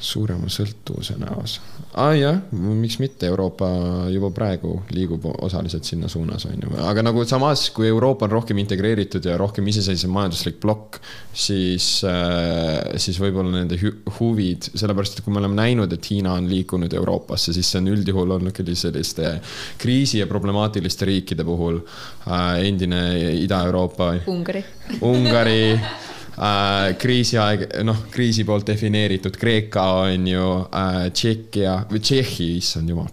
suurema 0.00 0.48
sõltuvuse 0.48 1.16
näos. 1.20 1.58
aa 2.00 2.14
jah, 2.14 2.36
miks 2.52 2.98
mitte, 3.02 3.26
Euroopa 3.28 3.68
juba 4.12 4.30
praegu 4.34 4.76
liigub 4.94 5.24
osaliselt 5.32 5.84
sinna 5.84 6.08
suunas, 6.08 6.46
on 6.48 6.62
ju, 6.62 6.72
aga 6.86 7.02
nagu 7.04 7.24
samas, 7.28 7.66
kui 7.74 7.88
Euroopa 7.90 8.28
on 8.28 8.34
rohkem 8.38 8.60
integreeritud 8.62 9.26
ja 9.26 9.36
rohkem 9.40 9.66
iseseisev 9.72 10.12
majanduslik 10.14 10.60
plokk, 10.62 11.00
siis 11.34 11.88
äh,, 12.08 12.96
siis 13.02 13.20
võib-olla 13.20 13.52
nende 13.58 13.78
huvid, 14.18 14.70
sellepärast 14.72 15.18
et 15.18 15.24
kui 15.26 15.34
me 15.34 15.42
oleme 15.42 15.58
näinud, 15.58 15.92
et 15.92 16.10
Hiina 16.10 16.36
on 16.38 16.48
liikunud 16.50 16.94
Euroopasse, 17.00 17.54
siis 17.56 17.70
see 17.70 17.82
on 17.82 17.90
üldjuhul 17.94 18.36
olnud 18.38 18.56
küll 18.56 18.72
selliste 18.78 19.36
kriisi 19.80 20.22
ja 20.22 20.30
problemaatiliste 20.30 21.10
riikide 21.10 21.46
puhul 21.48 21.82
äh,. 21.82 22.62
endine 22.70 23.02
Ida-Euroopa. 23.42 24.14
Ungari. 24.30 24.64
Ungari 25.00 25.60
äh, 26.40 26.96
kriisiaeg, 26.98 27.66
noh, 27.86 28.06
kriisi 28.10 28.44
poolt 28.48 28.66
defineeritud 28.70 29.36
Kreeka 29.40 29.84
on 30.06 30.26
ju 30.28 30.46
äh,, 30.66 31.02
Tšehhia 31.12 31.76
või 31.90 32.00
Tšehhi, 32.00 32.48
issand 32.60 32.90
jumal, 32.90 33.10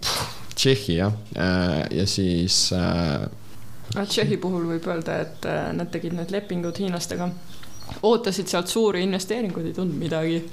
Tšehhi 0.55 0.97
jah 1.01 1.13
äh,, 1.35 1.83
ja 1.99 2.07
siis 2.07 2.71
äh,. 2.75 3.27
Tšehhi 3.97 4.39
puhul 4.41 4.65
võib 4.73 4.87
öelda, 4.89 5.21
et 5.25 5.47
äh, 5.47 5.69
nad 5.75 5.91
tegid 5.91 6.15
need 6.17 6.33
lepingud 6.33 6.79
hiinlastega 6.81 7.29
ootasid 8.03 8.49
sealt 8.51 8.67
suuri 8.67 9.03
investeeringuid, 9.05 9.69
ei 9.69 9.73
tundnud 9.73 10.01
midagi. 10.01 10.41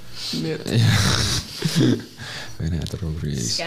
Vene 2.59 2.79
turukriis. 2.87 3.57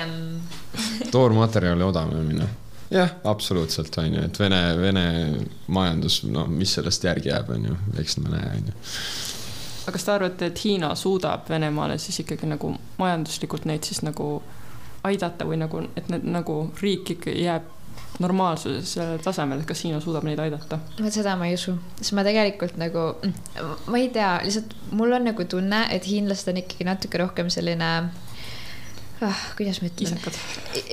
toormaterjali 1.13 1.85
odavnemine 1.85 2.49
jah, 2.91 3.11
absoluutselt 3.25 3.99
on 3.99 4.15
ju, 4.15 4.25
et 4.25 4.41
Vene, 4.41 4.61
Vene 4.81 5.07
majandus, 5.67 6.23
no 6.29 6.47
mis 6.51 6.75
sellest 6.79 7.05
järgi 7.05 7.33
jääb, 7.33 7.51
on 7.55 7.71
ju, 7.71 7.79
eks 8.01 8.19
me 8.23 8.33
näe, 8.33 8.53
on 8.57 8.71
ju. 8.71 8.77
aga 9.87 9.97
kas 9.97 10.05
te 10.05 10.15
arvate, 10.15 10.53
et 10.53 10.65
Hiina 10.65 10.93
suudab 10.99 11.49
Venemaale 11.49 11.99
siis 12.03 12.23
ikkagi 12.25 12.49
nagu 12.49 12.75
majanduslikult 13.01 13.67
neid 13.69 13.89
siis 13.89 14.03
nagu 14.07 14.39
aidata 15.09 15.47
või 15.49 15.61
nagu, 15.61 15.83
et 15.97 16.09
need 16.13 16.27
nagu 16.29 16.61
riik 16.83 17.17
ikka 17.17 17.35
jääb 17.35 17.75
normaalsusele 18.19 19.19
tasemel, 19.23 19.61
et 19.63 19.69
kas 19.69 19.85
Hiina 19.85 20.01
suudab 20.03 20.25
neid 20.27 20.41
aidata? 20.43 20.81
vot 20.99 21.15
seda 21.15 21.37
ma 21.39 21.49
ei 21.49 21.59
usu, 21.59 21.77
sest 22.01 22.15
ma 22.17 22.25
tegelikult 22.27 22.79
nagu, 22.81 23.05
ma 23.87 24.01
ei 24.01 24.09
tea, 24.15 24.33
lihtsalt 24.47 24.75
mul 24.97 25.13
on 25.19 25.29
nagu 25.31 25.45
tunne, 25.51 25.85
et 25.95 26.09
hiinlased 26.09 26.51
on 26.51 26.63
ikkagi 26.63 26.89
natuke 26.89 27.21
rohkem 27.21 27.53
selline 27.53 27.93
ah, 29.25 29.43
kuidas 29.57 29.81
ma 29.83 29.91
ütlen. 29.91 30.19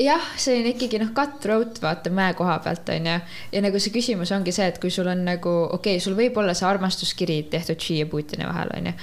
jah, 0.01 0.27
see 0.41 0.59
on 0.59 0.69
ikkagi 0.71 0.99
noh, 1.01 1.11
cutthroat 1.15 1.79
vaata 1.83 2.11
mäe 2.13 2.33
koha 2.37 2.57
pealt 2.65 2.89
onju. 2.93 3.15
ja 3.53 3.63
nagu 3.65 3.81
see 3.81 3.93
küsimus 3.93 4.33
ongi 4.35 4.53
see, 4.55 4.67
et 4.71 4.79
kui 4.81 4.93
sul 4.93 5.09
on 5.11 5.25
nagu 5.27 5.55
okei 5.65 5.97
okay,, 5.97 6.03
sul 6.03 6.17
võib 6.17 6.37
olla 6.41 6.55
see 6.57 6.67
armastuskiri 6.69 7.41
tehtud 7.53 7.81
Xi 7.81 8.01
ja 8.01 8.09
Putini 8.09 8.47
vahel 8.49 8.73
onju. 8.77 8.95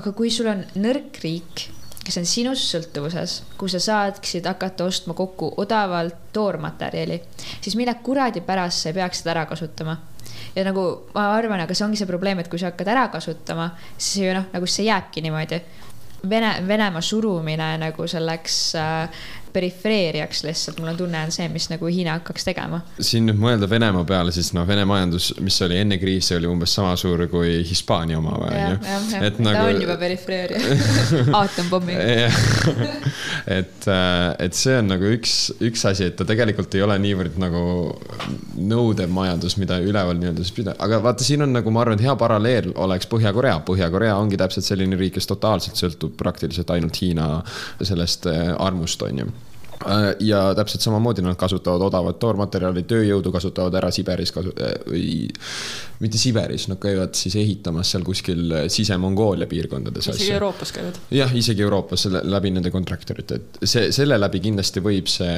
aga 0.00 0.14
kui 0.16 0.30
sul 0.34 0.50
on 0.52 0.64
nõrk 0.78 1.20
riik, 1.24 1.66
kes 2.04 2.18
on 2.20 2.26
sinust 2.28 2.70
sõltuvuses, 2.70 3.40
kuhu 3.58 3.74
sa 3.74 3.82
saaksid 3.82 4.46
hakata 4.46 4.86
ostma 4.86 5.16
kokku 5.18 5.54
odavalt 5.62 6.32
toormaterjali, 6.34 7.20
siis 7.60 7.78
mille 7.80 7.94
kuradi 8.06 8.44
pärast 8.44 8.82
sa 8.82 8.92
ei 8.92 9.00
peaks 9.00 9.22
seda 9.22 9.34
ära 9.38 9.46
kasutama 9.50 9.96
ja 10.54 10.64
nagu 10.66 10.84
ma 11.14 11.30
arvan, 11.34 11.62
aga 11.64 11.74
see 11.74 11.86
ongi 11.86 11.98
see 11.98 12.10
probleem, 12.10 12.38
et 12.38 12.50
kui 12.50 12.60
sa 12.60 12.70
hakkad 12.70 12.90
ära 12.92 13.08
kasutama, 13.12 13.72
siis 13.96 14.22
ju 14.22 14.36
noh, 14.36 14.46
nagu 14.52 14.68
see 14.70 14.86
jääbki 14.86 15.24
niimoodi 15.24 15.60
Vene, 16.30 16.56
Venemaa 16.66 17.02
surumine 17.04 17.74
nagu 17.78 18.08
selleks 18.08 18.58
äh, 18.74 19.24
perifeeriaks 19.54 20.42
lihtsalt, 20.44 20.80
mul 20.82 20.90
on 20.90 20.96
tunne, 20.98 21.20
on 21.26 21.32
see, 21.34 21.46
mis 21.52 21.68
nagu 21.70 21.86
Hiina 21.86 22.16
hakkaks 22.18 22.46
tegema. 22.48 22.80
siin 22.98 23.28
nüüd 23.28 23.38
mõelda 23.38 23.68
Venemaa 23.70 24.02
peale, 24.08 24.34
siis 24.34 24.50
noh, 24.56 24.66
Vene 24.66 24.82
majandus, 24.88 25.30
mis 25.44 25.58
oli 25.62 25.78
enne 25.78 25.98
kriisi, 26.02 26.34
oli 26.34 26.48
umbes 26.50 26.74
sama 26.74 26.96
suur 26.98 27.22
kui 27.30 27.60
Hispaania 27.68 28.18
oma, 28.18 28.34
onju. 28.48 28.80
et 29.20 29.38
ta 29.38 29.46
nagu 29.46 29.68
on 29.68 29.78
juba 29.84 29.96
perifeeria, 30.00 30.58
aatompomming. 31.38 32.02
et, 33.58 33.88
et 34.42 34.58
see 34.58 34.76
on 34.80 34.90
nagu 34.90 35.14
üks, 35.14 35.36
üks 35.62 35.86
asi, 35.92 36.10
et 36.10 36.18
ta 36.18 36.26
tegelikult 36.28 36.74
ei 36.74 36.82
ole 36.86 36.98
niivõrd 37.06 37.38
nagu 37.42 37.64
nõudev 38.58 39.14
majandus, 39.14 39.58
mida 39.62 39.78
üleval 39.84 40.18
nii-öelda 40.18 40.42
siis 40.42 40.58
pidada, 40.58 40.78
aga 40.82 40.98
vaata, 41.04 41.26
siin 41.26 41.46
on 41.46 41.54
nagu 41.54 41.74
ma 41.74 41.84
arvan, 41.84 42.00
et 42.00 42.06
hea 42.08 42.18
paralleel 42.18 42.72
oleks 42.74 43.06
Põhja-Korea. 43.10 43.60
Põhja-Korea 43.68 44.18
ongi 44.18 44.38
täpselt 44.40 44.66
selline 44.66 44.98
riik, 44.98 45.14
kes 45.20 45.30
totaalselt 45.30 45.78
sõltub 45.78 46.18
praktiliselt 46.18 46.74
ainult 46.74 46.98
Hiina 46.98 47.28
sellest 47.84 48.26
eh, 48.30 48.50
armust, 48.58 49.02
onju 49.06 49.30
ja 50.20 50.54
täpselt 50.54 50.80
samamoodi 50.84 51.22
nad 51.22 51.36
kasutavad 51.36 51.82
odavat 51.88 52.18
toormaterjali, 52.22 52.84
tööjõudu 52.88 53.32
kasutavad 53.32 53.74
ära 53.80 53.90
Siberis 53.94 54.32
kasu-, 54.32 54.54
või 54.88 55.28
mitte 56.04 56.20
Siberis, 56.20 56.68
nad 56.70 56.80
käivad 56.82 57.16
siis 57.18 57.36
ehitamas 57.40 57.94
seal 57.94 58.04
kuskil 58.06 58.54
Sise-Mongoolia 58.72 59.48
piirkondades 59.50 60.08
isegi 60.08 60.28
asju. 60.28 60.36
Euroopas 60.38 60.74
käivad. 60.76 61.00
jah, 61.14 61.32
isegi 61.36 61.64
Euroopas 61.64 62.06
selle 62.06 62.22
läbi 62.28 62.52
nende 62.54 62.72
kontraktorite, 62.74 63.40
et 63.40 63.68
see, 63.68 63.90
selle 63.94 64.18
läbi 64.20 64.42
kindlasti 64.44 64.82
võib 64.84 65.08
see 65.10 65.34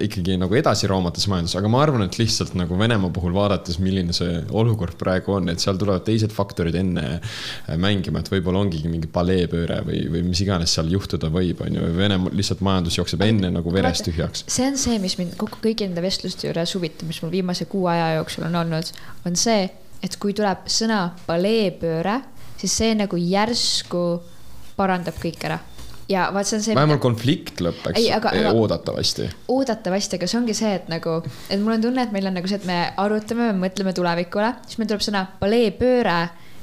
ikkagi 0.00 0.36
nagu 0.40 0.56
edasi 0.56 0.88
roomata 0.90 1.20
see 1.22 1.30
majandus, 1.32 1.56
aga 1.60 1.70
ma 1.72 1.82
arvan, 1.84 2.04
et 2.06 2.16
lihtsalt 2.20 2.54
nagu 2.58 2.78
Venemaa 2.80 3.12
puhul 3.14 3.34
vaadates, 3.36 3.78
milline 3.82 4.14
see 4.16 4.40
olukord 4.56 4.96
praegu 5.00 5.36
on, 5.36 5.50
et 5.52 5.62
seal 5.62 5.78
tulevad 5.80 6.06
teised 6.06 6.32
faktorid 6.34 6.76
enne 6.80 7.20
mängima, 7.80 8.22
et 8.22 8.30
võib-olla 8.32 8.62
ongigi 8.64 8.90
mingi 8.90 9.10
paleepööre 9.12 9.80
või, 9.86 10.02
või 10.12 10.24
mis 10.30 10.40
iganes 10.44 10.74
seal 10.76 10.90
juhtuda 10.92 11.30
võib, 11.32 11.60
on 11.66 11.76
ju, 11.78 11.90
Venemaa 12.00 12.32
lihtsalt 12.34 12.64
majandus 12.64 12.96
jookseb 12.98 13.24
enne 13.26 13.52
nagu 13.52 13.74
verest 13.74 14.06
tühjaks. 14.08 14.46
see 14.50 14.68
on 14.70 14.80
see, 14.80 14.98
mis 15.02 15.18
mind 15.20 15.36
kogu 15.40 15.60
kõigi 15.62 15.88
nende 15.88 16.04
vestluste 16.04 16.48
juures 16.48 16.74
huvitab, 16.76 17.08
mis 17.10 17.20
mul 17.24 17.34
viimase 17.34 17.68
kuu 17.70 17.86
aja 17.92 18.14
jooksul 18.18 18.48
on 18.48 18.56
olnud, 18.62 18.92
on 19.28 19.36
see, 19.36 19.59
et 20.02 20.16
kui 20.20 20.32
tuleb 20.36 20.66
sõna 20.70 21.00
paleepööre, 21.26 22.20
siis 22.60 22.76
see 22.82 22.94
nagu 22.98 23.18
järsku 23.20 24.04
parandab 24.78 25.18
kõik 25.20 25.44
ära. 25.48 25.58
ja 26.10 26.24
vaat 26.34 26.48
see 26.48 26.56
on 26.58 26.62
see. 26.64 26.74
vähemalt 26.74 27.00
konflikt 27.04 27.60
lõpeks 27.62 28.00
Ei, 28.00 28.08
aga- 28.12 28.32
aga- 28.34 28.50
oodatavasti. 28.58 29.28
oodatavasti, 29.48 30.16
aga 30.18 30.26
see 30.26 30.38
ongi 30.40 30.54
see, 30.58 30.72
et 30.80 30.88
nagu, 30.90 31.20
et 31.48 31.60
mul 31.60 31.76
on 31.76 31.82
tunne, 31.84 32.02
et 32.02 32.12
meil 32.12 32.26
on 32.26 32.34
nagu 32.34 32.48
see, 32.50 32.58
et 32.58 32.66
me 32.66 32.78
arutame, 32.98 33.52
me 33.52 33.68
mõtleme 33.68 33.92
tulevikule, 33.94 34.54
siis 34.66 34.78
meil 34.80 34.88
tuleb 34.90 35.04
sõna 35.06 35.26
paleepööre 35.40 36.16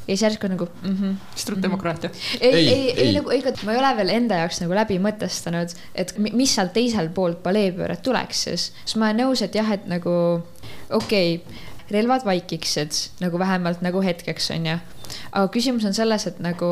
ja 0.07 0.15
siis 0.15 0.23
järsku 0.25 0.47
nagu 0.51 0.67
mm. 0.67 0.97
-hmm. 0.97 1.15
siis 1.35 1.45
tuleb 1.45 1.61
demokraatia. 1.61 2.09
ei, 2.41 2.53
Ei, 2.53 2.67
ei, 2.67 2.91
ei, 3.05 3.13
nagu, 3.15 3.29
ega 3.29 3.51
ma 3.63 3.71
ei 3.71 3.79
ole 3.79 3.93
veel 3.97 4.09
enda 4.09 4.35
jaoks 4.41 4.61
nagu 4.61 4.75
läbi 4.75 4.99
mõtestanud, 5.03 5.75
et 5.95 6.13
mi- 6.17 6.31
mis 6.33 6.55
seal 6.55 6.67
teisel 6.73 7.09
pool 7.09 7.35
paleepööret 7.43 8.01
tuleks 8.03 8.43
siis, 8.43 8.71
siis 8.85 8.95
ma 8.95 9.05
olen 9.09 9.25
nõus, 9.25 9.43
et 9.43 9.55
jah, 9.55 9.71
et 9.71 9.87
nagu 9.87 10.09
okei 10.89 11.35
okay,, 11.35 11.57
relvad 11.91 12.25
vaikiksid 12.25 12.91
nagu 13.19 13.39
vähemalt 13.39 13.81
nagu 13.81 14.01
hetkeks 14.01 14.51
on 14.51 14.65
ju. 14.65 14.77
Aga 15.31 15.47
küsimus 15.53 15.85
on 15.87 15.95
selles, 15.97 16.27
et 16.29 16.39
nagu 16.43 16.69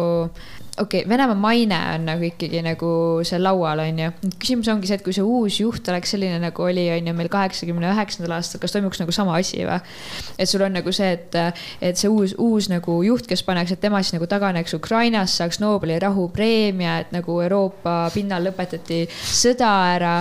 okei 0.79 0.99
okay,, 0.99 1.09
Venemaa 1.09 1.35
maine 1.35 1.77
on 1.93 2.05
nagu 2.09 2.23
ikkagi 2.27 2.59
nagu 2.65 2.89
seal 3.27 3.43
laual 3.43 3.79
on 3.79 3.99
ju. 3.99 4.09
küsimus 4.41 4.67
ongi 4.71 4.89
see, 4.89 4.97
et 4.99 5.05
kui 5.05 5.15
see 5.15 5.23
uus 5.23 5.59
juht 5.61 5.87
oleks 5.91 6.11
selline 6.15 6.39
nagu 6.43 6.65
oli, 6.65 6.83
on 6.91 7.07
ju 7.07 7.13
meil 7.15 7.29
kaheksakümne 7.31 7.91
üheksandal 7.93 8.35
aastal, 8.37 8.61
kas 8.63 8.75
toimuks 8.75 8.99
nagu 8.99 9.15
sama 9.15 9.37
asi 9.39 9.63
või? 9.63 9.79
et 10.37 10.51
sul 10.51 10.65
on 10.65 10.75
nagu 10.75 10.91
see, 10.95 11.13
et, 11.15 11.39
et 11.79 11.99
see 11.99 12.11
uus, 12.11 12.35
uus 12.41 12.69
nagu 12.71 12.97
juht, 13.07 13.27
kes 13.29 13.43
pannakse, 13.47 13.77
et 13.77 13.83
tema 13.83 14.03
siis 14.03 14.17
nagu 14.17 14.27
taganeks 14.31 14.75
Ukrainast, 14.75 15.39
saaks 15.39 15.61
Nobeli 15.63 15.97
rahupreemia, 16.03 16.99
et 17.05 17.15
nagu 17.15 17.39
Euroopa 17.45 17.97
pinnal 18.13 18.43
lõpetati 18.49 19.05
sõda 19.11 19.71
ära. 19.95 20.15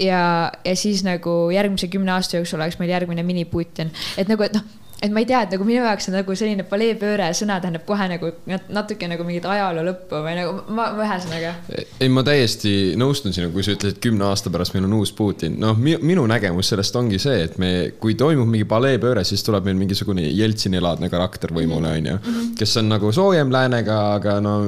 ja, 0.00 0.22
ja 0.64 0.76
siis 0.76 1.04
nagu 1.04 1.42
järgmise 1.52 1.92
kümne 1.92 2.16
aasta 2.16 2.40
jooksul 2.40 2.60
oleks 2.60 2.80
meil 2.80 2.94
järgmine 2.96 3.24
mini-Putin, 3.26 3.92
et 4.16 4.32
nagu, 4.32 4.48
et 4.48 4.56
noh 4.56 4.79
et 5.00 5.12
ma 5.12 5.22
ei 5.22 5.26
tea, 5.28 5.40
et 5.46 5.54
nagu 5.54 5.64
minu 5.64 5.80
jaoks 5.80 6.10
on 6.10 6.16
nagu 6.18 6.34
selline 6.36 6.64
paleepööre 6.68 7.30
sõna 7.36 7.56
tähendab 7.62 7.86
kohe 7.88 8.04
nagu 8.10 8.32
nat- 8.50 8.68
natuke 8.68 9.08
nagu 9.08 9.24
mingit 9.24 9.46
ajaloo 9.48 9.84
lõppu 9.86 10.20
või 10.26 10.34
nagu 10.36 10.74
ma, 10.76 10.90
ühesõnaga. 11.00 11.54
ei, 11.72 12.10
ma 12.12 12.24
täiesti 12.26 12.72
nõustun 13.00 13.32
sinuga, 13.32 13.54
kui 13.54 13.64
sa 13.64 13.72
ütlesid, 13.72 13.96
et 13.96 14.02
kümne 14.04 14.26
aasta 14.28 14.52
pärast 14.52 14.76
meil 14.76 14.84
on 14.84 14.98
uus 14.98 15.12
Putin. 15.16 15.56
noh, 15.60 15.78
minu 15.80 16.26
nägemus 16.28 16.72
sellest 16.74 16.96
ongi 17.00 17.20
see, 17.22 17.38
et 17.46 17.56
me, 17.62 17.70
kui 18.00 18.14
toimub 18.20 18.50
mingi 18.50 18.68
paleepööre, 18.68 19.24
siis 19.24 19.44
tuleb 19.46 19.70
meil 19.70 19.78
mingisugune 19.80 20.26
Jeltsini-laadne 20.28 21.08
karakter 21.12 21.54
võimule, 21.56 21.94
onju. 21.96 22.18
kes 22.60 22.76
on 22.82 22.92
nagu 22.92 23.12
soojem 23.16 23.52
läänega, 23.52 23.98
aga 24.18 24.36
no 24.44 24.58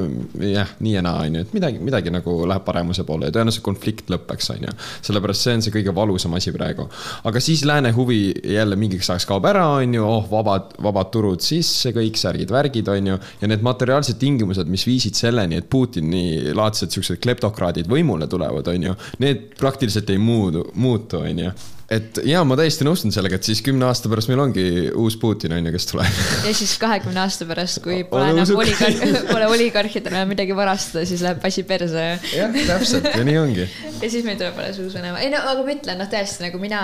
jah, 0.40 0.72
nii 0.80 0.96
ja 0.96 1.04
naa, 1.04 1.26
onju, 1.26 1.44
et 1.44 1.52
midagi, 1.58 1.82
midagi 1.90 2.14
nagu 2.14 2.38
läheb 2.48 2.64
paremuse 2.64 3.04
poole 3.08 3.28
ja 3.28 3.36
tõenäoliselt 3.36 3.66
konflikt 3.68 4.08
lõpeks, 4.12 4.48
onju. 4.56 4.72
sellepärast 5.04 5.44
see 5.44 5.60
on 5.60 5.68
see 5.68 5.76
kõige 5.76 5.92
valusam 5.94 6.40
asi 6.40 6.56
praegu. 6.56 6.88
aga 7.28 7.40
siis 7.40 7.66
lääne 7.68 7.92
huvi 7.92 8.22
jälle 8.56 8.80
mingiks 8.80 9.12
ajaks 9.12 9.28
kaob 9.28 9.44
ära, 9.52 9.68
onju, 9.76 10.08
oh 10.08 10.21
vabad, 10.30 10.74
vabad 10.82 11.12
turud 11.14 11.44
sisse, 11.44 11.92
kõik 11.96 12.18
särgid-värgid, 12.20 12.88
onju. 12.88 13.18
ja 13.40 13.50
need 13.50 13.62
materiaalsed 13.64 14.18
tingimused, 14.20 14.70
mis 14.70 14.86
viisid 14.86 15.18
selleni, 15.18 15.60
et 15.60 15.68
Putini 15.70 16.54
laadsed 16.54 16.94
siuksed 16.94 17.20
kleptokraadid 17.22 17.90
võimule 17.90 18.28
tulevad, 18.30 18.68
onju. 18.72 18.96
Need 19.22 19.52
praktiliselt 19.60 20.10
ei 20.10 20.20
muudu, 20.22 20.68
muutu, 20.74 21.22
onju 21.22 21.52
et 21.92 22.20
ja 22.28 22.42
ma 22.46 22.56
täiesti 22.58 22.86
nõustun 22.86 23.12
sellega, 23.14 23.38
et 23.38 23.46
siis 23.46 23.60
kümne 23.64 23.86
aasta 23.88 24.10
pärast 24.12 24.30
meil 24.30 24.40
ongi 24.42 24.64
uus 24.98 25.16
Putin 25.20 25.54
on 25.56 25.68
ju, 25.68 25.72
kes 25.74 25.88
tuleb. 25.90 26.20
ja 26.46 26.54
siis 26.56 26.74
kahekümne 26.80 27.22
aasta 27.24 27.46
pärast, 27.48 27.82
kui 27.84 28.02
pole 28.08 28.30
Ole 28.30 28.42
enam 28.42 28.62
oligarh, 28.62 29.02
pole 29.32 29.48
oligarhidel 29.50 30.16
enam 30.16 30.32
midagi 30.32 30.56
varastada, 30.56 31.04
siis 31.08 31.24
läheb 31.24 31.44
asi 31.48 31.64
perse 31.68 32.06
ja 32.06 32.16
jah, 32.36 32.58
täpselt 32.70 33.08
ja 33.10 33.26
nii 33.28 33.38
ongi. 33.40 33.68
ja 34.00 34.10
siis 34.10 34.24
meil 34.26 34.40
tuleb 34.40 34.58
alles 34.62 34.80
uus 34.82 34.96
Venemaa, 34.96 35.22
ei 35.24 35.30
no 35.32 35.42
aga 35.52 35.66
ma 35.66 35.76
ütlen, 35.76 36.00
noh 36.02 36.10
tõesti 36.12 36.46
nagu 36.46 36.62
mina, 36.62 36.82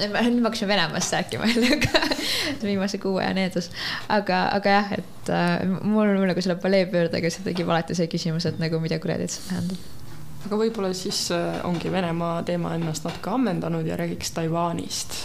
nüüd 0.00 0.14
me 0.14 0.48
hakkasime 0.48 0.72
Venemaast 0.74 1.18
rääkima 1.18 1.50
jälle, 1.50 1.78
aga 1.78 2.04
viimase 2.68 3.00
kuu 3.02 3.16
aja 3.22 3.32
needus. 3.36 3.70
aga, 4.08 4.46
aga 4.58 4.78
jah, 4.78 4.94
et 4.98 5.34
äh, 5.34 5.58
mul 5.80 6.14
on 6.14 6.24
nagu 6.28 6.44
selle 6.44 6.58
paleepöördega, 6.60 7.32
see 7.32 7.46
tekib 7.48 7.70
alati 7.70 7.96
see 7.98 8.10
küsimus, 8.12 8.48
et 8.50 8.60
nagu 8.62 8.82
mida 8.82 9.00
kuradit 9.02 9.32
see 9.32 9.48
tähendab. 9.48 10.03
Aga 10.44 10.58
võib-olla 10.60 10.92
siis 10.96 11.26
äh, 11.34 11.60
ongi 11.66 11.92
Venemaa 11.92 12.42
teema 12.46 12.74
ennast 12.76 13.06
natuke 13.06 13.32
ammendanud 13.32 13.86
ja 13.88 13.96
räägiks 14.00 14.34
Taiwanist. 14.36 15.16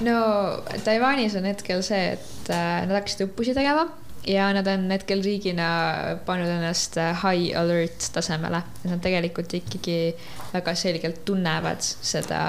no 0.00 0.18
Taiwanis 0.84 1.36
on 1.38 1.48
hetkel 1.50 1.82
see, 1.86 2.14
et 2.16 2.52
äh, 2.52 2.84
nad 2.86 2.96
hakkasid 3.00 3.26
õppusi 3.28 3.56
tegema 3.56 3.88
ja 4.28 4.48
nad 4.54 4.68
on 4.70 4.88
hetkel 4.94 5.22
riigina 5.24 5.68
pannud 6.26 6.50
ennast 6.50 6.96
äh, 7.00 7.12
high 7.24 7.58
alert 7.58 8.08
tasemele. 8.14 8.62
Nad 8.88 9.02
tegelikult 9.04 9.52
ikkagi 9.58 9.98
väga 10.52 10.74
selgelt 10.78 11.24
tunnevad 11.28 11.82
seda 11.82 12.42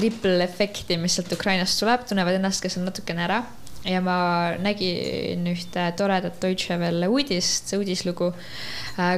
ripple 0.00 0.38
efekti, 0.44 0.96
mis 1.00 1.16
sealt 1.16 1.32
Ukrainast 1.36 1.80
tuleb, 1.80 2.06
tunnevad 2.08 2.38
ennast 2.38 2.64
ka 2.64 2.72
seal 2.72 2.86
natukene 2.86 3.26
ära 3.26 3.42
ja 3.84 4.00
ma 4.04 4.18
nägin 4.62 5.44
ühte 5.50 5.86
toredat 5.98 6.40
Deutsche 6.42 6.78
Welle 6.80 7.08
uudist, 7.12 7.72
uudislugu, 7.76 8.30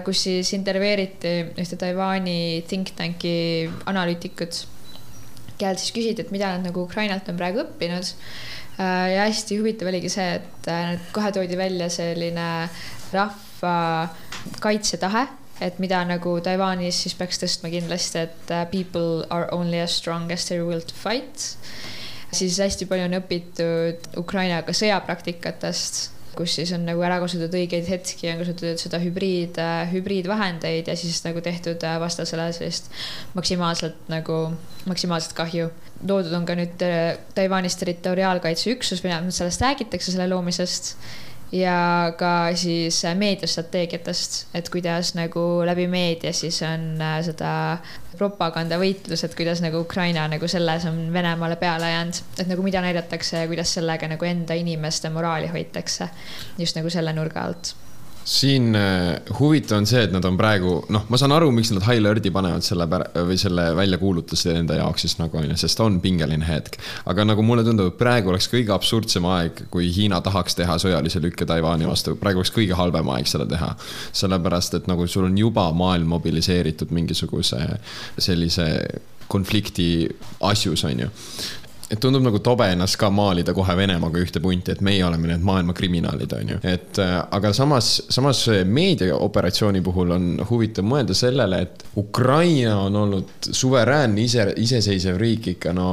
kus 0.06 0.24
siis 0.26 0.52
intervjueeriti 0.56 1.34
ühte 1.62 1.78
Taiwan'i 1.80 2.64
think 2.68 2.94
tank'i 2.98 3.70
analüütikut, 3.86 4.64
kellelt 5.56 5.82
siis 5.82 5.94
küsiti, 5.94 6.26
et 6.26 6.34
mida 6.34 6.50
nad 6.54 6.66
nagu 6.66 6.84
Ukrainalt 6.86 7.28
on 7.30 7.38
praegu 7.38 7.62
õppinud. 7.64 8.12
ja 8.76 9.24
hästi 9.24 9.56
huvitav 9.56 9.88
oligi 9.88 10.10
see, 10.12 10.36
et 10.36 10.68
äh, 10.68 10.98
kohe 11.16 11.30
toodi 11.32 11.56
välja 11.56 11.88
selline 11.88 12.68
rahva 13.08 13.76
kaitsetahe, 14.60 15.22
et 15.64 15.78
mida 15.80 16.02
nagu 16.04 16.34
Taiwanis 16.44 16.98
siis 17.06 17.16
peaks 17.16 17.40
tõstma 17.40 17.70
kindlasti, 17.72 18.26
et 18.26 18.52
äh, 18.52 18.66
people 18.68 19.24
are 19.30 19.48
only 19.54 19.80
as 19.80 19.96
strong 19.96 20.28
as 20.32 20.44
their 20.50 20.66
will 20.68 20.84
to 20.84 20.92
fight. 20.94 21.56
Siis 22.36 22.58
hästi 22.62 22.88
palju 22.90 23.08
on 23.08 23.18
õpitud 23.20 24.12
Ukrainaga 24.20 24.74
sõjapraktikatest 24.76 26.04
kus 26.36 26.56
siis 26.58 26.72
on 26.76 26.84
nagu 26.86 27.00
ära 27.04 27.18
kasutatud 27.22 27.56
õigeid 27.56 27.88
hetki, 27.88 28.28
on 28.30 28.40
kasutatud 28.42 28.80
seda 28.80 29.00
hübriid, 29.00 29.58
hübriidvahendeid 29.92 30.90
ja 30.90 30.96
siis 30.98 31.22
nagu 31.24 31.40
tehtud 31.44 31.82
äh, 31.86 31.96
vastasele 32.02 32.50
sellist 32.56 32.90
maksimaalselt 33.36 34.10
nagu, 34.12 34.40
maksimaalset 34.88 35.32
kahju. 35.38 35.70
loodud 36.08 36.34
on 36.36 36.44
ka 36.48 36.58
nüüd 36.58 36.82
äh, 36.84 37.16
Taiwanis 37.34 37.78
territoriaalkaitseüksus, 37.80 39.04
vähemalt 39.04 39.36
sellest 39.36 39.64
räägitakse, 39.64 40.12
selle 40.12 40.28
loomisest 40.28 40.94
ja 41.52 42.12
ka 42.18 42.50
siis 42.54 43.04
äh, 43.04 43.14
meediastrateegiatest, 43.16 44.46
et 44.54 44.68
kuidas 44.70 45.14
nagu 45.14 45.62
läbi 45.66 45.86
meedia 45.86 46.32
siis 46.34 46.58
on 46.66 46.96
äh, 47.02 47.20
seda 47.26 47.52
propagandavõitlus, 48.18 49.24
et 49.26 49.34
kuidas 49.38 49.60
nagu 49.62 49.84
Ukraina 49.84 50.26
nagu 50.32 50.48
selles 50.48 50.86
on 50.88 51.12
Venemaale 51.12 51.58
peale 51.60 51.90
jäänud, 51.92 52.22
et 52.40 52.50
nagu 52.50 52.64
mida 52.66 52.82
näidatakse 52.82 53.44
ja 53.44 53.50
kuidas 53.50 53.74
sellega 53.78 54.08
nagu 54.10 54.24
enda 54.24 54.56
inimeste 54.58 55.10
moraali 55.12 55.50
hoitakse 55.52 56.08
just 56.58 56.78
nagu 56.78 56.90
selle 56.90 57.12
nurga 57.16 57.46
alt 57.46 57.76
siin 58.26 58.74
äh, 58.74 59.20
huvitav 59.38 59.78
on 59.78 59.86
see, 59.86 60.02
et 60.02 60.12
nad 60.14 60.24
on 60.26 60.34
praegu, 60.38 60.80
noh, 60.90 61.04
ma 61.12 61.18
saan 61.20 61.34
aru, 61.36 61.52
miks 61.54 61.70
nad 61.70 61.84
high 61.86 62.00
alert'i 62.02 62.32
panevad 62.34 62.64
selle 62.66 62.88
või 62.88 63.36
selle 63.38 63.68
välja 63.78 64.00
kuulutuse 64.02 64.56
enda 64.58 64.80
jaoks 64.80 65.06
siis 65.06 65.14
nagu 65.20 65.38
on 65.38 65.46
ju, 65.52 65.58
sest 65.60 65.80
on 65.84 66.00
pingeline 66.02 66.46
hetk. 66.48 66.80
aga 67.06 67.26
nagu 67.28 67.44
mulle 67.46 67.62
tundub, 67.66 67.92
et 67.92 68.00
praegu 68.00 68.32
oleks 68.32 68.50
kõige 68.50 68.74
absurdsem 68.74 69.28
aeg, 69.30 69.66
kui 69.70 69.92
Hiina 69.94 70.18
tahaks 70.26 70.58
teha 70.58 70.74
sõjalise 70.82 71.22
lükke 71.22 71.46
Taiwan'i 71.46 71.86
vastu, 71.86 72.16
praegu 72.18 72.42
oleks 72.42 72.54
kõige 72.54 72.74
halvem 72.78 73.12
aeg 73.14 73.30
seda 73.30 73.46
teha. 73.46 73.74
sellepärast, 74.12 74.74
et 74.74 74.90
nagu 74.90 75.06
sul 75.06 75.28
on 75.28 75.38
juba 75.38 75.68
maailm 75.72 76.10
mobiliseeritud 76.16 76.90
mingisuguse 76.90 77.62
sellise 78.18 78.66
konflikti 79.30 80.08
asjus, 80.50 80.84
on 80.84 81.06
ju 81.06 81.08
et 81.90 82.00
tundub 82.02 82.24
nagu 82.24 82.40
tobe 82.42 82.66
ennast 82.72 82.98
ka 82.98 83.10
maalida 83.14 83.54
kohe 83.54 83.76
Venemaaga 83.78 84.18
ühte 84.18 84.40
punti, 84.42 84.72
et 84.74 84.80
meie 84.82 85.04
oleme 85.06 85.30
need 85.30 85.44
maailma 85.46 85.74
kriminaalid, 85.76 86.32
on 86.34 86.48
ju. 86.54 86.58
et 86.66 86.98
äh, 87.02 87.14
aga 87.38 87.52
samas, 87.54 87.90
samas 88.10 88.40
meediaoperatsiooni 88.66 89.82
puhul 89.86 90.14
on 90.16 90.26
huvitav 90.50 90.86
mõelda 90.88 91.14
sellele, 91.14 91.60
et 91.62 91.84
Ukraina 92.02 92.80
on 92.88 92.96
olnud 93.04 93.50
suveräänne 93.50 94.24
ise, 94.24 94.48
iseseisev 94.58 95.18
riik 95.20 95.46
ikka 95.54 95.74
no 95.76 95.90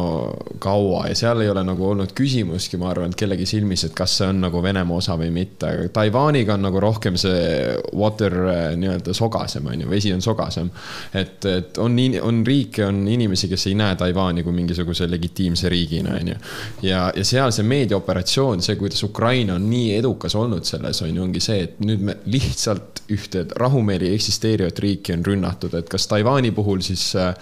kaua 0.64 1.06
ja 1.12 1.20
seal 1.20 1.44
ei 1.46 1.52
ole 1.54 1.62
nagu 1.68 1.86
olnud 1.92 2.16
küsimustki, 2.18 2.82
ma 2.82 2.90
arvan, 2.90 3.14
et 3.14 3.20
kellegi 3.20 3.46
silmis, 3.50 3.86
et 3.86 3.94
kas 3.98 4.18
see 4.18 4.32
on 4.34 4.42
nagu 4.48 4.64
Venemaa 4.66 4.98
osa 4.98 5.18
või 5.20 5.30
mitte, 5.36 5.70
aga 5.70 5.94
Taiwaniga 5.94 6.58
on 6.58 6.66
nagu 6.70 6.82
rohkem 6.82 7.20
see 7.22 7.78
water 7.94 8.40
äh, 8.48 8.64
nii-öelda 8.82 9.14
sogasem, 9.14 9.70
on 9.70 9.86
ju, 9.86 9.94
vesi 9.94 10.16
on 10.16 10.26
sogasem. 10.26 10.74
et, 11.14 11.46
et 11.46 11.78
on, 11.78 12.02
on 12.26 12.44
riike, 12.48 12.82
on 12.90 13.06
inimesi, 13.08 13.52
kes 13.54 13.70
ei 13.70 13.78
näe 13.78 13.96
Taiwani 14.00 14.42
kui 14.42 14.58
mingisuguse 14.58 15.06
legitiimse 15.12 15.70
riigi 15.70 15.83
riigina, 15.84 16.18
on 16.20 16.34
ju. 16.34 16.36
ja, 16.82 17.12
ja 17.16 17.26
seal 17.28 17.52
see 17.52 17.68
meediaoperatsioon, 17.68 18.64
see, 18.64 18.76
kuidas 18.80 19.04
Ukraina 19.04 19.58
on 19.60 19.70
nii 19.70 19.94
edukas 19.98 20.36
olnud 20.40 20.66
selles, 20.68 21.02
on 21.04 21.16
ju, 21.16 21.24
ongi 21.24 21.44
see, 21.44 21.68
et 21.68 21.80
nüüd 21.84 22.04
me 22.10 22.18
lihtsalt 22.26 23.04
ühte 23.12 23.44
rahumeeli 23.60 24.14
eksisteerivat 24.16 24.80
riiki 24.80 25.14
on 25.14 25.26
rünnatud, 25.26 25.74
et 25.76 25.90
kas 25.92 26.08
Taiwan'i 26.08 26.54
puhul 26.56 26.82
siis 26.86 27.04
äh, 27.20 27.34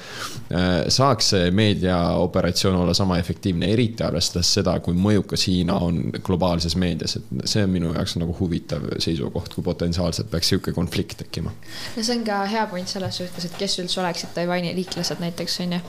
saaks 0.89 1.31
see 1.35 1.51
meediaoperatsioon 1.55 2.75
olla 2.81 2.93
sama 2.97 3.17
efektiivne, 3.21 3.69
eriti 3.73 4.03
arvestades 4.03 4.53
seda, 4.57 4.77
kui 4.83 4.97
mõjukas 4.97 5.45
Hiina 5.47 5.77
on 5.85 6.01
globaalses 6.23 6.75
meedias, 6.81 7.17
et 7.19 7.45
see 7.45 7.65
on 7.65 7.73
minu 7.73 7.93
jaoks 7.93 8.17
nagu 8.21 8.35
huvitav 8.39 8.87
seisukoht, 9.01 9.53
kui 9.55 9.65
potentsiaalselt 9.65 10.31
peaks 10.31 10.51
niisugune 10.51 10.75
konflikt 10.75 11.17
tekkima. 11.21 11.53
no 11.95 12.03
see 12.03 12.17
on 12.17 12.25
ka 12.25 12.41
hea 12.49 12.65
point 12.71 12.89
selles 12.89 13.21
suhtes, 13.21 13.45
et 13.45 13.57
kes 13.59 13.77
üldse 13.83 14.01
oleksid 14.01 14.33
Taiwan'i 14.35 14.73
liitlased 14.75 15.21
näiteks 15.21 15.59
on 15.65 15.77
ju. 15.77 15.81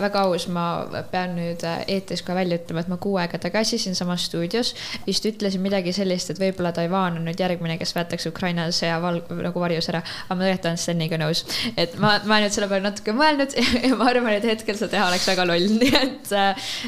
väga 0.00 0.26
aus, 0.26 0.48
ma 0.48 0.66
pean 1.12 1.36
nüüd 1.38 1.64
äh, 1.66 1.84
eetris 2.00 2.24
kohe 2.26 2.38
välja 2.40 2.58
ütlema, 2.60 2.84
et 2.84 2.90
ma 2.90 2.98
kuu 3.00 3.16
aega 3.20 3.38
tagasi 3.40 3.78
siinsamas 3.80 4.26
stuudios 4.30 4.74
vist 5.06 5.26
ütlesin 5.28 5.62
midagi 5.64 5.92
sellist, 5.96 6.32
et 6.32 6.40
võib-olla 6.40 6.72
Taiwan 6.76 7.18
on 7.20 7.26
nüüd 7.28 7.40
järgmine, 7.40 7.76
kes 7.80 7.94
võetakse 7.96 8.30
Ukraina 8.32 8.66
sõja 8.74 8.98
val-, 9.02 9.22
nagu 9.30 9.62
varjus 9.62 9.90
ära. 9.92 10.02
aga 10.26 10.36
ma 10.36 10.46
tegelikult 10.46 10.68
olen 10.70 10.80
Steniga 10.80 11.18
nõus, 11.20 11.44
et 11.76 11.96
ma, 12.00 12.16
ma 12.24 12.38
olen 12.38 12.46
nüüd 12.46 12.56
selle 12.56 12.68
peale 12.70 12.86
natuke 12.86 13.14
mõelnud 13.16 13.56
ja 13.88 13.96
ma 13.98 14.08
arvan, 14.10 14.34
et 14.36 14.46
hetkel 14.48 14.78
seda 14.78 14.94
teha 14.94 15.08
oleks 15.10 15.28
väga 15.30 15.46
loll, 15.48 15.68
nii 15.80 15.94
et, 16.00 16.34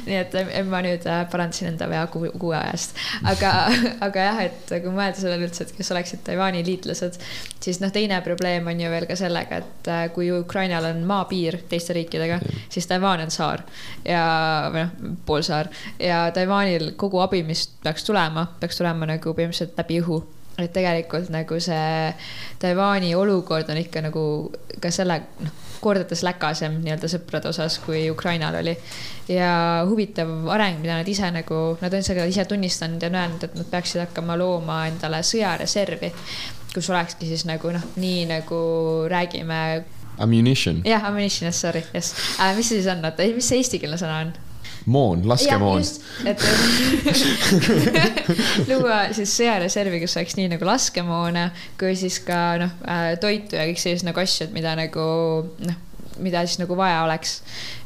nii 0.08 0.18
et 0.20 0.36
ma 0.68 0.82
nüüd 0.84 1.06
äh, 1.08 1.24
parandasin 1.32 1.72
enda 1.72 1.88
vea 1.90 2.04
kuu, 2.12 2.30
kuu 2.40 2.54
ajast. 2.56 2.98
aga, 3.28 3.52
aga 4.08 4.28
jah, 4.28 4.42
et 4.48 4.74
kui 4.74 4.92
mõelda 4.92 5.20
sellele 5.20 5.48
üldse, 5.48 5.66
et 5.66 5.74
kes 5.76 5.92
oleksid 5.94 6.24
Taiwan'i 6.26 6.64
liitlased, 6.66 7.18
siis 7.62 7.80
noh, 7.82 7.92
teine 7.94 8.20
probleem 8.24 8.68
on 8.70 8.80
ju 8.80 8.92
veel 8.92 9.08
ka 9.10 9.18
sellega, 9.18 9.62
et 9.62 9.92
äh, 9.92 10.04
kui 10.14 10.30
Ukrainal 10.34 10.88
on 10.92 11.02
maapiir 11.08 11.62
teiste 11.70 11.96
riikidega, 11.96 12.40
siis 12.72 12.88
Taiwan 12.90 13.26
on 13.26 13.34
saar 13.34 13.64
ja, 14.06 14.22
või 14.72 14.86
noh, 14.86 15.01
poolsaar 15.26 15.70
ja 15.98 16.24
Taiwanil 16.34 16.92
kogu 16.96 17.22
abi, 17.24 17.42
mis 17.46 17.66
peaks 17.82 18.04
tulema, 18.08 18.46
peaks 18.60 18.80
tulema 18.80 19.08
nagu 19.14 19.34
põhimõtteliselt 19.34 19.78
läbi 19.78 20.00
õhu 20.04 20.22
et 20.60 20.72
tegelikult 20.74 21.30
nagu 21.32 21.58
see 21.62 22.12
Taiwan'i 22.60 23.14
olukord 23.16 23.70
on 23.72 23.80
ikka 23.80 24.02
nagu 24.04 24.24
ka 24.82 24.90
selle, 24.92 25.18
noh, 25.40 25.60
kordades 25.82 26.22
läkasem 26.22 26.76
nii-öelda 26.84 27.08
sõprade 27.10 27.50
osas, 27.50 27.78
kui 27.82 28.04
Ukrainal 28.10 28.54
oli. 28.60 28.76
ja 29.28 29.82
huvitav 29.88 30.28
areng, 30.54 30.78
mida 30.82 30.98
nad 31.00 31.08
ise 31.08 31.30
nagu, 31.34 31.62
nad 31.80 31.94
on 31.94 32.06
seda 32.06 32.26
ise 32.28 32.44
tunnistanud 32.46 33.02
ja 33.02 33.10
on 33.10 33.18
öelnud, 33.18 33.46
et 33.46 33.56
nad 33.58 33.70
peaksid 33.70 34.04
hakkama 34.04 34.36
looma 34.38 34.84
endale 34.90 35.22
sõjareservi, 35.26 36.12
kus 36.74 36.90
olekski 36.90 37.30
siis 37.30 37.46
nagu 37.48 37.72
noh, 37.74 37.88
nii 37.96 38.28
nagu 38.30 38.62
räägime. 39.10 39.58
Ammunition. 40.22 40.82
jah, 40.86 41.04
ammunition, 41.08 41.52
sorry, 41.52 41.82
yes 41.94 42.12
äh,. 42.38 42.54
mis 42.56 42.68
see 42.68 42.82
siis 42.82 42.90
on, 42.92 43.02
oota, 43.04 43.26
mis 43.34 43.48
see 43.48 43.62
eestikeelne 43.62 43.98
sõna 43.98 44.20
on? 44.26 44.34
Moon, 44.86 45.22
laskemoon. 45.28 45.84
et 46.26 46.42
luua 48.70 48.98
siis 49.14 49.36
sõjareservi, 49.38 50.02
kus 50.02 50.16
oleks 50.18 50.36
nii 50.38 50.50
nagu 50.54 50.66
laskemoona 50.66 51.48
kui 51.80 51.94
siis 51.98 52.18
ka 52.26 52.42
noh, 52.62 52.76
äh, 52.88 53.12
toitu 53.22 53.58
ja 53.58 53.66
kõik 53.70 53.82
sellised 53.82 54.08
nagu 54.08 54.22
asjad, 54.22 54.52
mida 54.54 54.74
nagu 54.78 55.06
noh, 55.62 55.80
mida 56.22 56.44
siis 56.46 56.60
nagu 56.62 56.76
vaja 56.78 57.02
oleks. 57.06 57.40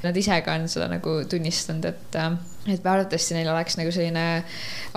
Nad 0.04 0.16
ise 0.18 0.40
ka 0.44 0.56
on 0.58 0.68
seda 0.70 0.88
nagu 0.90 1.20
tunnistanud, 1.30 1.86
et 1.92 2.20
äh, 2.20 2.36
et 2.66 2.86
arvatavasti 2.86 3.36
neil 3.36 3.48
oleks 3.52 3.76
nagu 3.78 3.92
selline 3.94 4.24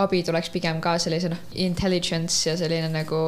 abi 0.02 0.22
tuleks 0.26 0.52
pigem 0.54 0.80
ka 0.84 0.96
sellise 1.02 1.32
noh, 1.32 1.42
intelligence 1.62 2.50
ja 2.50 2.56
selline 2.60 2.90
nagu 2.94 3.22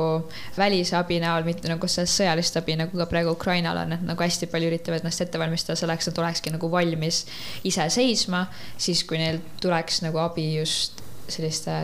välise 0.57 0.97
abi 0.99 1.19
näol, 1.23 1.45
mitte 1.47 1.71
nagu 1.71 1.89
sellist 1.91 2.21
sõjalist 2.21 2.57
abi, 2.61 2.77
nagu 2.79 2.97
ka 2.97 3.07
praegu 3.11 3.35
Ukrainal 3.37 3.83
on, 3.83 3.97
et 3.97 4.05
nagu 4.07 4.25
hästi 4.25 4.49
palju 4.51 4.71
üritavad 4.71 5.05
ennast 5.05 5.25
ette 5.25 5.41
valmistada 5.41 5.79
selleks, 5.79 6.09
et 6.11 6.23
olekski 6.23 6.53
nagu 6.53 6.71
valmis 6.71 7.25
ise 7.67 7.89
seisma, 7.93 8.45
siis 8.81 9.03
kui 9.07 9.21
neil 9.21 9.41
tuleks 9.61 10.01
nagu 10.05 10.21
abi 10.23 10.47
just 10.59 11.03
selliste 11.31 11.77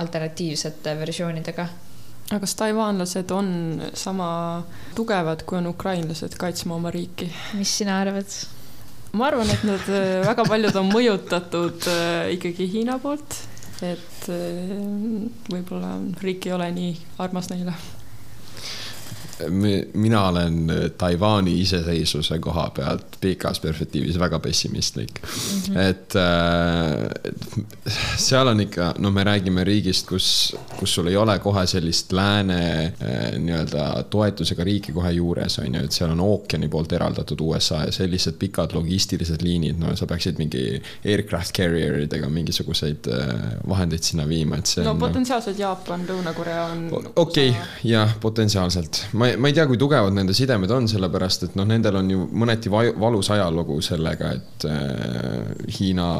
alternatiivsete 0.00 0.94
versioonidega 1.00 1.68
aga 2.30 2.38
kas 2.44 2.54
taiwanlased 2.54 3.32
on 3.34 3.48
sama 3.98 4.30
tugevad, 4.94 5.42
kui 5.46 5.58
on 5.58 5.66
ukrainlased 5.72 6.36
kaitsma 6.38 6.76
oma 6.76 6.92
riiki? 6.94 7.26
mis 7.58 7.72
sina 7.80 7.98
arvad? 8.04 8.28
Ma 9.12 9.26
arvan, 9.30 9.50
et 9.50 9.64
nad 9.66 9.88
äh, 9.90 10.20
väga 10.26 10.44
paljud 10.48 10.76
on 10.80 10.90
mõjutatud 10.92 11.88
äh, 11.90 12.34
ikkagi 12.36 12.68
Hiina 12.74 12.98
poolt, 13.02 13.38
et 13.82 14.28
äh, 14.30 14.76
võib-olla 15.50 15.96
riik 16.22 16.46
ei 16.46 16.54
ole 16.56 16.70
nii 16.76 16.92
armas 17.22 17.50
neile 17.52 17.74
mina 19.94 20.28
olen 20.28 20.72
Taiwan'i 20.98 21.60
iseseisvuse 21.60 22.38
koha 22.38 22.70
pealt 22.76 23.16
pikas 23.20 23.60
perspektiivis 23.60 24.18
väga 24.18 24.38
pessimistlik 24.38 25.20
mm. 25.22 25.28
-hmm. 25.28 25.78
et 25.78 26.16
äh, 26.16 27.32
seal 28.16 28.48
on 28.48 28.60
ikka, 28.60 28.94
no 28.98 29.10
me 29.10 29.24
räägime 29.24 29.64
riigist, 29.64 30.06
kus, 30.08 30.56
kus 30.78 30.94
sul 30.94 31.06
ei 31.06 31.16
ole 31.16 31.38
kohe 31.38 31.66
sellist 31.66 32.12
lääne 32.12 32.60
äh, 32.84 33.38
nii-öelda 33.38 34.04
toetusega 34.10 34.64
riiki 34.64 34.92
kohe 34.92 35.12
juures, 35.12 35.58
on 35.58 35.74
ju, 35.74 35.84
et 35.84 35.92
seal 35.92 36.10
on 36.10 36.20
ookeani 36.20 36.68
poolt 36.68 36.92
eraldatud 36.92 37.40
USA 37.40 37.84
ja 37.84 37.92
sellised 37.92 38.38
pikad 38.38 38.74
logistilised 38.74 39.42
liinid, 39.42 39.78
no 39.80 39.96
sa 39.96 40.06
peaksid 40.06 40.38
mingi 40.38 40.82
aircraft 41.04 41.56
carrier 41.56 42.00
idega 42.04 42.28
mingisuguseid 42.28 43.10
äh, 43.12 43.34
vahendeid 43.68 44.02
sinna 44.06 44.28
viima, 44.28 44.60
et 44.60 44.66
see 44.66 44.84
no 44.84 44.94
on, 44.96 45.02
potentsiaalselt 45.02 45.58
Jaapan, 45.58 46.06
Lõuna-Korea 46.08 46.64
on. 46.72 46.86
okei 46.92 47.50
okay,, 47.50 47.52
jah, 47.84 48.16
potentsiaalselt, 48.20 49.04
ma 49.12 49.29
ma, 49.30 49.40
ma 49.40 49.50
ei 49.50 49.56
tea, 49.56 49.66
kui 49.70 49.78
tugevad 49.80 50.14
nende 50.16 50.34
sidemed 50.36 50.70
on, 50.74 50.88
sellepärast 50.90 51.48
et 51.48 51.56
noh, 51.58 51.66
nendel 51.68 52.00
on 52.00 52.10
ju 52.12 52.26
mõneti 52.42 52.72
valus 52.72 53.30
ajalugu 53.34 53.80
sellega, 53.84 54.34
et 54.36 54.68
äh, 54.68 55.72
Hiina, 55.78 56.10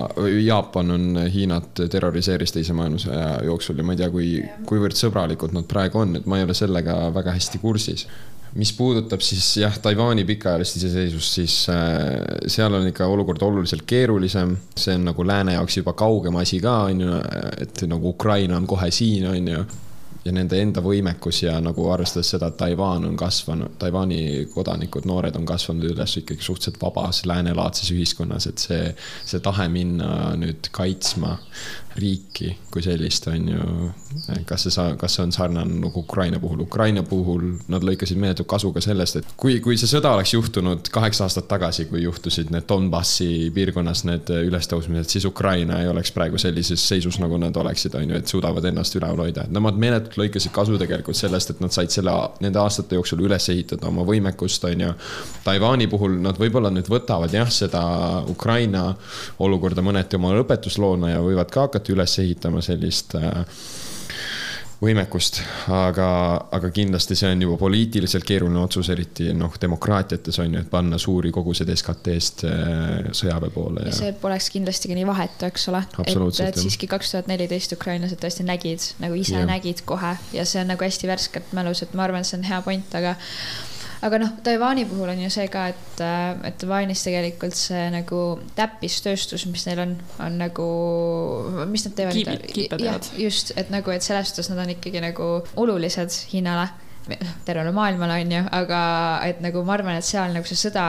Jaapan 0.40 0.96
on 0.96 1.22
Hiinat 1.30 1.84
terroriseeris 1.92 2.56
teise 2.56 2.76
maailmasõja 2.76 3.40
jooksul 3.48 3.80
ja 3.80 3.86
ma 3.86 3.96
ei 3.96 4.02
tea, 4.02 4.10
kui, 4.14 4.32
kuivõrd 4.68 4.98
sõbralikud 4.98 5.54
nad 5.56 5.68
praegu 5.70 6.04
on, 6.04 6.18
et 6.20 6.28
ma 6.30 6.40
ei 6.40 6.48
ole 6.48 6.56
sellega 6.56 7.02
väga 7.14 7.36
hästi 7.38 7.62
kursis 7.62 8.06
mis 8.54 8.72
puudutab 8.74 9.22
siis 9.22 9.44
jah, 9.60 9.76
Taiwan'i 9.78 10.24
pikaajalist 10.26 10.80
iseseisvust, 10.80 11.36
siis 11.38 11.54
äh, 11.70 12.48
seal 12.50 12.74
on 12.74 12.88
ikka 12.90 13.06
olukord 13.06 13.42
oluliselt 13.46 13.84
keerulisem. 13.86 14.56
see 14.76 14.94
on 14.94 15.04
nagu 15.06 15.26
lääne 15.26 15.54
jaoks 15.54 15.76
juba 15.76 15.92
kaugem 15.92 16.36
asi 16.36 16.58
ka, 16.60 16.76
on 16.90 17.00
ju, 17.00 17.20
et 17.62 17.84
nagu 17.86 18.08
Ukraina 18.10 18.56
on 18.56 18.66
kohe 18.66 18.90
siin, 18.90 19.28
on 19.30 19.48
ju 19.48 19.64
ja 20.24 20.32
nende 20.34 20.58
enda 20.60 20.82
võimekus 20.84 21.42
ja 21.44 21.56
nagu 21.64 21.86
arvestades 21.92 22.32
seda, 22.34 22.50
et 22.50 22.58
Taiwan 22.60 23.06
on 23.08 23.16
kasvanud, 23.18 23.76
Taiwan'i 23.80 24.46
kodanikud, 24.52 25.08
noored 25.08 25.36
on 25.38 25.46
kasvanud 25.48 25.88
üles 25.94 26.16
ikkagi 26.20 26.44
suhteliselt 26.44 26.80
vabas 26.82 27.22
läänelaadses 27.28 27.92
ühiskonnas, 27.94 28.48
et 28.50 28.60
see, 28.60 28.82
see 29.24 29.40
tahe 29.44 29.68
minna 29.72 30.34
nüüd 30.40 30.68
kaitsma 30.76 31.38
riiki 31.98 32.52
kui 32.70 32.82
sellist, 32.82 33.26
on 33.30 33.48
ju. 33.50 33.88
kas 34.46 34.66
see, 34.66 34.84
kas 34.98 35.14
see 35.16 35.24
on 35.24 35.32
sarnane 35.34 35.78
nagu 35.82 36.02
Ukraina 36.02 36.38
puhul, 36.42 36.62
Ukraina 36.64 37.02
puhul 37.06 37.44
nad 37.70 37.84
lõikasid 37.86 38.18
meeletut 38.20 38.46
kasu 38.50 38.70
ka 38.74 38.82
sellest, 38.82 39.20
et 39.20 39.32
kui, 39.38 39.58
kui 39.62 39.78
see 39.78 39.90
sõda 39.90 40.12
oleks 40.14 40.34
juhtunud 40.34 40.90
kaheksa 40.92 41.26
aastat 41.26 41.48
tagasi, 41.50 41.88
kui 41.90 42.04
juhtusid 42.04 42.52
need 42.54 42.66
Donbassi 42.70 43.50
piirkonnas 43.54 44.04
need 44.06 44.30
ülestõusmised, 44.34 45.10
siis 45.10 45.26
Ukraina 45.26 45.80
ei 45.82 45.90
oleks 45.90 46.14
praegu 46.14 46.38
sellises 46.42 46.82
seisus, 46.92 47.18
nagu 47.22 47.38
nad 47.42 47.56
oleksid, 47.58 47.94
on 47.98 48.14
ju, 48.14 48.20
et 48.22 48.30
suudavad 48.30 48.70
ennast 48.70 48.98
üleval 48.98 49.24
hoida, 49.26 49.46
et 49.46 49.54
nemad 49.54 49.78
meeletult 49.80 50.18
lõikasid 50.22 50.54
kasu 50.54 50.78
tegelikult 50.80 51.18
sellest, 51.18 51.54
et 51.54 51.62
nad 51.62 51.74
said 51.74 51.90
selle, 51.94 52.14
nende 52.42 52.62
aastate 52.62 52.98
jooksul 52.98 53.24
üles 53.26 53.50
ehitada 53.50 53.90
oma 53.90 54.06
võimekust, 54.06 54.66
on 54.70 54.86
ju. 54.86 54.94
Taiwan'i 55.44 55.90
puhul 55.90 56.18
nad 56.22 56.38
võib-olla 56.38 56.70
nüüd 56.74 56.90
võtavad 56.90 57.34
jah, 57.34 57.50
seda 57.50 57.82
Ukraina 58.30 58.90
olukorda 59.42 59.82
mõneti 59.82 60.18
oma 60.18 60.34
õpetusloona 60.38 61.14
ja 61.14 61.22
võivad 61.24 61.50
ka 61.50 61.66
hakata 61.66 61.79
üles 61.88 62.18
ehitama 62.20 62.60
sellist 62.64 63.16
äh, 63.18 63.44
võimekust, 64.80 65.42
aga, 65.76 66.06
aga 66.56 66.70
kindlasti 66.72 67.16
see 67.18 67.28
on 67.34 67.42
juba 67.44 67.58
poliitiliselt 67.60 68.24
keeruline 68.24 68.62
otsus, 68.62 68.88
eriti 68.92 69.28
noh, 69.36 69.52
demokraatiates 69.60 70.40
on 70.40 70.54
ju, 70.56 70.62
et 70.64 70.70
panna 70.72 70.96
suuri 71.00 71.32
koguseid 71.34 71.68
SKT-st 71.74 72.46
äh, 72.48 73.10
sõjaväe 73.16 73.52
poole 73.52 73.84
ja 73.84 73.92
ja 73.92 73.98
see 73.98 74.14
poleks 74.22 74.48
kindlasti 74.54 74.88
ka 74.88 74.96
nii 74.96 75.08
vahetu, 75.08 75.48
eks 75.50 75.68
ole. 75.72 75.82
et, 76.06 76.40
et 76.46 76.60
siiski 76.62 76.88
kaks 76.90 77.12
tuhat 77.12 77.28
neliteist 77.28 77.76
ukrainlased 77.76 78.22
tõesti 78.22 78.46
nägid, 78.48 78.86
nagu 79.04 79.18
ise 79.20 79.36
Jah. 79.36 79.48
nägid 79.48 79.84
kohe 79.88 80.14
ja 80.36 80.48
see 80.48 80.62
on 80.62 80.72
nagu 80.72 80.86
hästi 80.86 81.12
värskelt 81.12 81.52
mälus, 81.56 81.84
et 81.84 81.92
ma 81.92 82.08
arvan, 82.08 82.24
et 82.24 82.30
see 82.30 82.40
on 82.40 82.48
hea 82.48 82.62
point, 82.64 82.96
aga 82.96 83.18
aga 84.06 84.20
noh, 84.22 84.32
Taiwan'i 84.44 84.86
puhul 84.88 85.12
on 85.12 85.22
ju 85.24 85.30
see 85.32 85.46
ka, 85.52 85.66
et, 85.72 86.02
et 86.48 86.58
Taiwan'is 86.60 87.04
tegelikult 87.06 87.56
see 87.58 87.86
nagu 87.92 88.20
täppistööstus, 88.56 89.46
mis 89.50 89.66
neil 89.68 89.82
on, 89.84 89.96
on 90.24 90.38
nagu, 90.40 90.68
mis 91.70 91.84
nad 91.86 91.96
teevad 91.98 92.20
kiipe 92.50 92.78
teevad. 92.80 93.10
just, 93.20 93.52
et 93.60 93.72
nagu, 93.72 93.92
et 93.94 94.06
selles 94.06 94.32
suhtes 94.32 94.50
nad 94.52 94.62
on 94.64 94.72
ikkagi 94.76 95.02
nagu 95.04 95.32
olulised 95.60 96.16
Hiinale, 96.32 96.68
tervele 97.44 97.72
maailmale 97.72 98.20
on 98.20 98.32
ju, 98.32 98.42
aga 98.52 98.82
et 99.26 99.40
nagu 99.44 99.64
ma 99.64 99.76
arvan, 99.78 99.98
et 99.98 100.06
seal 100.06 100.34
nagu 100.34 100.46
see 100.46 100.58
sõda 100.68 100.84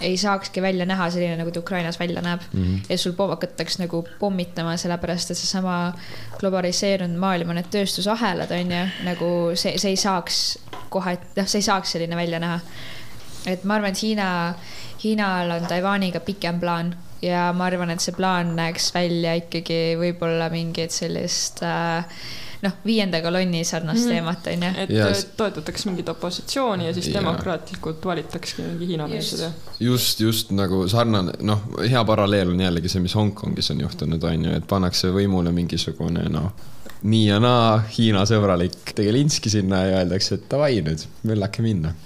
ei 0.00 0.16
saakski 0.20 0.62
välja 0.62 0.84
näha 0.86 1.08
selline, 1.10 1.38
nagu 1.40 1.50
ta 1.50 1.60
Ukrainas 1.60 1.98
välja 2.00 2.22
näeb 2.22 2.42
mm. 2.52 2.60
Mhm. 2.60 2.80
ja 2.88 2.98
sul 2.98 3.14
hakatakse 3.18 3.82
nagu 3.82 4.04
pommitama, 4.20 4.76
sellepärast 4.76 5.30
et 5.30 5.38
seesama 5.38 5.94
globaliseerunud 6.40 7.18
maailm 7.18 7.50
on 7.50 7.60
need 7.60 7.70
tööstusahelad, 7.72 8.52
on 8.52 8.74
ju, 8.76 8.84
nagu 9.08 9.30
see, 9.54 9.78
see 9.78 9.94
ei 9.94 10.00
saaks 10.00 10.42
kohe, 10.92 11.16
noh, 11.36 11.48
see 11.48 11.62
ei 11.62 11.68
saaks 11.70 11.96
selline 11.96 12.16
välja 12.16 12.40
näha. 12.42 12.60
et 13.46 13.64
ma 13.64 13.78
arvan, 13.78 13.94
et 13.94 14.02
Hiina, 14.02 14.54
Hiinal 15.04 15.50
on 15.56 15.66
Taiwaniga 15.66 16.20
pikem 16.20 16.60
plaan 16.60 16.94
ja 17.22 17.52
ma 17.56 17.70
arvan, 17.70 17.90
et 17.90 18.04
see 18.04 18.14
plaan 18.16 18.56
näeks 18.56 18.92
välja 18.94 19.36
ikkagi 19.40 19.96
võib-olla 20.00 20.50
mingit 20.52 20.92
sellist 20.92 21.62
äh, 21.64 22.04
noh, 22.66 22.72
viienda 22.86 23.22
kolonni 23.24 23.64
sarnast 23.64 24.04
Mhm. 24.04 24.08
teemat, 24.12 24.46
on 24.52 24.62
ju. 24.68 24.74
et 24.84 24.90
Ja 24.90 25.08
ja, 25.08 25.14
s- 25.14 25.26
toetatakse 25.38 25.88
mingit 25.90 26.08
opositsiooni 26.12 26.86
ja 26.86 26.92
siis 26.94 27.08
Jaa. 27.08 27.20
demokraatlikult 27.22 28.04
valitaksegi 28.04 28.62
mingi 28.68 28.86
Hiina 28.92 29.08
meelsed 29.08 29.40
ja 29.40 29.50
just, 29.80 30.20
just 30.20 30.50
nagu 30.50 30.84
sarnane, 30.88 31.32
noh, 31.40 31.60
hea 31.88 32.04
paralleel 32.04 32.48
on 32.52 32.60
jällegi 32.60 32.88
see, 32.92 33.00
mis 33.02 33.14
Hongkongis 33.14 33.70
on 33.70 33.80
juhtunud, 33.86 34.24
on 34.24 34.44
ju, 34.44 34.50
et 34.56 34.66
pannakse 34.68 35.08
võimule 35.14 35.52
mingisugune 35.52 36.28
noh, 36.28 36.50
nii 37.06 37.26
ja 37.28 37.38
naa 37.40 37.78
Hiina 37.98 38.22
sõbralik 38.26 38.72
tegelinski 38.96 39.50
sinna 39.52 39.82
ja 39.86 39.98
öeldakse, 40.00 40.34
et 40.40 40.46
davai 40.50 40.80
nüüd, 40.82 41.04
möllake 41.28 41.62
minna 41.62 41.92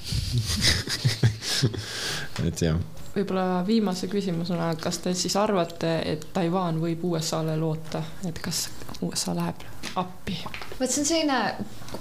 et 2.47 2.63
jah, 2.63 2.77
võib-olla 3.15 3.63
viimase 3.67 4.09
küsimusena, 4.11 4.71
kas 4.81 5.01
te 5.05 5.15
siis 5.19 5.37
arvate, 5.39 5.97
et 6.13 6.29
Taiwan 6.35 6.81
võib 6.83 7.05
USA-le 7.11 7.57
loota, 7.61 8.03
et 8.29 8.39
kas 8.43 8.69
USA 9.03 9.35
läheb 9.37 9.67
appi? 10.01 10.39
vot 10.79 10.89
see 10.91 11.03
on 11.03 11.09
selline, 11.09 11.41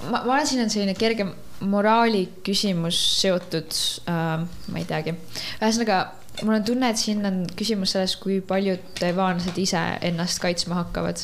ma, 0.09 0.21
ma 0.21 0.37
arvan, 0.37 0.47
siin 0.47 0.63
on 0.63 0.71
selline 0.73 0.95
kerge 0.99 1.27
moraali 1.69 2.25
küsimus 2.45 2.99
seotud 3.19 3.75
äh,, 4.09 4.45
ma 4.45 4.81
ei 4.81 4.87
teagi, 4.87 5.17
ühesõnaga 5.59 6.03
mul 6.43 6.59
on 6.59 6.63
tunne, 6.63 6.89
et 6.89 6.99
siin 6.99 7.25
on 7.25 7.41
küsimus 7.57 7.93
selles, 7.95 8.15
kui 8.21 8.39
paljud 8.45 8.83
taiwanlased 8.99 9.57
ise 9.59 9.81
ennast 10.05 10.41
kaitsma 10.43 10.79
hakkavad. 10.83 11.21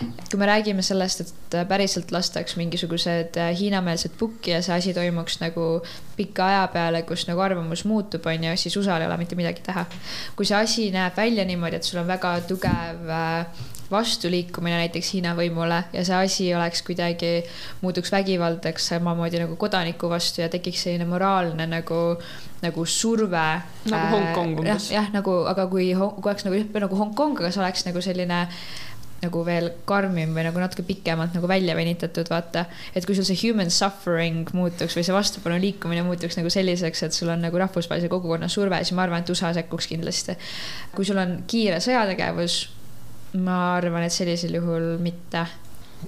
Kui 0.00 0.38
me 0.40 0.46
räägime 0.48 0.82
sellest, 0.82 1.20
et 1.24 1.56
päriselt 1.68 2.12
lastaks 2.14 2.56
mingisugused 2.56 3.36
äh, 3.36 3.50
Hiina-meelsed 3.58 4.14
pukki 4.18 4.54
ja 4.54 4.62
see 4.64 4.76
asi 4.76 4.94
toimuks 4.96 5.40
nagu 5.42 5.66
pika 6.16 6.46
aja 6.46 6.62
peale, 6.72 7.02
kus 7.08 7.26
nagu 7.28 7.42
arvamus 7.44 7.84
muutub, 7.88 8.26
on 8.26 8.48
ju, 8.50 8.54
siis 8.60 8.76
USA-l 8.80 9.04
ei 9.04 9.10
ole 9.10 9.18
mitte 9.20 9.38
midagi 9.38 9.64
teha. 9.66 9.84
kui 10.36 10.48
see 10.48 10.56
asi 10.56 10.88
näeb 10.94 11.16
välja 11.16 11.44
niimoodi, 11.44 11.80
et 11.80 11.88
sul 11.88 12.00
on 12.02 12.08
väga 12.08 12.38
tugev 12.48 13.12
äh, 13.12 13.68
vastuliikumine 13.90 14.76
näiteks 14.84 15.14
Hiina 15.14 15.32
võimule 15.34 15.82
ja 15.92 16.04
see 16.06 16.16
asi 16.16 16.48
oleks 16.54 16.84
kuidagi, 16.86 17.40
muutuks 17.82 18.12
vägivaldseks 18.14 18.92
samamoodi 18.92 19.42
nagu 19.42 19.56
kodaniku 19.60 20.10
vastu 20.10 20.44
ja 20.44 20.48
tekiks 20.52 20.84
selline 20.86 21.08
moraalne 21.10 21.66
nagu, 21.66 22.00
nagu 22.62 22.86
surve. 22.86 23.48
Nagu 23.90 24.12
Hongkong 24.14 24.60
umbes. 24.60 24.90
jah, 24.90 25.00
jah, 25.00 25.10
nagu, 25.14 25.34
aga 25.50 25.66
kui, 25.72 25.90
kui 25.94 26.30
oleks 26.30 26.46
nagu, 26.46 26.62
nagu 26.86 27.02
Hongkong, 27.02 27.42
aga 27.42 27.50
see 27.50 27.64
oleks 27.64 27.86
nagu 27.88 28.04
selline 28.04 28.44
nagu 29.20 29.42
veel 29.44 29.68
karmim 29.88 30.32
või 30.36 30.44
nagu 30.46 30.60
natuke 30.62 30.84
pikemalt 30.86 31.34
nagu 31.36 31.48
välja 31.50 31.74
venitatud, 31.76 32.28
vaata. 32.32 32.64
et 32.96 33.06
kui 33.06 33.16
sul 33.16 33.26
see 33.28 33.38
human 33.42 33.70
suffering 33.70 34.48
muutuks 34.56 34.96
või 34.96 35.04
see 35.06 35.14
vastupanu 35.16 35.60
liikumine 35.60 36.04
muutuks 36.06 36.38
nagu 36.40 36.52
selliseks, 36.52 37.02
et 37.06 37.16
sul 37.16 37.32
on 37.32 37.42
nagu 37.44 37.60
rahvusvahelise 37.60 38.10
kogukonna 38.12 38.48
surve, 38.48 38.80
siis 38.84 38.96
ma 38.96 39.04
arvan, 39.04 39.24
et 39.24 39.32
USA 39.32 39.52
sekkuks 39.56 39.90
kindlasti. 39.90 40.36
kui 40.96 41.08
sul 41.08 41.20
on 41.20 41.42
kiire 41.50 41.80
sõjategevus, 41.84 42.60
ma 43.44 43.58
arvan, 43.76 44.06
et 44.08 44.14
sellisel 44.14 44.56
juhul 44.56 44.94
mitte. 45.04 45.46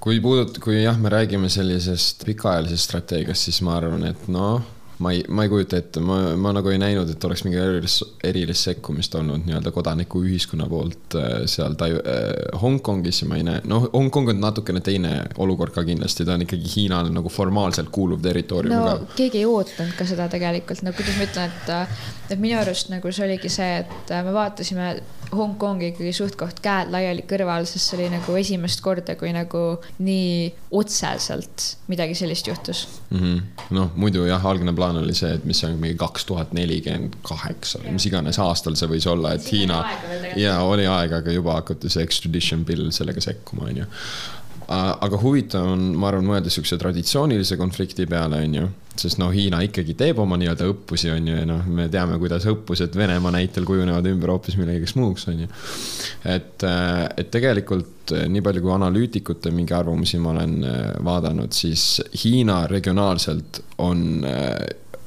kui 0.00 0.20
puudut-, 0.24 0.60
kui 0.62 0.80
jah, 0.82 0.96
me 0.98 1.12
räägime 1.12 1.52
sellisest 1.52 2.24
pikaajalisest 2.24 2.88
strateegiast, 2.88 3.50
siis 3.50 3.60
ma 3.62 3.76
arvan, 3.76 4.06
et 4.08 4.28
noh, 4.32 4.64
ma 5.02 5.12
ei, 5.14 5.22
ma 5.28 5.44
ei 5.46 5.50
kujuta 5.52 5.78
ette, 5.80 6.00
ma, 6.04 6.18
ma 6.38 6.52
nagu 6.54 6.70
ei 6.72 6.78
näinud, 6.80 7.10
et 7.12 7.24
oleks 7.26 7.44
mingi 7.46 7.58
erilist, 7.60 8.04
erilist 8.24 8.68
sekkumist 8.68 9.14
olnud 9.18 9.46
nii-öelda 9.46 9.72
kodanikuühiskonna 9.74 10.68
poolt 10.70 11.16
äh, 11.18 11.30
seal 11.50 11.76
Tai- 11.78 11.90
äh,, 11.98 12.60
Hongkongis 12.62 13.22
ja 13.24 13.28
ma 13.30 13.40
ei 13.40 13.46
näe, 13.46 13.62
noh, 13.68 13.88
Hongkong 13.92 14.32
on 14.32 14.42
natukene 14.42 14.82
teine 14.84 15.14
olukord 15.42 15.74
ka 15.74 15.84
kindlasti, 15.88 16.26
ta 16.28 16.36
on 16.36 16.46
ikkagi 16.46 16.74
Hiinale 16.76 17.12
nagu 17.14 17.32
formaalselt 17.32 17.90
kuuluv 17.94 18.22
territoorium 18.24 18.76
no 18.76 18.84
ka. 18.86 19.16
keegi 19.18 19.42
ei 19.42 19.48
ootanud 19.48 19.96
ka 19.98 20.06
seda 20.08 20.28
tegelikult, 20.32 20.84
no 20.86 20.94
kuidas 20.96 21.18
ma 21.18 21.28
ütlen, 21.28 21.56
et, 21.58 21.98
et 22.36 22.42
minu 22.42 22.60
arust 22.60 22.92
nagu 22.92 23.12
see 23.12 23.26
oligi 23.26 23.50
see, 23.52 23.82
et 23.82 24.16
me 24.22 24.34
vaatasime 24.34 24.94
Hongkongi 25.32 25.92
ikkagi 25.92 26.12
suht-koht 26.16 26.60
käed 26.64 26.90
laiali 26.92 27.24
kõrval, 27.28 27.64
sest 27.68 27.90
see 27.90 27.98
oli 27.98 28.08
nagu 28.12 28.34
esimest 28.36 28.82
korda, 28.84 29.14
kui 29.16 29.30
nagu 29.32 29.62
nii 30.04 30.50
otseselt 30.76 31.66
midagi 31.88 32.16
sellist 32.18 32.50
juhtus. 32.50 32.84
mm. 33.10 33.18
-hmm. 33.18 33.40
noh, 33.78 33.90
muidu 33.96 34.26
jah, 34.28 34.44
algne 34.46 34.74
plaan 34.76 35.00
oli 35.00 35.14
see, 35.14 35.32
et 35.34 35.44
mis 35.48 35.60
see 35.60 35.70
on 35.70 35.78
mingi 35.80 35.96
kaks 35.96 36.24
tuhat 36.28 36.52
nelikümmend 36.52 37.16
kaheksa 37.22 37.80
või 37.82 37.96
mis 37.96 38.06
iganes 38.06 38.38
aastal 38.38 38.76
see 38.76 38.88
võis 38.88 39.08
olla, 39.08 39.32
et 39.32 39.52
Hiina 39.52 39.80
ja 40.36 40.60
oli 40.60 40.86
aega, 40.86 41.22
aga 41.22 41.32
juba 41.32 41.56
hakati 41.60 41.90
see 41.92 42.04
extradition 42.04 42.64
bill 42.64 42.90
sellega 42.90 43.20
sekkuma, 43.20 43.70
onju. 43.72 43.88
Aga 44.68 45.18
huvitav 45.20 45.66
on, 45.74 45.90
ma 45.98 46.10
arvan, 46.10 46.26
mõelda 46.28 46.52
siukse 46.52 46.78
traditsioonilise 46.80 47.58
konflikti 47.60 48.06
peale, 48.08 48.42
onju, 48.46 48.68
sest 48.98 49.18
no 49.20 49.30
Hiina 49.32 49.62
ikkagi 49.64 49.94
teeb 49.98 50.20
oma 50.22 50.36
nii-öelda 50.40 50.68
õppusi, 50.70 51.10
onju, 51.14 51.38
ja 51.40 51.46
noh, 51.48 51.64
me 51.66 51.88
teame, 51.92 52.18
kuidas 52.22 52.46
õppused 52.50 52.96
Venemaa 52.98 53.34
näitel 53.34 53.66
kujunevad 53.68 54.06
ümber 54.10 54.34
hoopis 54.34 54.58
millegagi 54.60 54.92
muuks, 55.00 55.26
onju. 55.32 55.48
et, 56.34 56.66
et 57.16 57.32
tegelikult 57.32 58.14
eh, 58.16 58.28
nii 58.30 58.44
palju, 58.44 58.64
kui 58.64 58.76
analüütikute 58.76 59.52
mingi 59.54 59.74
arvamusi 59.76 60.20
ma 60.22 60.34
olen 60.36 60.54
eh, 60.68 60.78
vaadanud, 61.04 61.52
siis 61.56 62.02
Hiina 62.22 62.62
regionaalselt 62.70 63.62
on 63.82 64.22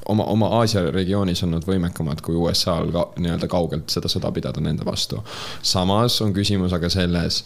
oma, 0.08 0.24
oma 0.24 0.50
Aasia 0.60 0.84
regioonis 0.90 1.42
on 1.46 1.54
nad 1.56 1.66
võimekamad 1.66 2.20
kui 2.24 2.36
USA-l 2.38 2.92
ka 2.94 3.08
nii-öelda 3.22 3.48
kaugelt 3.50 3.92
seda 3.92 4.10
sõda 4.12 4.30
pidada 4.34 4.62
nende 4.62 4.86
vastu. 4.86 5.22
samas 5.62 6.20
on 6.24 6.34
küsimus 6.36 6.74
aga 6.76 6.90
selles, 6.92 7.42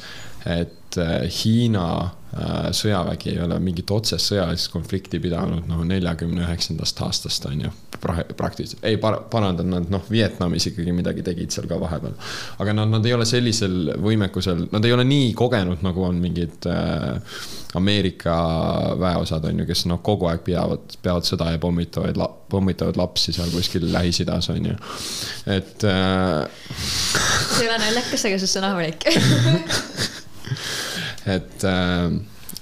et 0.49 0.80
äh, 0.99 1.26
Hiina 1.30 1.86
äh, 2.03 2.70
sõjavägi 2.76 3.34
ei 3.34 3.43
ole 3.45 3.59
mingit 3.62 3.91
otsest 3.91 4.32
sõjalist 4.32 4.70
konflikti 4.72 5.20
pidanud 5.22 5.68
noh, 5.70 5.84
neljakümne 5.86 6.45
üheksandast 6.47 7.01
aastast 7.07 7.47
on 7.51 7.66
ju 7.66 7.72
pra- 8.01 8.34
praktiliselt, 8.36 8.84
ei 8.84 8.97
par- 8.97 9.22
parandan 9.30 9.70
nad 9.70 9.91
noh, 9.93 10.05
Vietnamis 10.11 10.66
ikkagi 10.70 10.93
midagi 10.97 11.22
tegid 11.22 11.53
seal 11.53 11.68
ka 11.70 11.78
vahepeal. 11.80 12.14
aga 12.59 12.72
nad, 12.72 12.88
nad 12.88 13.07
ei 13.07 13.14
ole 13.14 13.26
sellisel 13.28 13.95
võimekusel, 14.01 14.66
nad 14.72 14.84
ei 14.84 14.93
ole 14.97 15.05
nii 15.05 15.32
kogenud, 15.38 15.82
nagu 15.86 16.05
on 16.09 16.20
mingid 16.22 16.68
äh, 16.70 17.20
Ameerika 17.74 18.36
väeosad 18.99 19.45
on 19.47 19.62
ju, 19.62 19.66
kes 19.68 19.84
noh, 19.86 20.01
kogu 20.03 20.26
aeg 20.30 20.43
peavad, 20.47 20.97
peavad 21.03 21.28
sõda 21.28 21.53
ja 21.55 21.61
pommitavad, 21.62 22.18
pommitavad 22.51 22.99
lapsi 22.99 23.34
seal 23.36 23.53
kuskil 23.55 23.86
Lähis-Idas 23.93 24.51
on 24.55 24.72
ju, 24.72 24.78
et 25.47 25.86
äh, 25.86 26.49
see 26.80 27.66
ei 27.66 27.70
ole 27.70 27.78
naljakas, 27.84 28.26
aga 28.26 28.41
see 28.43 28.59
on 28.62 28.68
rahulik. 28.70 29.07
et 31.36 31.64
äh, 31.64 32.20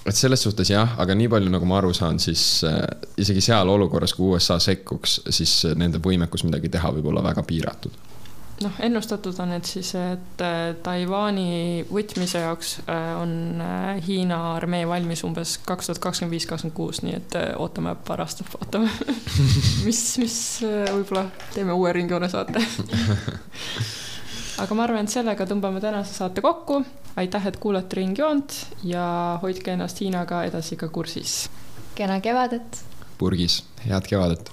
et 0.09 0.17
selles 0.17 0.43
suhtes 0.43 0.71
jah, 0.73 0.97
aga 1.01 1.15
nii 1.17 1.29
palju, 1.33 1.53
nagu 1.53 1.69
ma 1.69 1.81
aru 1.83 1.93
saan, 1.97 2.19
siis 2.23 2.65
äh, 2.67 2.81
isegi 3.21 3.43
seal 3.45 3.69
olukorras, 3.69 4.15
kui 4.17 4.33
USA 4.33 4.59
sekkuks, 4.63 5.21
siis 5.35 5.61
nende 5.77 6.01
võimekus 6.05 6.47
midagi 6.49 6.71
teha 6.73 6.93
võib 6.97 7.11
olla 7.13 7.25
väga 7.25 7.45
piiratud. 7.49 8.05
noh, 8.59 8.79
ennustatud 8.83 9.37
on, 9.39 9.53
et 9.55 9.69
siis, 9.69 9.93
et 9.95 10.43
äh, 10.43 10.73
Taiwan'i 10.83 11.85
võtmise 11.91 12.43
jaoks 12.43 12.73
äh, 12.89 13.13
on 13.21 13.63
äh, 13.63 14.01
Hiina 14.07 14.41
armee 14.57 14.89
valmis 14.89 15.23
umbes 15.29 15.59
kaks 15.67 15.87
tuhat 15.91 16.03
kakskümmend 16.09 16.35
viis, 16.35 16.49
kakskümmend 16.51 16.77
kuus, 16.77 17.05
nii 17.05 17.15
et 17.21 17.39
äh, 17.39 17.53
ootame 17.61 17.95
paar 18.09 18.25
aastat, 18.25 18.51
vaatame 18.57 18.91
mis, 19.87 20.03
mis 20.19 20.37
äh, 20.67 20.91
võib-olla 20.91 21.29
teeme 21.55 21.77
uue 21.77 21.95
ringjoone 22.01 22.33
saate. 22.33 22.65
Aga 24.59 24.75
ma 24.75 24.85
arvan, 24.85 25.07
et 25.07 25.13
sellega 25.13 25.47
tõmbame 25.49 25.81
tänase 25.83 26.15
saate 26.15 26.43
kokku. 26.45 26.83
aitäh, 27.19 27.47
et 27.47 27.57
kuulate 27.59 27.97
Ringjoont 27.99 28.55
ja 28.87 29.39
hoidke 29.43 29.73
ennast 29.75 30.01
Hiinaga 30.01 30.45
edasi 30.47 30.77
ka 30.77 30.89
kursis. 30.89 31.49
Kena 31.95 32.21
kevadet! 32.21 32.85
Purgis, 33.19 33.65
head 33.83 34.07
kevadet 34.07 34.45